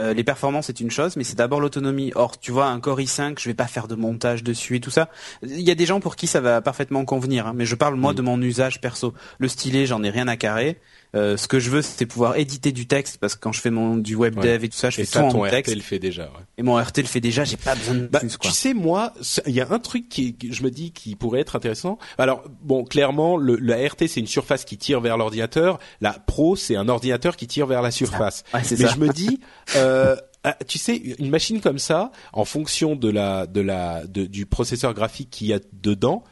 [0.01, 2.11] Euh, les performances c'est une chose, mais c'est d'abord l'autonomie.
[2.17, 4.91] Or, tu vois, un Core i5, je vais pas faire de montage dessus et tout
[4.91, 5.09] ça.
[5.43, 7.95] Il y a des gens pour qui ça va parfaitement convenir, hein, mais je parle
[7.95, 8.17] moi mm.
[8.17, 9.15] de mon usage perso.
[9.39, 10.81] Le stylet, j'en ai rien à carrer.
[11.15, 13.71] Euh, ce que je veux, c'est pouvoir éditer du texte parce que quand je fais
[13.71, 15.73] mon du web dev et tout ça, je fais tout en texte.
[15.73, 16.25] RT le fait déjà.
[16.25, 16.45] Ouais.
[16.59, 17.45] Et mon RT le fait déjà.
[17.45, 18.37] J'ai pas besoin de bah, plus.
[18.37, 18.51] Quoi.
[18.51, 19.15] Tu sais, moi,
[19.47, 21.99] il y a un truc qui, je me dis, qui pourrait être intéressant.
[22.19, 25.79] Alors, bon, clairement, le, la RT c'est une surface qui tire vers l'ordinateur.
[26.01, 28.45] La Pro, c'est un ordinateur qui tire vers la surface.
[28.53, 29.41] Ouais, Mais je me dis.
[29.77, 34.27] Euh, ah, tu sais, une machine comme ça, en fonction de la, de la, de,
[34.27, 36.25] du processeur graphique qu'il y a dedans,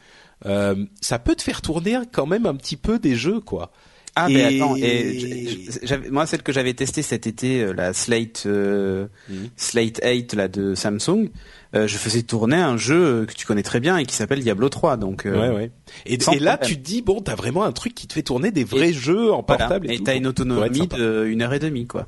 [0.45, 3.71] euh, ça peut te faire tourner quand même un petit peu des jeux, quoi.
[4.19, 5.67] Ah mais attends, et
[6.09, 9.49] moi celle que j'avais testée cet été, euh, la Slate euh, mhm.
[9.55, 11.29] Slate 8 là de Samsung,
[11.75, 14.69] euh, je faisais tourner un jeu que tu connais très bien et qui s'appelle Diablo
[14.69, 14.97] 3.
[14.97, 15.71] Donc ouais ouais.
[16.07, 18.63] Et, là tu te dis bon t'as vraiment un truc qui te fait tourner des
[18.63, 22.05] vrais jeux en portable et, t'as une autonomie d'une heure et demie quoi.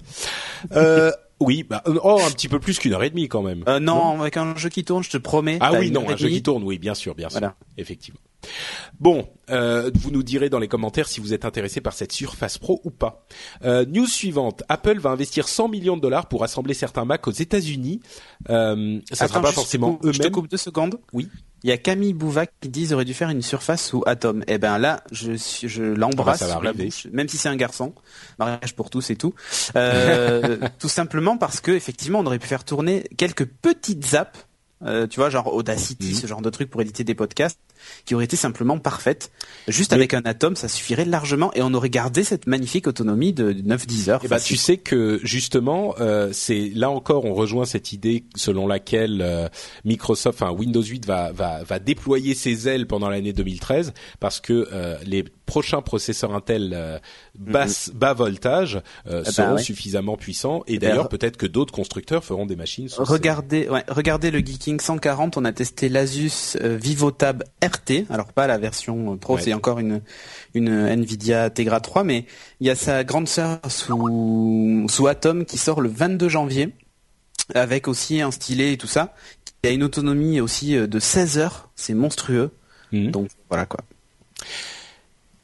[1.42, 3.64] Oui, bah, oh, un petit peu plus qu'une heure et demie quand même.
[3.66, 5.58] non, non, avec un jeu qui tourne, je te promets.
[5.62, 8.20] Ah oui, non, un jeu qui tourne, oui, bien sûr, bien sûr, effectivement.
[9.00, 12.58] Bon, euh, vous nous direz dans les commentaires si vous êtes intéressé par cette Surface
[12.58, 13.26] Pro ou pas.
[13.64, 17.32] Euh, news suivante Apple va investir 100 millions de dollars pour assembler certains Mac aux
[17.32, 18.02] États-Unis.
[18.50, 20.14] Euh, ça sera pas forcément eux-mêmes.
[20.14, 21.00] Je te coupe deux secondes.
[21.14, 21.30] Oui.
[21.64, 24.44] Il y a Camille Bouvac qui dit auraient dû faire une Surface sous Atom.
[24.48, 26.72] Eh ben là, je, je l'embrasse ah bah,
[27.12, 27.94] même si c'est un garçon.
[28.38, 29.34] Mariage pour tous et tout.
[29.76, 34.46] Euh, tout simplement parce que effectivement, on aurait pu faire tourner quelques petites apps
[34.86, 36.14] euh, tu vois, genre Audacity, mhm.
[36.14, 37.60] ce genre de truc pour éditer des podcasts,
[38.06, 39.32] qui auraient été simplement parfaites.
[39.68, 43.52] Juste avec un atome, ça suffirait largement et on aurait gardé cette magnifique autonomie de
[43.54, 44.22] 9-10 heures.
[44.24, 47.92] Et eh bah, ben, tu sais que justement, euh, c'est là encore, on rejoint cette
[47.94, 49.48] idée selon laquelle euh,
[49.86, 54.68] Microsoft, enfin Windows 8 va, va, va déployer ses ailes pendant l'année 2013 parce que
[55.06, 57.00] les prochains processeurs Intel euh,
[57.38, 58.76] basse, bas voltage
[59.08, 60.64] euh, eh ben seront suffisamment puissants.
[60.68, 62.88] Et, eh ben, d'ailleurs, peut-être que d'autres constructeurs feront des machines.
[62.98, 65.38] regardez, ouais, regardez le Geeking 140.
[65.38, 68.06] On a testé l'Asus euh, VivoTab RT.
[68.10, 70.02] Alors pas la version Pro, c'est encore une
[70.54, 72.26] une Nvidia Tegra 3, mais
[72.60, 76.74] il y a sa grande sœur sous sous Atom qui sort le 22 janvier
[77.54, 79.14] avec aussi un stylet et tout ça.
[79.64, 81.70] Il y a une autonomie aussi de 16 heures.
[81.76, 82.52] C'est monstrueux.
[82.92, 83.12] Mhm.
[83.12, 83.80] Donc voilà quoi.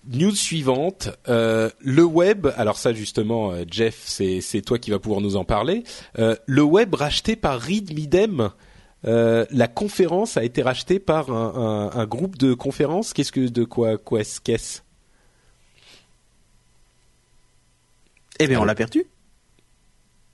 [0.07, 2.47] News suivante, euh, le web.
[2.57, 5.83] Alors ça justement, euh, Jeff, c'est c'est toi qui vas pouvoir nous en parler.
[6.19, 8.51] Euh, le web racheté par Reed Midem.
[9.05, 13.13] La conférence a été rachetée par un, un, groupe de conférences.
[13.13, 13.97] Qu'est-ce que de quoi
[14.43, 14.81] qu'est-ce?
[18.39, 19.05] Eh bien, on l'a perdu.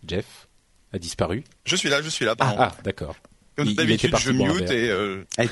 [0.07, 0.47] Jeff
[0.93, 1.43] a disparu.
[1.65, 2.35] Je suis là, je suis là.
[2.35, 2.55] Pardon.
[2.59, 3.15] Ah, ah d'accord.
[3.57, 5.43] Comme d'habitude, je mute et euh, ah,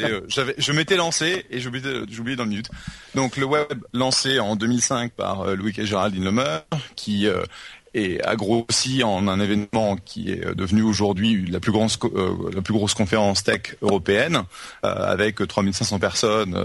[0.00, 2.68] euh, j'avais, je m'étais lancé et j'oubliais dans le mute.
[3.14, 6.64] Donc le web lancé en 2005 par euh, Louis et Géraldine Lemeur,
[6.96, 7.28] qui
[7.98, 11.98] euh, est a grossi en un événement qui est devenu aujourd'hui la plus grosse
[12.54, 14.42] la plus grosse conférence tech européenne
[14.82, 16.58] avec 3500 personnes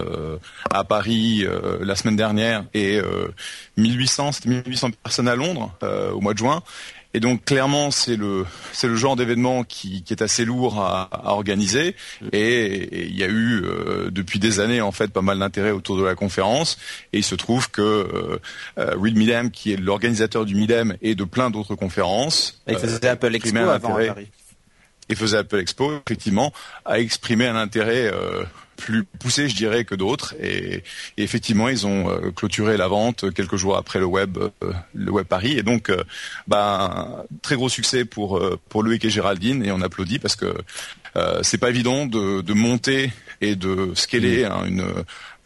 [0.70, 1.44] à Paris
[1.80, 3.00] la semaine dernière et
[3.76, 5.72] 1800 1800 personnes à Londres
[6.12, 6.62] au mois de juin
[7.14, 11.08] et donc clairement, c'est le c'est le genre d'événement qui, qui, est assez lourd à,
[11.12, 11.94] à organiser.
[12.32, 15.96] Et, il y a eu euh, depuis des années en fait pas mal d'intérêt autour
[15.96, 16.76] de la conférence.
[17.12, 18.40] Et il se trouve que euh,
[18.78, 23.06] euh Reed Midem, qui est l'organisateur du Midem et de plein d'autres conférences, et faisait
[23.06, 23.96] Apple Expo avant
[25.08, 26.52] et faisait Apple Expo, effectivement,
[26.84, 28.44] a exprimé un intérêt euh,
[28.76, 30.34] plus poussé, je dirais, que d'autres.
[30.40, 30.82] Et,
[31.16, 35.26] effectivement, ils ont euh, clôturé la vente quelques jours après le web, euh, le web
[35.26, 35.58] Paris.
[35.58, 36.02] Et donc, euh,
[36.46, 39.64] bah, très gros succès pour pour Loïc et Géraldine.
[39.64, 40.54] Et on applaudit parce que
[41.42, 44.84] c'est pas évident de, de monter et de scaler hein, une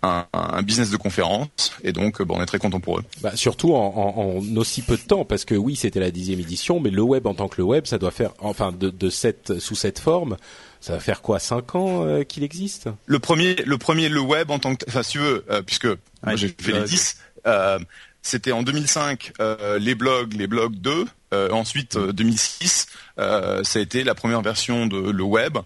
[0.02, 3.04] un, un, business de conférence et donc bon, on est très content pour eux.
[3.20, 6.78] Bah, surtout en, en, aussi peu de temps parce que oui c'était la dixième édition
[6.78, 9.58] mais le web en tant que le web ça doit faire enfin de, de cette
[9.58, 10.36] sous cette forme
[10.80, 12.88] ça va faire quoi, cinq ans euh, qu'il existe?
[13.06, 15.88] Le premier, le premier, le web en tant que, enfin, si tu veux, euh, puisque
[16.34, 17.78] j'ai fait les 10, euh,
[18.22, 19.32] c'était en 2005
[19.78, 21.06] les blogs, les blogs 2.
[21.50, 22.86] ensuite, 2006,
[23.16, 25.58] ça a été la première version de le web.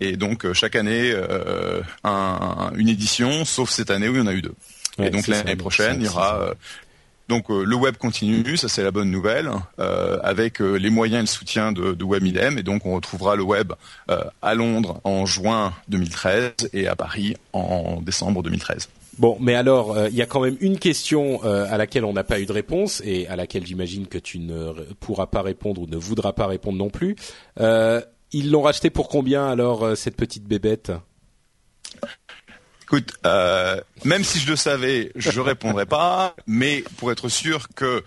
[0.00, 1.14] Et donc chaque année,
[2.04, 4.54] un, une édition, sauf cette année où il y en a eu deux.
[4.98, 6.54] et donc l'année prochaine, il y aura
[7.28, 9.50] donc euh, le web continue, ça c'est la bonne nouvelle,
[9.80, 12.58] euh, avec euh, les moyens et le soutien de, de.
[12.58, 13.72] Et donc on retrouvera le web
[14.40, 18.88] à Londres en juin 2013 et à Paris en décembre 2013.
[19.18, 22.40] Bon, mais alors, il y a quand même une question à laquelle on n'a pas
[22.40, 25.96] eu de réponse et à laquelle j'imagine que tu ne pourras pas répondre ou ne
[25.96, 27.16] voudras pas répondre non plus.
[27.58, 30.92] ils l'ont racheté pour combien alors cette petite bébête?
[32.86, 36.36] Écoute, euh, même si je le savais, je répondrais pas.
[36.46, 38.04] Mais pour être sûr que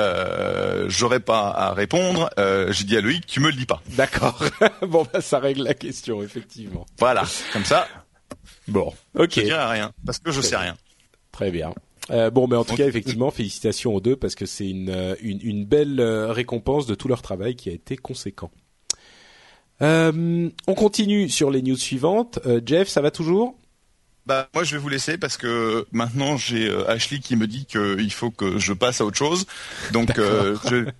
[0.00, 3.82] euh, j'aurais pas à répondre, euh, j'ai dit à Loïc, tu me le dis pas.
[3.88, 4.42] D'accord.
[4.88, 6.86] bon, bah, ça règle la question, effectivement.
[6.98, 7.86] Voilà, comme ça.
[8.68, 9.32] Bon, ok.
[9.36, 10.76] Je dirai rien parce que je sais rien.
[11.30, 11.74] Très bien.
[12.10, 15.14] Euh, bon, mais en tout cas, effectivement, félicitations aux deux parce que c'est une, euh,
[15.20, 18.50] une, une, belle récompense de tout leur travail qui a été conséquent.
[19.82, 22.38] on continue sur les news suivantes.
[22.64, 23.58] Jeff, ça va toujours?
[24.26, 27.66] Bah moi je vais vous laisser parce que maintenant j'ai euh, Ashley qui me dit
[27.66, 29.46] qu'il faut que je passe à autre chose.
[29.92, 30.92] Donc euh, je vais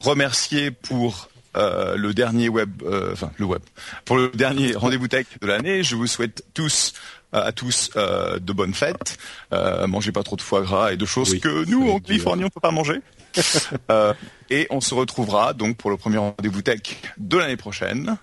[0.00, 2.82] remercier pour le dernier web,
[3.12, 3.62] enfin le web,
[4.04, 5.82] pour le dernier rendez-vous tech de l'année.
[5.82, 6.94] Je vous souhaite tous
[7.32, 9.18] à tous de bonnes fêtes.
[9.50, 12.60] mangez pas trop de foie gras et de choses que nous en Californie on peut
[12.60, 13.00] pas manger.
[14.50, 16.80] et on se retrouvera donc pour le premier rendez-vous tech
[17.18, 18.16] de l'année prochaine,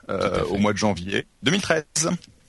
[0.50, 1.84] au mois de janvier 2013.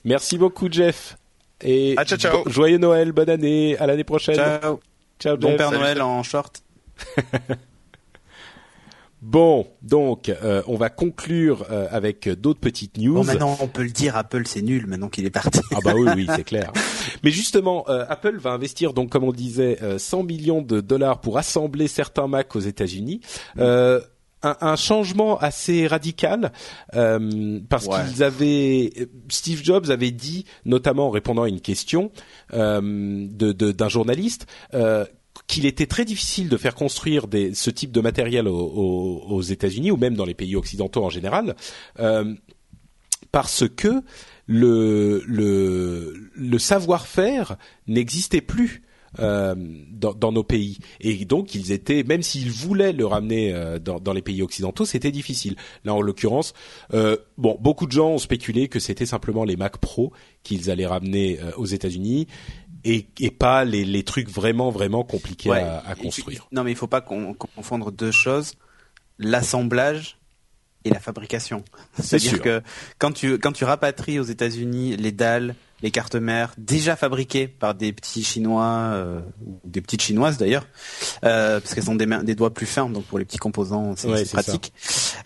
[0.03, 1.15] Merci beaucoup Jeff.
[1.63, 2.49] Et ah, ciao, ciao.
[2.49, 4.35] joyeux Noël, bonne année, à l'année prochaine.
[4.35, 4.79] Ciao.
[5.19, 6.63] Ciao bon Père Noël en short.
[9.21, 13.13] Bon, donc euh, on va conclure euh, avec d'autres petites news.
[13.13, 15.59] Bon, maintenant on peut le dire, Apple c'est nul maintenant qu'il est parti.
[15.75, 16.73] ah bah oui, oui, c'est clair.
[17.23, 21.37] Mais justement, euh, Apple va investir donc, comme on disait, 100 millions de dollars pour
[21.37, 23.21] assembler certains Mac aux États-Unis.
[24.43, 26.51] Un, un, changement assez radical
[26.91, 28.91] parce qu'ils avaient
[29.29, 32.11] Steve Jobs avait dit notamment en répondant à une question
[32.53, 34.47] euh, de, d'un journaliste
[35.47, 39.91] qu'il était très difficile de faire construire des, ce type de matériel aux, aux, États-Unis
[39.91, 41.55] ou même dans les pays occidentaux en général,
[41.99, 42.33] euh,
[43.31, 44.01] parce que
[44.47, 47.57] le, le, le savoir-faire
[47.87, 48.83] n'existait plus.
[49.19, 49.55] Euh,
[49.89, 50.77] dans, dans, nos pays.
[51.01, 54.85] Et donc ils étaient même s'ils voulaient le ramener euh, dans, dans, les pays occidentaux
[54.85, 55.57] c'était difficile.
[55.83, 56.53] Là en l'occurrence
[56.93, 60.13] euh, bon beaucoup de gens ont spéculé que c'était simplement les Mac Pro
[60.43, 62.27] qu'ils allaient ramener aux États-Unis
[62.85, 66.47] et, et pas les, les, trucs vraiment vraiment compliqués à, à, construire.
[66.53, 68.53] non mais il faut pas confondre deux choses.
[69.19, 70.20] L'assemblage
[70.85, 71.63] et la fabrication.
[71.99, 72.61] C'est-à-dire que
[72.97, 77.73] quand tu quand tu rapatries aux États-Unis les dalles, les cartes mères déjà fabriquées par
[77.73, 80.65] des petits chinois euh, ou des petites chinoises d'ailleurs
[81.23, 84.31] euh, parce qu'elles ont des, des doigts plus fins donc pour les petits composants c'est
[84.31, 84.73] pratique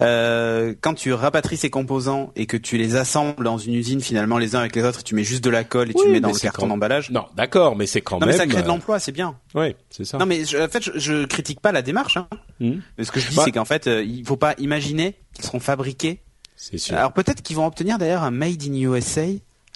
[0.01, 4.37] euh, quand tu rapatries ces composants et que tu les assembles dans une usine finalement
[4.37, 6.21] les uns avec les autres tu mets juste de la colle et tu le mets
[6.21, 8.67] dans le carton d'emballage non d'accord mais c'est quand non, même mais ça crée de
[8.67, 11.81] l'emploi c'est bien oui c'est ça non mais en fait je, je, critique pas la
[11.81, 12.27] démarche hein.
[12.59, 12.71] Mmh.
[12.97, 15.59] mais ce que je dis bah c'est qu'en fait il faut pas imaginer qu'ils seront
[15.59, 16.21] fabriqués
[16.55, 19.27] c'est sûr alors peut-être qu'ils vont obtenir d'ailleurs un made in USA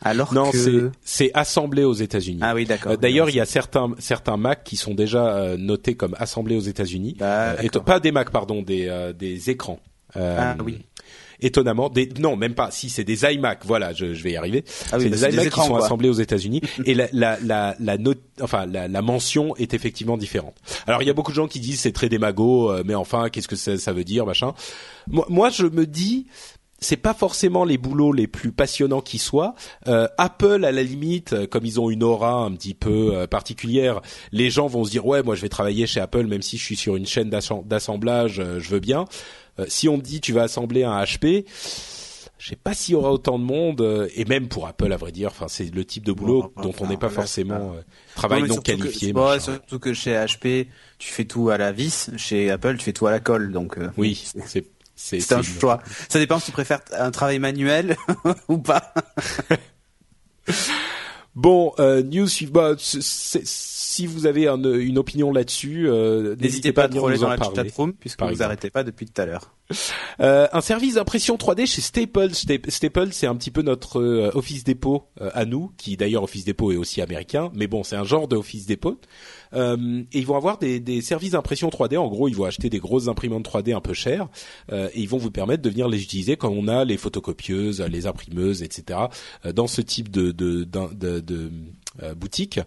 [0.02, 0.92] alors non, que...
[1.04, 2.40] c'est assemblé aux États-Unis.
[2.42, 2.94] Ah oui, d'accord.
[2.94, 6.56] Euh, D'ailleurs, il y a certains certains Mac qui sont déjà euh, notés comme assemblés
[6.56, 7.18] aux États-Unis.
[7.20, 9.80] Bah, euh, pas des Mac, pardon, des euh, des écrans.
[10.16, 10.80] ah oui.
[11.42, 12.72] Étonnamment, des non, même pas.
[12.72, 14.64] Si c'est des iMac, voilà, je, je vais y arriver.
[14.92, 15.86] Ah oui, c'est bah des iMac écrans, qui sont quoi.
[15.86, 20.18] assemblés aux États-Unis et la la la, la note, enfin la, la, mention est effectivement
[20.18, 20.56] différente.
[20.88, 23.48] Alors il y a beaucoup de gens qui disent c'est très démago, mais enfin qu'est-ce
[23.48, 24.54] que ça, ça veut dire, machin.
[25.08, 26.28] Moi, moi, je me dis
[26.82, 29.56] c'est pas forcément les boulots les plus passionnants qui soient.
[29.88, 33.28] Euh, Apple, à la limite, euh, comme ils ont une aura un petit peu euh,
[33.28, 34.02] particulière,
[34.32, 36.64] les gens vont se dire ouais, moi je vais travailler chez Apple, même si je
[36.64, 39.06] suis sur une chaîne d'assemblage, euh, je veux bien.
[39.68, 41.46] Si on me dit tu vas assembler un HP,
[42.38, 45.12] je sais pas s'il y aura autant de monde, et même pour Apple, à vrai
[45.12, 47.76] dire, enfin c'est le type de boulot dont on n'est pas forcément
[48.16, 49.14] travail non, qualifié.
[49.14, 50.68] Que, surtout que chez HP,
[50.98, 53.78] tu fais tout à la vis, chez Apple, tu fais tout à la colle, donc.
[53.98, 54.66] oui, c'est
[55.00, 55.82] c'est un choix.
[56.10, 57.96] Ça dépend si tu préfères un travail manuel
[58.50, 58.94] ou pas.
[61.40, 66.90] bon, euh, news bah, si vous avez un, une opinion là-dessus, euh, n'hésitez pas à
[66.90, 69.54] troller dans la chatroom puisque vous arrêtez pas depuis tout à l'heure.
[70.22, 72.34] Euh, un service d'impression 3D chez Staples.
[72.34, 76.44] Staples, c'est un petit peu notre euh, Office Depot euh, à nous, qui d'ailleurs Office
[76.44, 79.00] Depot est aussi américain, mais bon, c'est un genre de Office Depot.
[79.54, 81.98] Euh, et ils vont avoir des, services d'impression 3D.
[81.98, 84.28] En gros, ils vont acheter des grosses imprimantes 3D un peu chères
[84.72, 88.06] et ils vont vous permettre de venir les utiliser quand on a les photocopieuses, les
[88.06, 89.00] imprimeuses, etc.
[89.54, 90.66] dans ce type de,
[92.18, 92.60] boutique.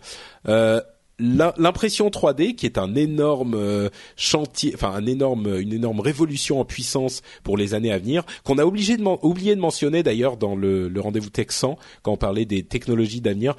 [1.23, 6.65] L'impression 3D qui est un énorme euh, chantier, enfin un énorme, une énorme révolution en
[6.65, 10.55] puissance pour les années à venir, qu'on a obligé de oublié de mentionner d'ailleurs dans
[10.55, 13.55] le, rendez-vous Texan quand on parlait des technologies d'avenir.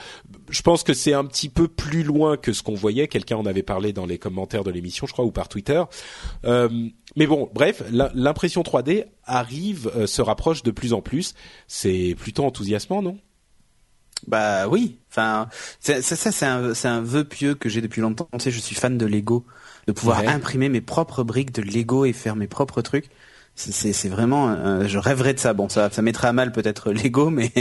[0.50, 3.08] Je pense que c'est un petit peu plus loin que ce qu'on voyait.
[3.08, 5.82] Quelqu'un en avait parlé dans les commentaires de l'émission, je crois, ou par Twitter.
[6.46, 6.70] Euh,
[7.16, 11.34] mais bon, bref, l'impression 3D arrive, euh, se rapproche de plus en plus.
[11.68, 13.18] C'est plutôt enthousiasmant, non?
[14.28, 15.48] Bah oui, enfin
[15.80, 18.28] ça, ça c'est un c'est un vœu pieux que j'ai depuis longtemps.
[18.34, 19.46] Tu sais, je suis fan de Lego,
[19.88, 20.28] de pouvoir Ouais.
[20.28, 23.10] imprimer mes propres briques de Lego et faire mes propres trucs.
[23.56, 25.54] C'est- vraiment, euh, je rêverais de ça.
[25.54, 27.52] Bon, ça ça mettrait à mal peut-être Lego, mais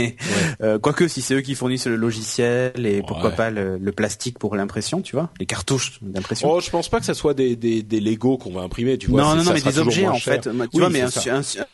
[0.63, 4.39] euh, quoique si c'est eux qui fournissent le logiciel et pourquoi pas le, le plastique
[4.39, 6.49] pour l'impression, tu vois, les cartouches d'impression.
[6.51, 9.11] Oh, je pense pas que ça soit des des, des Lego qu'on va imprimer, tu
[9.11, 9.21] vois.
[9.21, 10.33] non, non, non, mais des objets en cher.
[10.33, 10.39] fait.
[10.41, 11.01] Tu Oui, vois, mais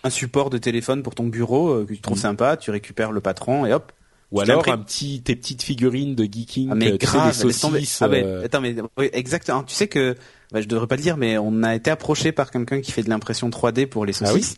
[0.03, 2.21] un, support de téléphone pour ton bureau euh, que tu trouves Mhm.
[2.21, 3.93] sympa, tu récupères le patron et hop.
[4.31, 7.53] Ou alors un petit tes petites figurines de geeking, Ah mais euh, sais, grave, des
[7.53, 8.01] saucisses.
[8.01, 9.63] Ah mais euh, attends mais oui, exactement.
[9.63, 10.15] Tu sais que
[10.51, 13.01] bah, je devrais pas le dire mais on a été approché par quelqu'un qui fait
[13.03, 14.57] de l'impression 3D pour les Ah oui saucisses.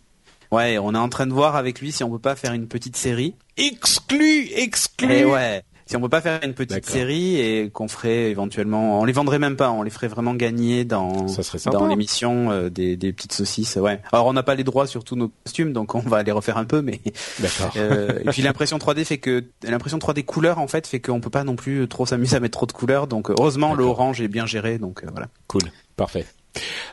[0.51, 2.67] Ouais, on est en train de voir avec lui si on peut pas faire une
[2.67, 3.35] petite série.
[3.55, 5.09] exclu, exclu.
[5.13, 9.03] Et ouais, si on peut pas faire une petite série et qu'on ferait éventuellement, on
[9.03, 11.25] les vendrait même pas, on les ferait vraiment gagner dans
[11.65, 13.75] dans l'émission euh, des, des petites saucisses.
[13.75, 13.99] Ouais.
[14.13, 16.55] Alors on n'a pas les droits sur tous nos costumes, donc on va les refaire
[16.55, 17.01] un peu, mais.
[17.39, 17.73] D'accord.
[17.75, 21.29] Euh, et puis l'impression 3D fait que l'impression 3D couleur en fait fait qu'on peut
[21.29, 23.07] pas non plus trop s'amuser à mettre trop de couleurs.
[23.07, 25.27] Donc heureusement le orange est bien géré, donc voilà.
[25.47, 25.63] Cool,
[25.97, 26.25] parfait.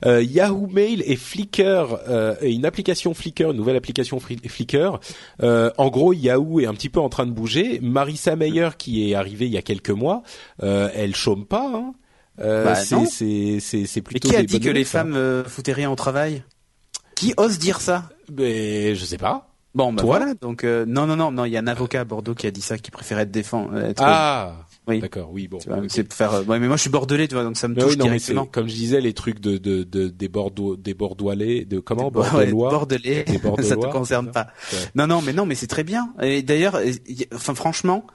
[0.05, 5.01] Euh, Yahoo Mail et Flickr euh, et une application Flickr, une nouvelle application Flickr.
[5.43, 7.81] Euh, en gros, Yahoo est un petit peu en train de bouger.
[7.83, 10.23] Marissa Meyer, qui est arrivée il y a quelques mois,
[10.61, 11.71] elle chôme pas.
[11.75, 11.95] Hein.
[12.39, 14.29] Bah, c'est plutôt.
[14.29, 16.43] Mais qui a dit que les femmes foutaient rien au travail?
[17.15, 18.09] Qui ose dire ça?
[18.31, 19.49] Ben je sais pas.
[19.75, 20.35] Bon, bah voilà.
[20.35, 21.45] Donc non, non, non, non.
[21.45, 23.75] Il y a un avocat à Bordeaux qui a dit ça, qui préférait être défend.
[23.77, 24.55] Être, ah.
[24.89, 25.01] Oui.
[25.01, 25.59] D'accord, oui, bon.
[25.89, 26.49] C'est faire.
[26.49, 28.47] Ouais, mais moi je suis bordelais, tu vois, donc ça me touche oui, directement.
[28.47, 32.11] comme je disais, les trucs de, de, de des Bordeaux, des Bordelais, de comment?
[32.11, 34.49] Bordelois, bordelais, des Bordelois, ça te concerne pas.
[34.95, 36.15] Non, non, mais non, mais c'est très bien.
[36.23, 36.81] Et d'ailleurs,
[37.35, 38.07] enfin franchement,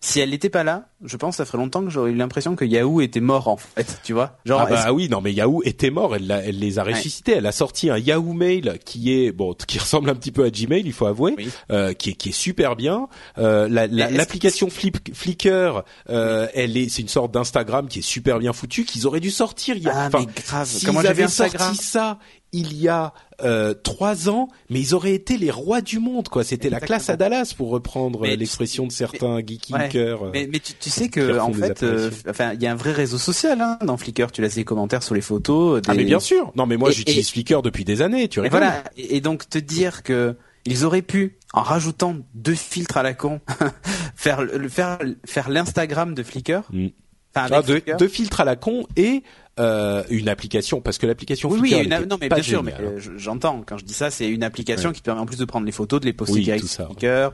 [0.00, 2.54] si elle n'était pas là, je pense que ça ferait longtemps que j'aurais eu l'impression
[2.54, 4.38] que Yahoo était mort en fait, tu vois.
[4.44, 7.32] Genre, ah bah oui, non mais Yahoo était mort, elle, elle les a ressuscités.
[7.32, 10.50] Elle a sorti un Yahoo Mail qui est bon, qui ressemble un petit peu à
[10.50, 11.34] Gmail, il faut avouer,
[11.70, 13.08] euh, qui est qui est super bien.
[13.38, 18.52] Euh, L'application Flip, Flickr, euh, elle est, c'est une sorte d'Instagram qui est super bien
[18.52, 19.76] foutu, qu'ils auraient dû sortir.
[19.76, 20.70] Il y a, ah, mais grave.
[20.84, 22.18] Comment j'avais sorti ça
[22.52, 23.12] il y a
[23.42, 26.44] euh, trois ans, mais ils auraient été les rois du monde, quoi.
[26.44, 30.24] C'était la classe à Dallas, pour reprendre l'expression de certains geekers.
[30.24, 32.92] Euh, mais, mais tu, sais que en fait, euh, enfin, il y a un vrai
[32.92, 34.30] réseau social hein, dans Flickr.
[34.32, 35.82] Tu laisses des commentaires sur les photos.
[35.86, 36.52] Ah mais bien sûr.
[36.56, 38.28] Non mais moi j'utilise Flickr depuis des années.
[38.28, 38.58] Tu rigoles.
[38.58, 38.84] Voilà.
[38.96, 43.40] Et, donc te dire que ils auraient pu, en rajoutant deux filtres à la con,
[44.16, 46.62] faire faire faire l'Instagram de Flickr.
[46.72, 46.88] Mm.
[47.36, 47.62] Enfin,
[47.98, 49.22] deux filtres à la con et
[49.58, 53.62] euh, une application parce que l'application oui, oui non mais bien sûr mais euh, j'entends
[53.66, 55.98] quand je dis ça c'est une application qui permet en plus de prendre les photos
[55.98, 57.30] de les poster direct sur Flickr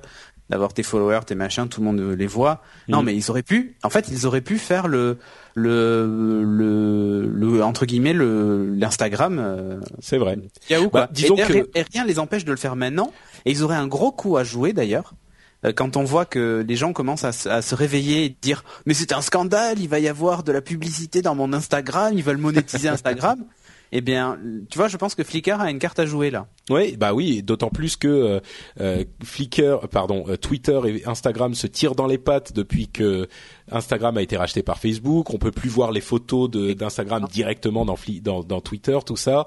[0.49, 2.62] d'avoir tes followers tes machins tout le monde les voit.
[2.87, 3.07] Non mm.
[3.07, 5.19] mais ils auraient pu en fait ils auraient pu faire le
[5.55, 10.39] le le, le entre guillemets le l'Instagram euh, c'est vrai.
[10.70, 11.09] Yahoo bah, quoi.
[11.11, 11.69] disons que...
[11.74, 13.12] et rien les empêche de le faire maintenant.
[13.45, 15.22] Et ils auraient un gros coup à jouer d'ailleurs euh,
[15.76, 17.32] quand on voit que les gens commencent à,
[17.62, 21.22] se réveiller et dire mais c'est un scandale, il va y avoir de la publicité
[21.22, 23.44] dans mon Instagram, ils veulent monétiser Instagram.
[23.93, 24.39] eh bien,
[24.70, 26.47] tu vois, je pense que Flickr a une carte à jouer là.
[26.70, 28.40] Oui, bah oui, d'autant plus que euh,
[28.80, 33.28] euh Flickr, pardon, euh, Twitter et Instagram se tirent dans les pattes depuis que
[33.70, 35.32] Instagram a été racheté par Facebook.
[35.34, 39.47] On peut plus voir les photos d'Instagram directement dans, dans, dans Twitter, tout ça.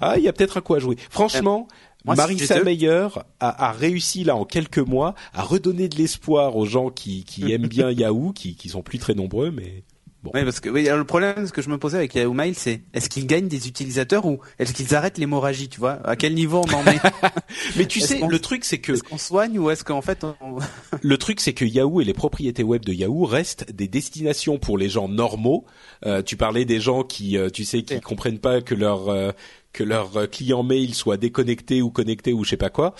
[0.00, 0.96] Ah, il y a peut-être à quoi jouer.
[1.10, 1.68] Franchement,
[2.14, 3.08] Marissa Meyer
[3.40, 7.52] a, a, réussi là en quelques mois à redonner de l'espoir aux gens qui, qui
[7.52, 9.82] aiment bien Yahoo, qui, qui sont plus très nombreux, mais
[10.22, 10.30] bon.
[10.34, 12.54] Oui, parce que oui, alors le problème, ce que je me posais avec Yahoo Mail,
[12.54, 15.98] c'est est-ce qu'ils gagnent des utilisateurs ou est-ce qu'ils arrêtent l'hémorragie, tu vois?
[16.04, 17.00] À quel niveau on en est?
[17.76, 20.58] Mais tu sais, le truc c'est que est-ce qu'on soigne ou est-ce qu'en fait on...
[21.02, 24.78] le truc c'est que Yahoo et les propriétés web de Yahoo restent des destinations pour
[24.78, 25.64] les gens normaux.
[26.04, 29.32] Euh, tu parlais des gens qui, euh, tu sais, qui comprennent pas que leur euh,
[29.76, 32.94] que leur euh, client mail soit déconnecté ou connecté ou je sais pas quoi.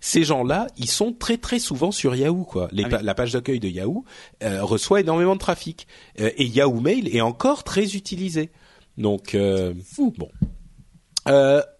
[0.00, 2.68] Ces gens-là, ils sont très très souvent sur Yahoo quoi.
[2.72, 4.04] Ah la page d'accueil de Yahoo
[4.42, 5.86] euh, reçoit énormément de trafic
[6.20, 8.50] euh, et Yahoo Mail est encore très utilisé.
[8.96, 9.36] Donc
[9.84, 10.14] fou.
[10.16, 10.28] Bon.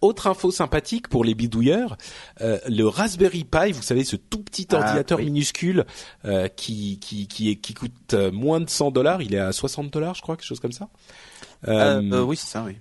[0.01, 1.97] autre info sympathique pour les bidouilleurs,
[2.41, 5.85] le Raspberry Pi, vous savez ce tout petit ah, ordinateur minuscule
[6.57, 10.23] qui qui qui, qui coûte moins de 100 dollars, il est à 60 dollars je
[10.23, 10.89] crois, quelque chose comme ça.
[11.67, 12.79] oui c'est ça oui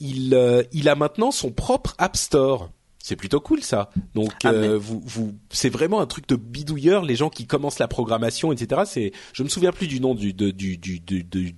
[0.00, 2.70] il, euh, il a maintenant son propre App Store.
[3.02, 3.90] C'est plutôt cool ça.
[4.14, 7.04] Donc ah, euh, vous, vous, c'est vraiment un truc de bidouilleur.
[7.04, 8.82] Les gens qui commencent la programmation, etc.
[8.84, 11.56] C'est, je me souviens plus du nom du, du, du, du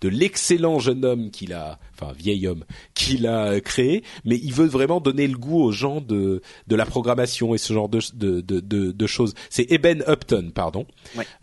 [0.00, 2.64] de l'excellent jeune homme qu'il a, enfin vieil homme
[2.94, 6.86] qu'il a créé, mais il veut vraiment donner le goût aux gens de de la
[6.86, 9.34] programmation et ce genre de de de, de, choses.
[9.50, 10.86] C'est Eben Upton, pardon.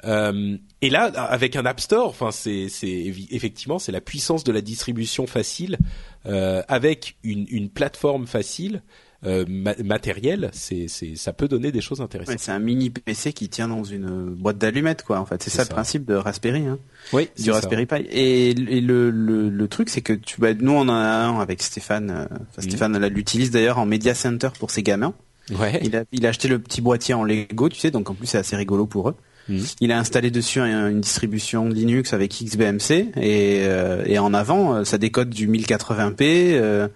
[0.05, 4.51] Euh, et là, avec un App Store, enfin c'est c'est effectivement c'est la puissance de
[4.51, 5.77] la distribution facile
[6.25, 8.81] euh, avec une une plateforme facile
[9.25, 9.43] euh,
[9.83, 12.39] matériel, c'est, c'est, ça peut donner des choses intéressantes.
[12.39, 15.19] c'est un mini PC qui tient dans une boîte d'allumettes, quoi.
[15.19, 16.79] En fait, c'est, ça, le principe de Raspberry, hein.
[17.11, 18.07] Oui, du Raspberry Pi.
[18.11, 21.61] Et, le, le, le, truc, c'est que tu, bah, nous, on en a un avec
[21.61, 22.11] Stéphane.
[22.31, 22.61] Euh.
[22.61, 25.13] Stéphane l'utilise d'ailleurs en Media Center pour ses gamins.
[25.51, 25.81] Ouais.
[25.83, 28.27] Il a, il a acheté le petit boîtier en Lego, tu sais, donc en plus
[28.27, 29.15] c'est assez rigolo pour eux.
[29.49, 29.65] Mhm.
[29.81, 34.99] Il a installé dessus une distribution Linux avec XBMC et, euh, et en avant ça
[34.99, 36.89] décode du 1080p.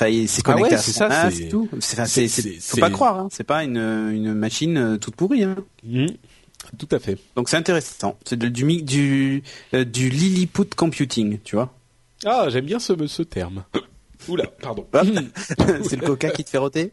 [0.00, 1.68] Enfin, c'est ah connecté à son ça, c'est tout.
[1.80, 3.28] C'est, faut pas croire, hein.
[3.32, 5.42] c'est pas une, une machine euh, toute pourrie.
[5.42, 5.56] Hein.
[5.82, 6.06] Mmh.
[6.78, 7.18] Tout à fait.
[7.34, 8.16] Donc c'est intéressant.
[8.24, 8.50] C'est du
[8.82, 9.42] du
[9.74, 11.74] euh, du Lilliput computing, tu vois.
[12.24, 13.64] Ah, j'aime bien ce ce terme.
[14.28, 14.86] Oula, pardon.
[15.88, 16.92] c'est le coca qui te fait roter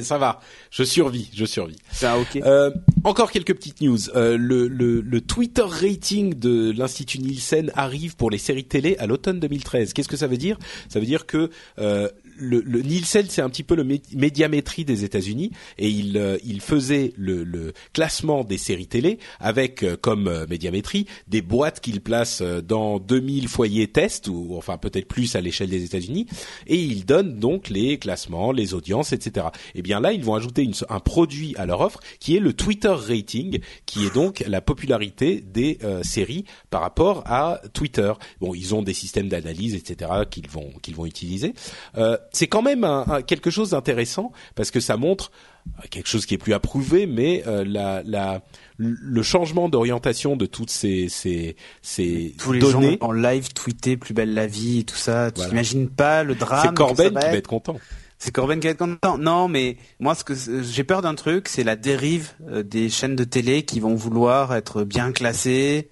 [0.00, 0.40] Ça va,
[0.70, 1.76] je survis, je survis.
[2.02, 2.36] Ah, ok.
[2.36, 2.70] Euh,
[3.04, 4.10] encore quelques petites news.
[4.14, 9.06] Euh, le, le, le Twitter rating de l'Institut Nielsen arrive pour les séries télé à
[9.06, 9.92] l'automne 2013.
[9.92, 10.58] Qu'est-ce que ça veut dire?
[10.88, 12.08] Ça veut dire que euh,
[12.38, 13.84] le, le Nielsen, c'est un petit peu le
[14.14, 19.82] médiamétrie des États-Unis, et il, euh, il faisait le, le, classement des séries télé avec
[19.82, 25.08] euh, comme euh, médiamétrie des boîtes qu'il place dans 2000 foyers test, ou enfin peut-être
[25.08, 26.26] plus à l'échelle des États-Unis,
[26.66, 29.46] et il donne donc les classements, les audiences, etc.
[29.74, 32.40] Et eh bien là, ils vont ajouter une, un produit à leur offre qui est
[32.40, 38.12] le Twitter rating, qui est donc la popularité des séries par rapport à Twitter.
[38.40, 40.10] Bon, ils ont des systèmes d'analyse, etc.
[40.30, 41.54] qu'ils vont qu'ils vont utiliser.
[41.96, 45.32] Euh, c'est quand même un, quelque chose d'intéressant parce que ça montre
[45.66, 48.42] euh, quelque chose qui est plus approuvé, mais euh, la, la,
[48.76, 52.92] le changement d'orientation de toutes ces ces, ces tous les données.
[53.00, 55.32] gens en live tweeter plus belle la vie et tout ça.
[55.32, 57.76] Tu t'imagines pas le drame C'est Corben qui va être content.
[58.18, 59.18] C'est Corben qui va être content.
[59.18, 63.16] Non, mais moi, ce que j'ai peur d'un truc, c'est la dérive euh, des chaînes
[63.16, 65.90] de télé qui vont vouloir être bien classées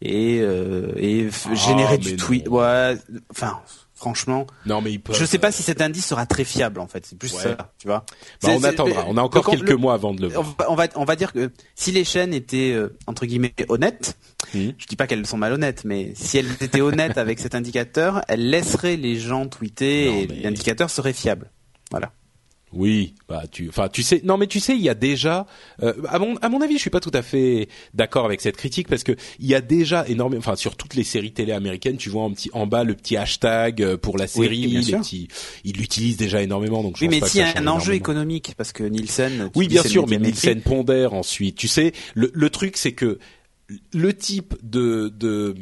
[0.00, 2.48] et et ah, générer du tweet.
[2.48, 2.94] Ouais,
[3.32, 3.58] enfin
[3.98, 4.46] franchement.
[4.64, 7.04] Non, mais Je sais pas si cet indice sera très fiable en fait.
[7.04, 8.06] C'est plus ça, tu vois.
[8.42, 9.04] Bah, on attendra.
[9.08, 10.54] On a encore quelques mois avant de le voir.
[10.68, 14.16] On va, on va dire que si les chaînes étaient euh, entre guillemets honnêtes,
[14.54, 14.70] hmm.
[14.78, 18.48] je dis pas qu'elles sont malhonnêtes, mais si elles étaient honnêtes avec cet indicateur, elles
[18.48, 21.50] laisseraient les gens tweeter et l'indicateur serait fiable.
[21.90, 22.12] Voilà.
[22.72, 25.46] Oui, bah tu, enfin tu sais, non mais tu sais, il y a déjà,
[25.82, 28.56] euh, à mon à mon avis, je suis pas tout à fait d'accord avec cette
[28.56, 31.96] critique parce que il y a déjà énormément, enfin sur toutes les séries télé américaines,
[31.96, 34.98] tu vois en petit en bas le petit hashtag euh, pour la série, oui, les
[34.98, 35.28] petits,
[35.64, 36.96] ils l'utilisent déjà énormément donc.
[36.98, 39.50] Je oui, mais s'il y a un enjeu économique parce que Nielsen.
[39.54, 41.56] Oui, bien sûr, mais Nielsen pondère ensuite.
[41.56, 43.18] Tu sais, le le truc c'est que
[43.92, 45.54] le type de de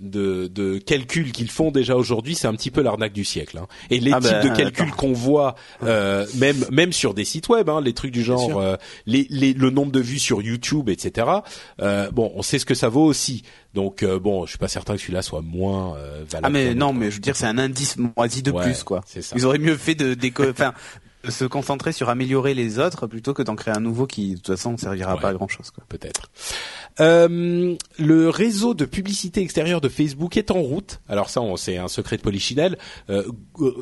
[0.00, 3.58] de, de calculs qu'ils font déjà aujourd'hui, c'est un petit peu l'arnaque du siècle.
[3.58, 3.66] Hein.
[3.90, 7.48] Et les ah types de ben, calculs qu'on voit, euh, même même sur des sites
[7.48, 10.88] web, hein, les trucs du genre, euh, les, les, le nombre de vues sur YouTube,
[10.88, 11.28] etc.
[11.80, 13.42] Euh, bon, on sait ce que ça vaut aussi.
[13.74, 16.46] Donc euh, bon, je suis pas certain que celui-là soit moins euh, valable.
[16.46, 19.02] Ah mais non, mais je veux dire, c'est un indice moisi de plus, quoi.
[19.34, 20.16] Ils auraient mieux fait de,
[20.50, 20.72] enfin,
[21.28, 24.46] se concentrer sur améliorer les autres plutôt que d'en créer un nouveau qui de toute
[24.46, 25.72] façon ne servira pas à grand chose.
[25.88, 26.30] Peut-être.
[27.00, 31.00] Euh, le réseau de publicité extérieure de Facebook est en route.
[31.08, 32.78] Alors ça, c'est un secret de polichinelle.
[33.10, 33.24] Euh,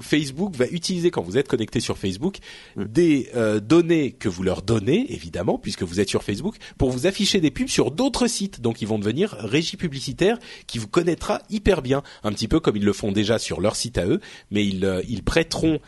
[0.01, 2.39] Facebook va utiliser quand vous êtes connecté sur Facebook
[2.77, 7.07] des euh, données que vous leur donnez, évidemment, puisque vous êtes sur Facebook, pour vous
[7.07, 8.61] afficher des pubs sur d'autres sites.
[8.61, 12.77] Donc ils vont devenir régie publicitaire qui vous connaîtra hyper bien, un petit peu comme
[12.77, 14.21] ils le font déjà sur leur site à eux,
[14.51, 15.79] mais ils, euh, ils prêteront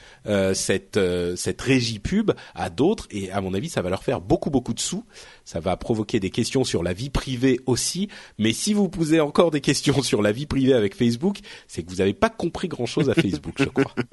[0.55, 0.99] cette
[1.37, 4.75] cette régie pub à d'autres et à mon avis, ça va leur faire beaucoup beaucoup
[4.75, 5.05] de sous
[5.47, 8.09] ça va provoquer des questions sur la vie privée aussi.
[8.39, 11.91] Mais si vous posez encore des questions sur la vie privée avec Facebook, c'est que
[11.91, 13.95] vous n'avez pas compris grand-chose à Facebook, je crois.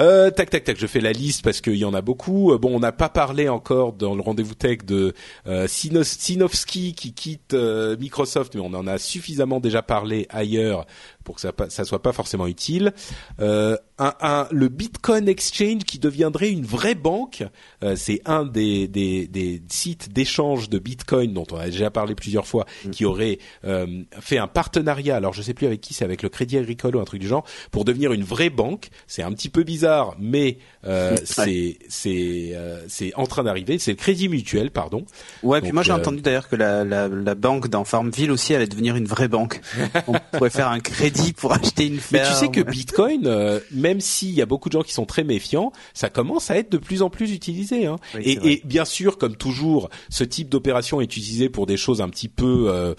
[0.00, 2.52] Euh, tac tac tac, je fais la liste parce qu'il y en a beaucoup.
[2.52, 5.14] Euh, bon, on n'a pas parlé encore dans le rendez-vous tech de
[5.46, 10.86] euh, Sinovsky qui quitte euh, Microsoft, mais on en a suffisamment déjà parlé ailleurs
[11.24, 12.92] pour que ça, ça soit pas forcément utile.
[13.40, 17.44] Euh, un, un, le Bitcoin Exchange qui deviendrait une vraie banque,
[17.84, 22.14] euh, c'est un des, des, des sites d'échange de Bitcoin dont on a déjà parlé
[22.14, 22.90] plusieurs fois, mm.
[22.90, 25.16] qui aurait euh, fait un partenariat.
[25.16, 27.28] Alors je sais plus avec qui, c'est avec le Crédit Agricole ou un truc du
[27.28, 28.88] genre, pour devenir une vraie banque.
[29.06, 32.56] C'est un petit peu bizarre, mais euh, c'est c'est
[32.88, 33.78] c'est en train d'arriver.
[33.78, 35.04] C'est le Crédit Mutuel, pardon.
[35.42, 38.66] Ouais, puis moi j'ai entendu d'ailleurs que la, la, la banque dans Farmville aussi allait
[38.66, 39.60] devenir une vraie banque.
[40.08, 42.24] on pourrait faire un crédit pour acheter une ferme.
[42.24, 45.06] Mais tu sais que Bitcoin, euh, même s'il y a beaucoup de gens qui sont
[45.06, 47.86] très méfiants, ça commence à être de plus en plus utilisé.
[47.86, 47.96] Hein.
[48.18, 52.08] et, et, bien sûr, comme toujours, ce type d'opération est utilisé pour des choses un
[52.08, 52.94] petit peu euh,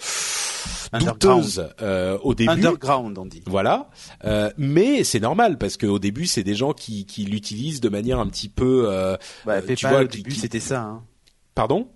[0.98, 2.50] douteuses euh, au début.
[2.50, 3.42] Underground, on dit.
[3.46, 3.90] Voilà.
[4.24, 8.18] Euh, mais c'est normal parce qu'au début, c'est des gens qui, qui l'utilisent de manière
[8.18, 8.88] un petit peu.
[9.44, 10.80] Bah, tu vois, au début, c'était ça.
[10.80, 11.02] Hein.
[11.54, 11.88] Pardon?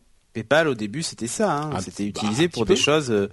[0.43, 1.57] PayPal, au début, c'était ça.
[1.57, 1.71] Hein.
[1.75, 3.29] Ah, c'était utilisé bah, pour des choses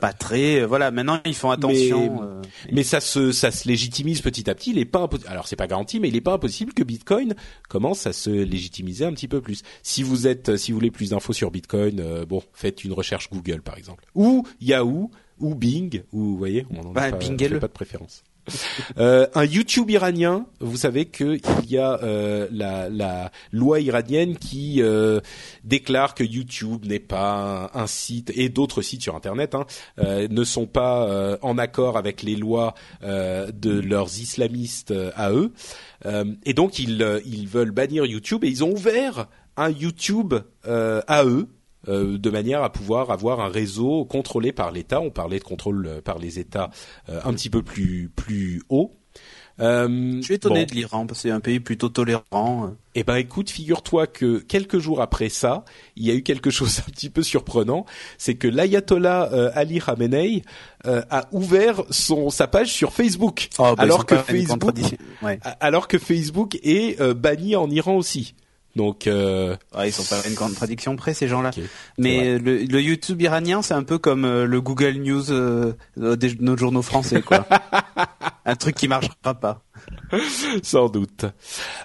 [0.00, 0.90] pas très euh, voilà.
[0.90, 2.42] Maintenant ils font attention mais, euh,
[2.72, 4.70] mais, ça se ça se légitimise petit à petit.
[4.70, 7.34] Il est pas alors c'est pas garanti mais il est pas impossible que Bitcoin
[7.68, 9.62] commence à se légitimiser un petit peu plus.
[9.82, 13.30] Si vous êtes si vous voulez plus d'infos sur Bitcoin euh, bon faites une recherche
[13.30, 14.04] Google par exemple.
[14.14, 18.22] Ou Yahoo ou Bing ou vous voyez on en a bah, pas, pas de préférence
[18.98, 25.20] euh, un YouTube iranien, vous savez qu'il y a euh, la, loi iranienne qui euh,
[25.64, 29.66] déclare que YouTube n'est pas un, site et d'autres sites sur Internet hein,
[29.98, 35.52] ne sont pas en accord avec les lois de leurs islamistes à eux,
[36.44, 41.48] et donc ils veulent bannir YouTube et ils ont ouvert un YouTube à eux
[41.86, 45.00] de manière à pouvoir avoir un réseau contrôlé par l'État.
[45.00, 46.70] On parlait de contrôle par les États
[47.08, 48.92] un petit peu plus plus haut.
[49.60, 52.74] Euh, je suis étonné de l'Iran parce que c'est un pays plutôt tolérant.
[52.94, 55.64] Eh ben écoute, figure-toi que quelques jours après ça,
[55.96, 57.86] il y a eu quelque chose un petit peu surprenant,
[58.18, 60.42] c'est que l'ayatollah euh, Ali Khamenei
[60.86, 64.62] euh, a ouvert son sa page sur Facebook, oh, bah, alors que Facebook,
[65.60, 68.34] alors que Facebook est euh, banni en Iran aussi.
[68.76, 69.56] Donc, euh...
[69.82, 71.50] ils sont pas une contradiction près ces gens-là.
[71.96, 76.42] Mais le, le, YouTube iranien, c'est un peu comme euh, le Google News euh, de
[76.42, 77.46] nos journaux français, quoi.
[78.44, 79.62] un truc qui marchera pas.
[80.62, 81.24] Sans doute.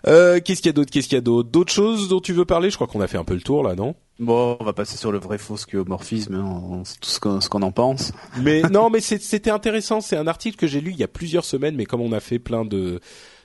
[0.05, 0.91] Euh, qu'est-ce qu'il y a d'autre?
[0.91, 1.49] Qu'est-ce qu'il y a d'autre?
[1.49, 2.69] D'autres choses dont tu veux parler?
[2.69, 3.95] Je crois qu'on a fait un peu le tour là, non?
[4.19, 8.11] Bon, on va passer sur le vrai faux schiomorphisme, hein, tout ce qu'on en pense.
[8.41, 10.01] Mais non, mais c'était intéressant.
[10.01, 12.19] C'est un article que j'ai lu il y a plusieurs semaines, mais comme on a
[12.19, 12.99] fait plein de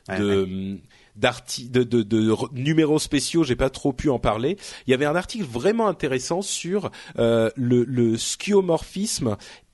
[0.08, 0.80] de d'articles
[1.16, 4.56] de, de, de, numéros spéciaux, j'ai pas trop pu en parler.
[4.86, 8.16] Il y avait un article vraiment intéressant sur euh, le, le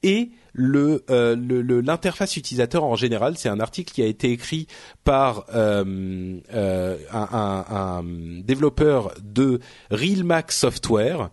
[0.05, 1.37] et le euh,
[1.83, 3.39] l'interface utilisateur en général.
[3.39, 4.67] C'est un article qui a été écrit
[5.05, 6.39] par euh,
[7.13, 8.03] un,
[8.43, 9.61] développeur de
[9.91, 11.31] RealMac Software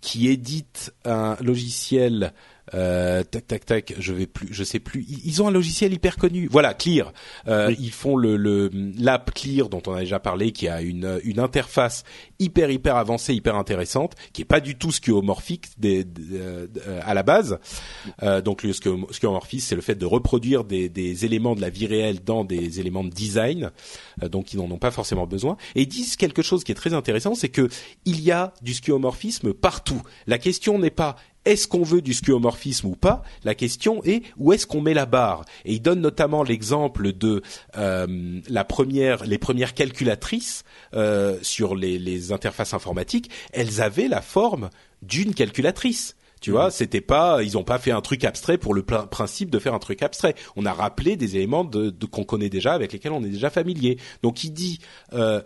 [0.00, 2.32] qui édite un logiciel
[2.74, 5.04] euh, tac tac tac, je vais plus, je sais plus.
[5.24, 6.48] Ils ont un logiciel hyper connu.
[6.50, 7.12] Voilà, Clear.
[7.48, 11.40] Euh, Ils font le l'app Clear dont on a déjà parlé, qui a une une
[11.40, 12.04] interface
[12.38, 16.66] hyper hyper avancée, hyper intéressante, qui est pas du tout skeuomorphique des, euh,
[17.02, 17.58] à la base.
[18.22, 21.86] Euh, donc le skeuomorphisme, c'est le fait de reproduire des, des éléments de la vie
[21.86, 23.70] réelle dans des éléments de design,
[24.22, 25.56] euh, donc ils n'en ont pas forcément besoin.
[25.74, 27.68] Et ils disent quelque chose qui est très intéressant, c'est que
[28.04, 30.02] il y a du skeuomorphisme partout.
[30.26, 33.22] La question n'est pas est-ce qu'on veut du skeuomorphisme ou pas?
[33.44, 35.44] La question est où est-ce qu'on met la barre?
[35.64, 37.42] Et il donne notamment l'exemple de
[37.76, 40.64] euh, la première, les premières calculatrices
[40.94, 43.30] euh, sur les, les, interfaces informatiques.
[43.52, 44.70] Elles avaient la forme
[45.02, 46.16] d'une calculatrice.
[46.42, 46.72] Tu vois, mmh.
[46.72, 49.78] c'était pas, ils ont pas fait un truc abstrait pour le principe de faire un
[49.78, 50.34] truc abstrait.
[50.56, 53.50] On a rappelé des éléments de, de qu'on connaît déjà, avec lesquels on est déjà
[53.50, 53.98] familier.
[54.22, 54.78] Donc il dit.
[55.12, 55.40] Euh,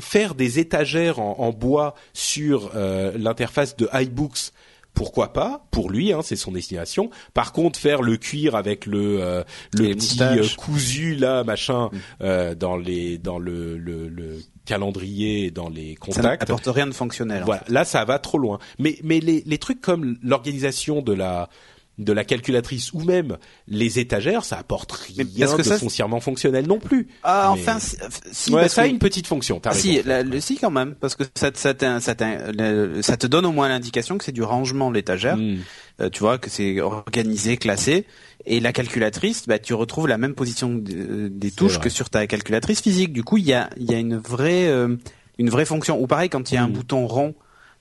[0.00, 4.52] faire des étagères en, en bois sur euh, l'interface de iBooks
[4.98, 7.10] pourquoi pas Pour lui, hein, c'est son destination.
[7.32, 11.98] Par contre, faire le cuir avec le euh, le petit euh, cousu là, machin, mm.
[12.22, 16.22] euh, dans les dans le, le, le calendrier dans les contacts.
[16.22, 17.44] Ça n'apporte rien de fonctionnel.
[17.46, 18.58] Voilà, là ça va trop loin.
[18.80, 21.48] Mais mais les les trucs comme l'organisation de la
[21.98, 27.08] de la calculatrice ou même les étagères, ça apporte rien de foncièrement fonctionnel non plus.
[27.24, 29.60] Ah, enfin, si, ça a une petite fonction.
[29.64, 33.52] Ah, si, le, si quand même, parce que ça, ça, ça, ça, te donne au
[33.52, 35.36] moins l'indication que c'est du rangement de l'étagère.
[35.36, 35.58] Hmm.
[36.00, 38.06] Euh, tu vois que c'est organisé, classé.
[38.46, 42.80] Et la calculatrice, bah, tu retrouves la même position des touches que sur ta calculatrice
[42.80, 43.12] physique.
[43.12, 44.96] Du coup, il y a, y a une vraie, euh,
[45.38, 46.00] une vraie fonction.
[46.00, 46.72] Ou pareil, quand il y a un hmm.
[46.72, 47.34] bouton rond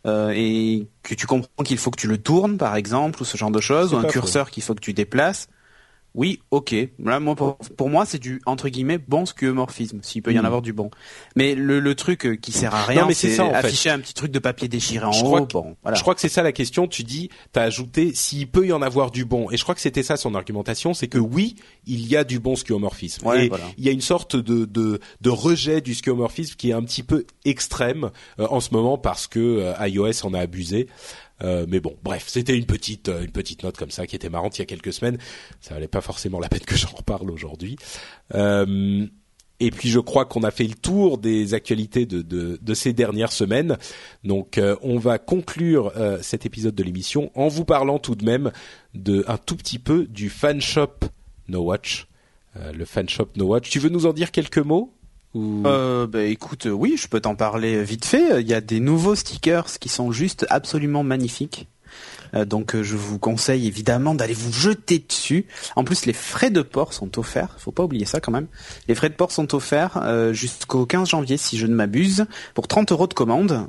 [0.07, 3.37] euh, et que tu comprends qu'il faut que tu le tournes, par exemple, ou ce
[3.37, 5.47] genre de choses, ou un curseur qu'il faut que tu déplaces,
[6.17, 6.75] oui, ok.
[6.97, 10.45] Là, moi, pour, moi, c'est du entre guillemets bon skeuomorphisme, s'il peut y en hmm.
[10.45, 10.89] avoir du bon.
[11.35, 14.39] Mais le, le truc euh, qui sert à rien, c'est afficher un petit truc de
[14.39, 15.45] papier déchiré en haut.
[15.45, 15.95] bon, voilà.
[15.95, 16.87] Je crois que c'est ça la question.
[16.87, 19.51] Tu dis, t'as ajouté s'il peut y en avoir du bon.
[19.51, 22.39] Et je crois que c'était ça son argumentation, c'est que oui, il y a du
[22.39, 23.27] bon skeuomorphisme.
[23.35, 26.83] et il y a une sorte de, de, de rejet du skeuomorphisme qui est un
[26.83, 30.87] petit peu extrême euh, en ce moment parce que euh, iOS en a abusé.
[31.43, 34.29] Euh, mais bon, bref, c'était une petite euh, une petite note comme ça qui était
[34.29, 35.17] marrante il y a quelques semaines.
[35.61, 37.77] Ça valait pas forcément la peine que j'en reparle aujourd'hui.
[38.33, 39.05] Euh,
[39.59, 43.31] et puis je crois qu'on a fait le tour des actualités de, de, ces dernières
[43.31, 43.77] semaines.
[44.23, 45.91] Donc on va conclure
[46.21, 48.51] cet épisode de l'émission en vous parlant tout de même
[48.93, 51.05] de un tout petit peu du fan shop
[51.47, 52.07] No Watch.
[52.71, 53.71] le fan shop No Watch.
[53.71, 54.93] Tu veux nous en dire quelques mots?
[55.65, 58.41] Euh, bah, écoute, euh, oui, je peux t'en parler vite fait.
[58.41, 61.67] Il y a des nouveaux stickers qui sont juste absolument magnifiques.
[62.33, 65.45] Euh, donc euh, je vous conseille évidemment d'aller vous jeter dessus.
[65.75, 68.47] En plus les frais de port sont offerts, faut pas oublier ça quand même.
[68.87, 72.67] Les frais de port sont offerts euh, jusqu'au 15 janvier si je ne m'abuse pour
[72.67, 73.67] 30 euros de commande.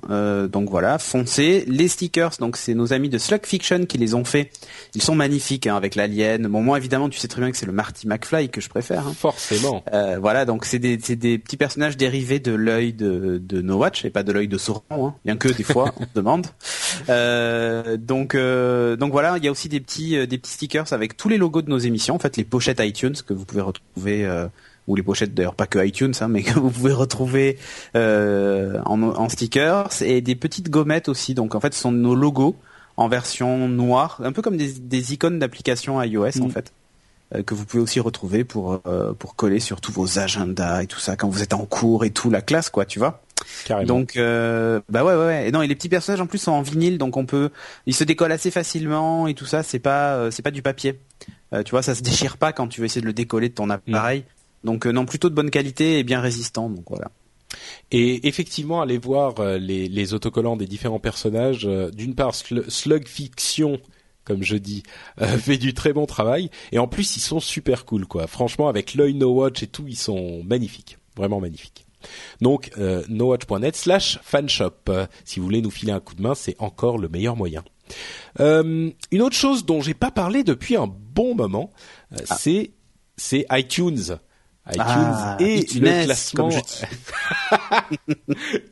[0.51, 1.65] donc voilà, foncez.
[1.67, 4.51] Les stickers, donc c'est nos amis de Slug Fiction qui les ont fait.
[4.95, 6.47] Ils sont magnifiques hein, avec l'alien.
[6.49, 9.07] Bon moi évidemment tu sais très bien que c'est le Marty McFly que je préfère.
[9.07, 9.15] Hein.
[9.19, 9.85] Forcément.
[10.21, 14.11] voilà donc c'est des, des petits personnages dérivés de l'œil de, de No Watch et
[14.11, 14.83] pas de l'œil de Sauron.
[14.91, 15.15] Hein.
[15.25, 16.47] Bien que des fois on demande.
[17.99, 18.48] donc euh,
[18.97, 21.39] donc voilà, il y a aussi des petits euh, des petits stickers avec tous les
[21.39, 24.47] logos de nos émissions, en fait les pochettes iTunes que vous pouvez retrouver euh,
[24.87, 27.59] ou les pochettes d'ailleurs pas que iTunes hein, mais que vous pouvez retrouver
[27.95, 31.35] en, stickers et des petites gommettes aussi.
[31.35, 32.57] Donc en fait, ce sont nos logos
[32.97, 36.51] en version noire, un peu comme des, icônes d'application iOS en mm.
[36.51, 36.73] fait
[37.45, 38.81] que vous pouvez aussi retrouver pour
[39.19, 42.11] pour coller sur tous vos agendas et tout ça quand vous êtes en cours et
[42.11, 43.23] tout la classe quoi, tu vois.
[43.65, 43.87] Carrément.
[43.87, 45.49] Donc, euh, bah ouais, ouais, ouais.
[45.49, 47.51] Et non, et les petits personnages en plus sont en vinyle, donc on peut,
[47.87, 49.63] ils se décollent assez facilement et tout ça.
[49.63, 50.99] C'est pas, euh, c'est pas du papier.
[51.53, 53.55] Euh, tu vois, ça se déchire pas quand tu veux essayer de le décoller de
[53.55, 54.25] ton appareil.
[54.65, 56.69] Donc non, plutôt de bonne qualité et bien résistant.
[56.69, 57.11] Donc voilà.
[57.91, 61.67] Et effectivement, allez voir les, les autocollants des différents personnages.
[61.93, 63.81] D'une part, Slug Fiction
[64.29, 64.83] comme je dis,
[65.23, 66.51] euh, fait du très bon travail.
[66.71, 68.27] Et en plus, ils sont super cool, quoi.
[68.27, 71.87] Franchement, avec l'œil No Watch et tout, ils sont magnifiques, vraiment magnifiques.
[72.41, 74.91] Donc, euh, nowatch.net slash fanshop.
[75.25, 77.65] si vous voulez nous filer un coup de main, c'est encore le meilleur moyen.
[78.41, 81.73] Euh, une autre chose dont j'ai pas parlé depuis un bon moment,
[82.13, 82.37] euh, ah.
[82.37, 82.73] c'est
[83.17, 84.19] c'est iTunes
[84.71, 86.51] iTunes ah, et le classement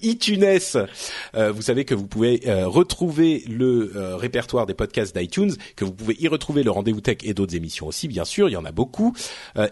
[0.03, 0.45] iTunes.
[1.35, 5.85] Euh, vous savez que vous pouvez euh, retrouver le euh, répertoire des podcasts d'iTunes, que
[5.85, 8.57] vous pouvez y retrouver le rendez-vous tech et d'autres émissions aussi, bien sûr, il y
[8.57, 9.15] en a beaucoup,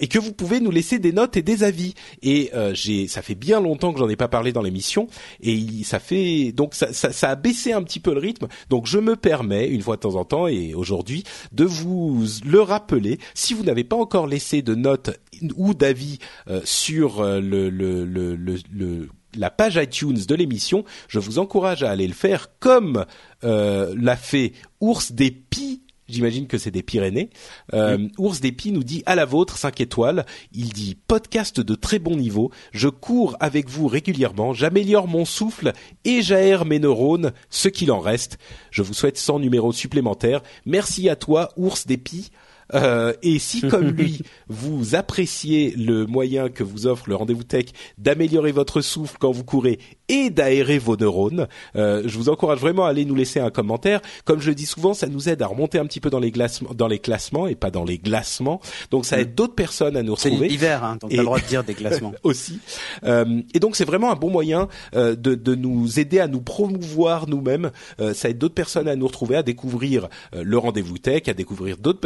[0.00, 1.94] et que vous pouvez nous laisser des notes et des avis.
[2.22, 5.08] Et j'ai, ça fait bien longtemps que j'en ai pas parlé dans l'émission,
[5.42, 8.48] et ça fait donc ça, ça, ça, a baissé un petit peu le rythme.
[8.70, 12.60] Donc je me permets une fois de temps en temps et aujourd'hui de vous le
[12.60, 13.18] rappeler.
[13.34, 15.10] Si vous n'avez pas encore laissé de notes
[15.56, 16.13] ou d'avis
[16.48, 21.82] euh, sur euh, le, le, le, le la page iTunes de l'émission, je vous encourage
[21.82, 23.04] à aller le faire comme
[23.42, 25.82] euh, l'a fait Ours des Pis.
[26.06, 27.30] J'imagine que c'est des Pyrénées.
[27.72, 30.26] Euh, Ours des Pis nous dit à la vôtre 5 étoiles.
[30.52, 32.50] Il dit podcast de très bon niveau.
[32.72, 34.52] Je cours avec vous régulièrement.
[34.52, 35.72] J'améliore mon souffle
[36.04, 38.36] et j'aère mes neurones, ce qu'il en reste.
[38.70, 40.42] Je vous souhaite 100 numéros supplémentaires.
[40.66, 42.30] Merci à toi, Ours des Pis.
[42.72, 47.66] Euh, et si, comme lui, vous appréciez le moyen que vous offre le rendez-vous tech
[47.98, 49.78] d'améliorer votre souffle quand vous courez
[50.08, 54.00] et d'aérer vos neurones, euh, je vous encourage vraiment à aller nous laisser un commentaire.
[54.24, 56.32] Comme je le dis souvent, ça nous aide à remonter un petit peu dans les,
[56.74, 58.60] dans les classements et pas dans les glacements.
[58.90, 59.34] Donc ça aide mm.
[59.34, 60.36] d'autres personnes à nous retrouver.
[60.36, 61.16] C'est l'hiver, hein, donc et...
[61.16, 62.12] le droit de dire des classements.
[62.22, 62.60] aussi.
[63.04, 66.40] Euh, et donc c'est vraiment un bon moyen euh, de, de, nous aider à nous
[66.40, 67.70] promouvoir nous-mêmes.
[68.00, 71.34] Euh, ça aide d'autres personnes à nous retrouver, à découvrir euh, le rendez-vous tech, à
[71.34, 72.00] découvrir d'autres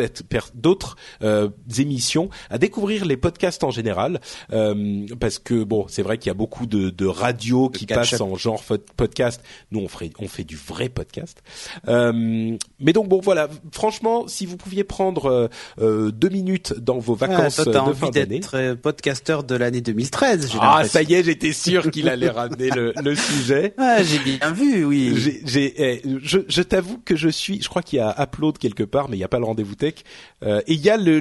[0.55, 1.49] d'autres euh,
[1.79, 4.21] émissions, à découvrir les podcasts en général,
[4.53, 8.21] euh, parce que bon, c'est vrai qu'il y a beaucoup de, de radios qui passent
[8.21, 8.63] en genre
[8.97, 9.43] podcast.
[9.71, 11.43] Nous, on fait on fait du vrai podcast.
[11.89, 13.49] Euh, mais donc bon, voilà.
[13.73, 15.51] Franchement, si vous pouviez prendre
[15.81, 20.51] euh, deux minutes dans vos vacances de fin d'année, être podcasteur de l'année 2013.
[20.61, 23.75] Ah, ça y est, j'étais sûr qu'il allait ramener le, le sujet.
[23.91, 25.15] Ah, j'ai bien vu, oui.
[25.45, 28.83] J'ai, eh, je, je t'avoue que je suis, je crois qu'il y a upload quelque
[28.83, 29.95] part, mais il n'y a pas le rendez-vous tech.
[30.43, 31.21] Euh, et il y a le,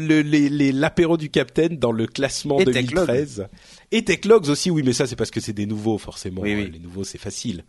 [0.71, 3.47] l'apéro du Capitaine dans le classement 2013.
[3.91, 6.43] Et Techlogs aussi, oui, mais ça c'est parce que c'est des nouveaux forcément.
[6.43, 7.63] Les nouveaux c'est facile.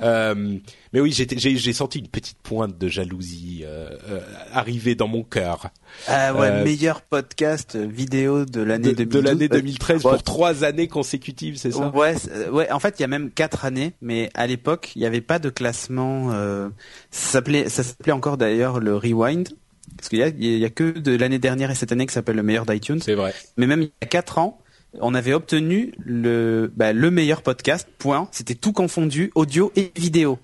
[0.00, 0.58] Euh,
[0.92, 4.20] mais oui, j'ai senti une petite pointe de jalousie euh, euh,
[4.52, 5.68] arriver dans mon cœur.
[6.08, 11.70] Ah ouais, meilleur podcast vidéo de l'année de, l'année 2013 pour trois années consécutives, c'est
[11.70, 11.90] ça?
[11.90, 12.16] Ouais,
[12.50, 12.70] ouais.
[12.72, 15.38] En fait, il y a même quatre années, mais à l'époque, il n'y avait pas
[15.38, 16.32] de classement.
[16.32, 16.70] ça
[17.10, 19.48] s'appelait, ça s'appelait encore d'ailleurs le Rewind.
[19.96, 22.14] Parce qu'il y a, il y a que de l'année dernière et cette année qui
[22.14, 23.00] s'appelle le meilleur d'iTunes.
[23.00, 23.34] C'est vrai.
[23.56, 24.61] Mais même il y a quatre ans,
[25.00, 27.88] on avait obtenu le, bah, le meilleur podcast.
[27.98, 28.28] Point.
[28.30, 30.38] C'était tout confondu, audio et vidéo.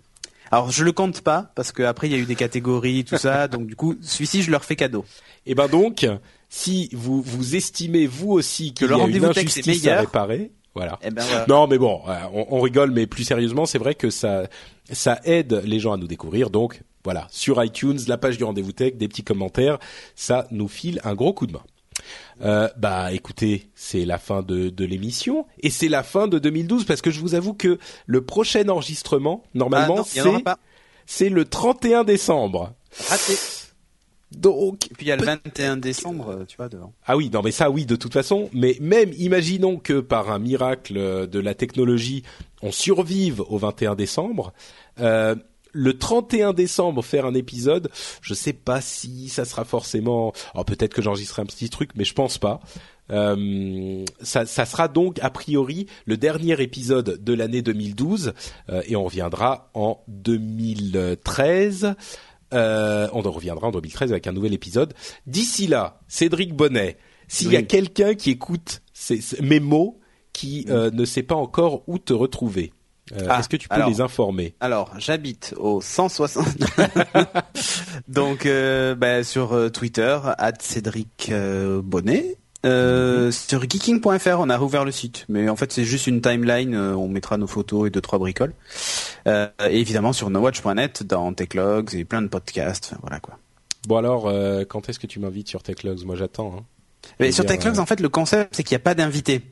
[0.50, 3.48] Alors je le compte pas parce qu'après il y a eu des catégories tout ça,
[3.48, 5.04] donc du coup celui-ci je leur fais cadeau.
[5.44, 6.06] Et eh ben donc
[6.48, 10.98] si vous vous estimez vous aussi que le rendez-vous injustice à réparer, voilà.
[11.02, 11.44] Eh ben voilà.
[11.48, 14.44] Non mais bon, euh, on, on, rigole, mais plus sérieusement, c'est vrai que ça
[14.90, 16.48] ça aide les gens à nous découvrir.
[16.48, 19.78] Donc voilà, sur iTunes, la page du rendez-vous tech, des petits commentaires,
[20.14, 21.62] ça nous file un gros coup de main.
[22.42, 26.84] Euh, bah écoutez, c'est la fin de, de l'émission et c'est la fin de 2012
[26.84, 30.22] parce que je vous avoue que le prochain enregistrement, normalement, ah c'est
[31.06, 32.74] c'est le 31 décembre.
[33.08, 33.34] Raté.
[34.30, 36.92] Donc, et puis il y a le 21 décembre, tu vois, devant.
[37.06, 38.50] Ah oui, non mais ça oui, de toute façon.
[38.52, 42.24] Mais même, imaginons que par un miracle de la technologie,
[42.62, 44.52] on survive au 21 décembre.
[45.00, 45.34] Euh,
[45.72, 47.90] le 31 décembre faire un épisode,
[48.20, 50.32] je sais pas si ça sera forcément.
[50.54, 52.60] Alors peut-être que j'enregistrerai un petit truc, mais je pense pas.
[53.10, 58.34] Euh, ça, ça, sera donc a priori le dernier épisode de l'année 2012
[58.68, 61.94] euh, et on reviendra en 2013.
[62.54, 64.94] Euh, on reviendra en 2013 avec un nouvel épisode.
[65.26, 70.00] D'ici là, Cédric Bonnet, s'il y a quelqu'un qui écoute ces, mes mots,
[70.32, 72.72] qui ne sait pas encore où te retrouver,
[73.12, 74.54] euh, ah, Est-ce que tu peux les informer?
[74.60, 76.46] Alors, j'habite au 160.
[78.08, 80.18] Donc, euh, bah, sur euh, Twitter,
[80.60, 81.32] Cédric
[81.82, 82.36] Bonnet.
[82.66, 86.74] Euh, sur geeking.fr, on a rouvert le site, mais en fait c'est juste une timeline.
[86.76, 88.52] on mettra nos photos et deux trois bricoles.
[89.26, 92.94] et évidemment sur nowatch.net, dans Techlogs et plein de podcasts.
[93.00, 93.38] voilà quoi.
[93.86, 94.32] Bon alors,
[94.68, 96.04] quand est-ce que tu m'invites sur Techlogs?
[96.04, 96.56] Moi j'attends.
[96.58, 96.64] Hein.
[97.20, 99.42] Mais sur Techlogs, en fait, le concept c'est qu'il n'y a pas d'invité.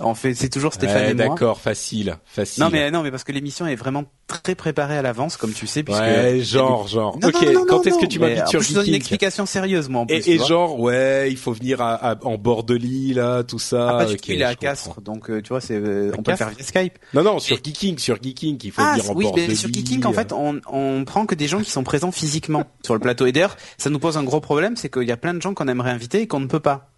[0.00, 1.28] On fait, c'est toujours Stéphane Ouais, et moi.
[1.28, 2.62] D'accord, facile, facile.
[2.62, 5.66] Non mais non mais parce que l'émission est vraiment très préparée à l'avance comme tu
[5.66, 7.18] sais puisque ouais, genre, genre.
[7.18, 9.88] Non, ok, non, non, quand est-ce que tu m'invites sur je donne une explication sérieuse
[9.88, 10.28] moi en plus.
[10.28, 13.88] et, genre, ouais, il faut venir à, à- en bord de l'île, là, tout ça.
[13.88, 16.10] ah, pas du ok, tout, il est à Castres donc euh, tu vois c'est euh,
[16.18, 16.98] on peut le faire via Skype.
[17.14, 19.54] Non, non, sur Geeking, sur Geeking, il faut Ah venir en oui, bord mais de
[19.54, 19.76] sur l'île.
[19.76, 23.00] Geeking en fait on on prend que des gens qui sont présents physiquement sur le
[23.00, 25.40] plateau et d'ailleurs ça nous pose un gros problème c'est qu'il y a plein de
[25.40, 26.90] gens qu'on aimerait inviter et qu'on ne peut pas.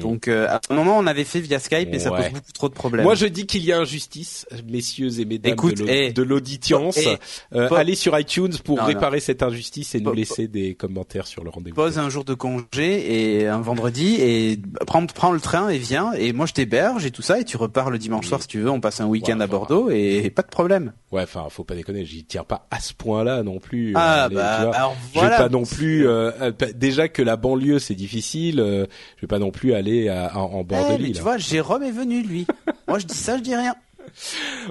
[0.00, 2.68] Donc euh, à un moment on avait fait via Skype et ça pose beaucoup trop
[2.68, 3.04] de problèmes.
[3.04, 6.96] Moi, je dis qu'il y a injustice, messieurs et mesdames Écoute, de eh, de l'audience.
[6.98, 7.16] eh,
[7.54, 8.88] Euh, allez sur iTunes pour Non, non.
[8.88, 11.74] réparer cette injustice et nous laisser des commentaires sur le rendez-vous.
[11.76, 16.12] pose un jour de congé et un vendredi et prends, prends le train et viens
[16.12, 18.60] et moi je t'héberge et tout ça et tu repars le dimanche soir si tu
[18.60, 20.92] veux on passe un week-end Ouais, à Bordeaux et pas de problème.
[21.12, 23.92] Ouais, enfin, faut pas déconner, j'y tiens pas à ce point-là non plus.
[23.96, 25.36] Ah, Allez, bah, alors je vais voilà.
[25.38, 28.86] pas non plus euh, euh, déjà que la banlieue c'est difficile, euh,
[29.16, 31.16] je vais pas non plus aller à- en, en bord Eh, de mais l'île.
[31.16, 32.46] tu vois Jérôme est venu lui.
[32.86, 33.74] moi je dis ça je dis rien.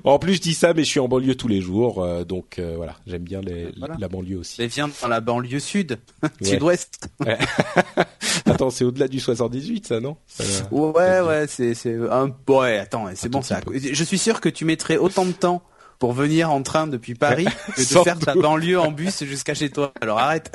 [0.04, 2.58] En plus, je dis ça, mais je suis en banlieue tous les jours, euh, donc
[2.58, 3.96] euh, voilà, j'aime bien les- Voilà.
[4.00, 4.56] la banlieue aussi.
[4.60, 6.00] Mais viens dans la banlieue sud,
[6.42, 7.08] sud-ouest.
[8.46, 10.18] Attends, c'est au-delà du 78, ça, non?
[10.28, 13.62] Ça- Ouais ouais c'est c'est un ouais attends c'est bon ça.
[13.74, 15.62] Je suis sûr que tu mettrais autant de temps
[16.00, 17.46] pour venir en train depuis Paris
[17.76, 18.42] que de faire ta doute.
[18.42, 19.94] banlieue en bus jusqu'à chez toi.
[20.02, 20.52] Alors arrête.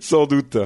[0.00, 0.56] Sans doute.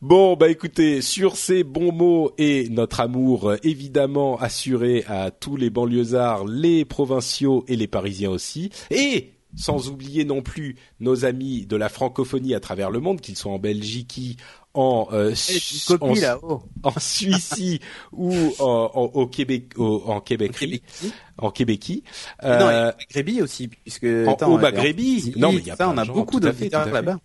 [0.00, 5.56] Bon, bah écoutez, sur ces bons mots et notre amour euh, évidemment assuré à tous
[5.56, 11.66] les banlieusards, les provinciaux et les parisiens aussi, et sans oublier non plus nos amis
[11.66, 14.38] de la francophonie à travers le monde, qu'ils soient en Belgique,
[14.72, 15.34] en, euh, Eh,
[16.84, 17.78] en, Suisse
[18.12, 20.52] ou en, en- au Québec, au- en Québec,
[21.38, 21.50] en
[22.44, 25.32] Non, Euh, Maghrébie aussi puisque en- attends, au Maghrébie.
[25.36, 26.38] Non, mais il y a ça on a de beaucoup
[26.84, 26.92] fait.
[26.92, 27.18] là-bas.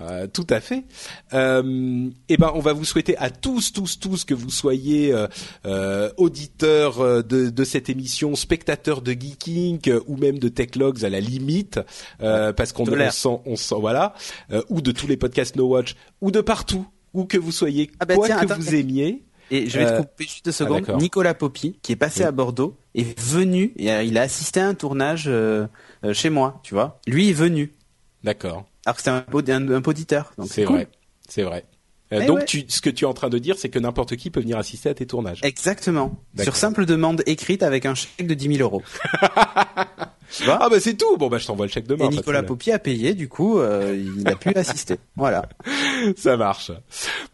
[0.00, 0.84] Euh, tout à fait.
[1.32, 5.26] Euh, eh ben, on va vous souhaiter à tous, tous, tous que vous soyez euh,
[5.64, 11.08] euh, auditeurs de, de cette émission, spectateurs de Geeking euh, ou même de Techlogs à
[11.08, 11.78] la limite,
[12.20, 14.14] euh, parce qu'on on sent, on sent, voilà,
[14.50, 17.90] euh, ou de tous les podcasts No Watch, ou de partout, où que vous soyez,
[18.00, 19.22] Ah bah quoi tiens, que attends, vous aimiez.
[19.52, 20.80] Et je vais Euh, te couper juste deux secondes.
[20.80, 21.00] d'accord.
[21.00, 22.26] Nicolas Poppy, qui est passé Oui.
[22.26, 25.30] à Bordeaux, est venu et il a assisté à un tournage
[26.12, 27.00] chez moi, tu vois.
[27.06, 27.72] Lui est venu,
[28.24, 30.32] D'accord, alors que c'est un, pod- un, un poditeur.
[30.38, 30.76] Donc c'est cool.
[30.76, 30.88] vrai,
[31.28, 31.64] c'est vrai.
[32.12, 32.44] Euh, donc, ouais.
[32.44, 34.56] tu, ce que tu es en train de dire, c'est que n'importe qui peut venir
[34.58, 35.40] assister à tes tournages.
[35.42, 36.14] Exactement.
[36.40, 38.82] Sur simple demande écrite avec un chèque de 10 000 euros.
[40.48, 41.16] Ah bah c'est tout.
[41.16, 42.06] Bon bah je t'envoie le chèque demain.
[42.06, 42.42] Et Nicolas.
[42.42, 44.96] Poppy a payé, du coup, euh, il a pu assister.
[45.16, 45.48] Voilà.
[46.16, 46.70] Ça marche.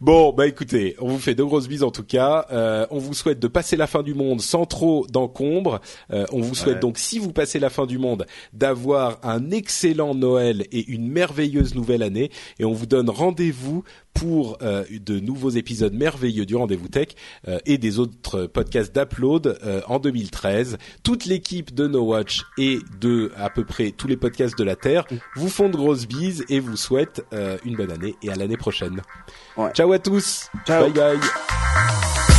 [0.01, 2.47] Bon, bah écoutez, on vous fait de grosses bises en tout cas.
[2.51, 5.81] Euh, on vous souhaite de passer la fin du monde sans trop d'encombre.
[6.11, 6.79] Euh, on vous souhaite Ouais.
[6.79, 11.75] donc, si vous passez la fin du monde, d'avoir un excellent Noël et une merveilleuse
[11.75, 12.31] nouvelle année.
[12.57, 13.83] Et on vous donne rendez-vous
[14.13, 17.09] pour euh, de nouveaux épisodes merveilleux du Rendez-vous Tech
[17.47, 20.77] euh, et des autres podcasts d'Upload euh, en 2013.
[21.03, 24.75] Toute l'équipe de No Watch et de à peu près tous les podcasts de la
[24.75, 25.05] Terre
[25.35, 28.57] vous font de grosses bises et vous souhaitent euh, une bonne année et à l'année
[28.57, 29.01] prochaine.
[29.57, 29.71] Ouais.
[29.73, 30.49] Ciao à tous.
[30.65, 30.89] Ciao.
[30.89, 32.32] Bye bye.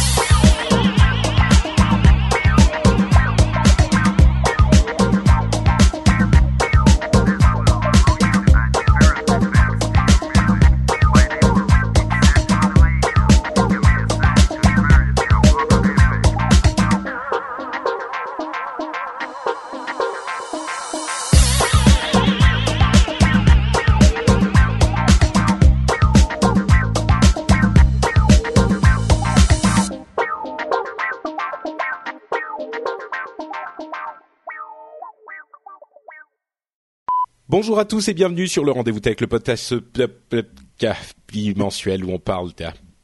[37.56, 42.18] Bonjour à tous et bienvenue sur le Rendez-vous Tech, le podcast euh, mensuel où on
[42.18, 42.50] parle.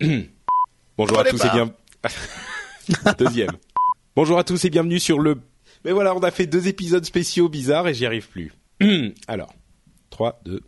[0.99, 1.53] Bonjour à tous et bah.
[1.55, 3.13] bien.
[3.17, 3.53] Deuxième.
[4.17, 5.37] Bonjour à tous et bienvenue sur le.
[5.85, 8.53] Mais voilà, on a fait deux épisodes spéciaux bizarres et j'y arrive plus.
[9.29, 9.55] Alors,
[10.11, 10.61] 3, 2.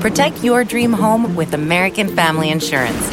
[0.00, 3.12] Protect your dream home with American Family Insurance.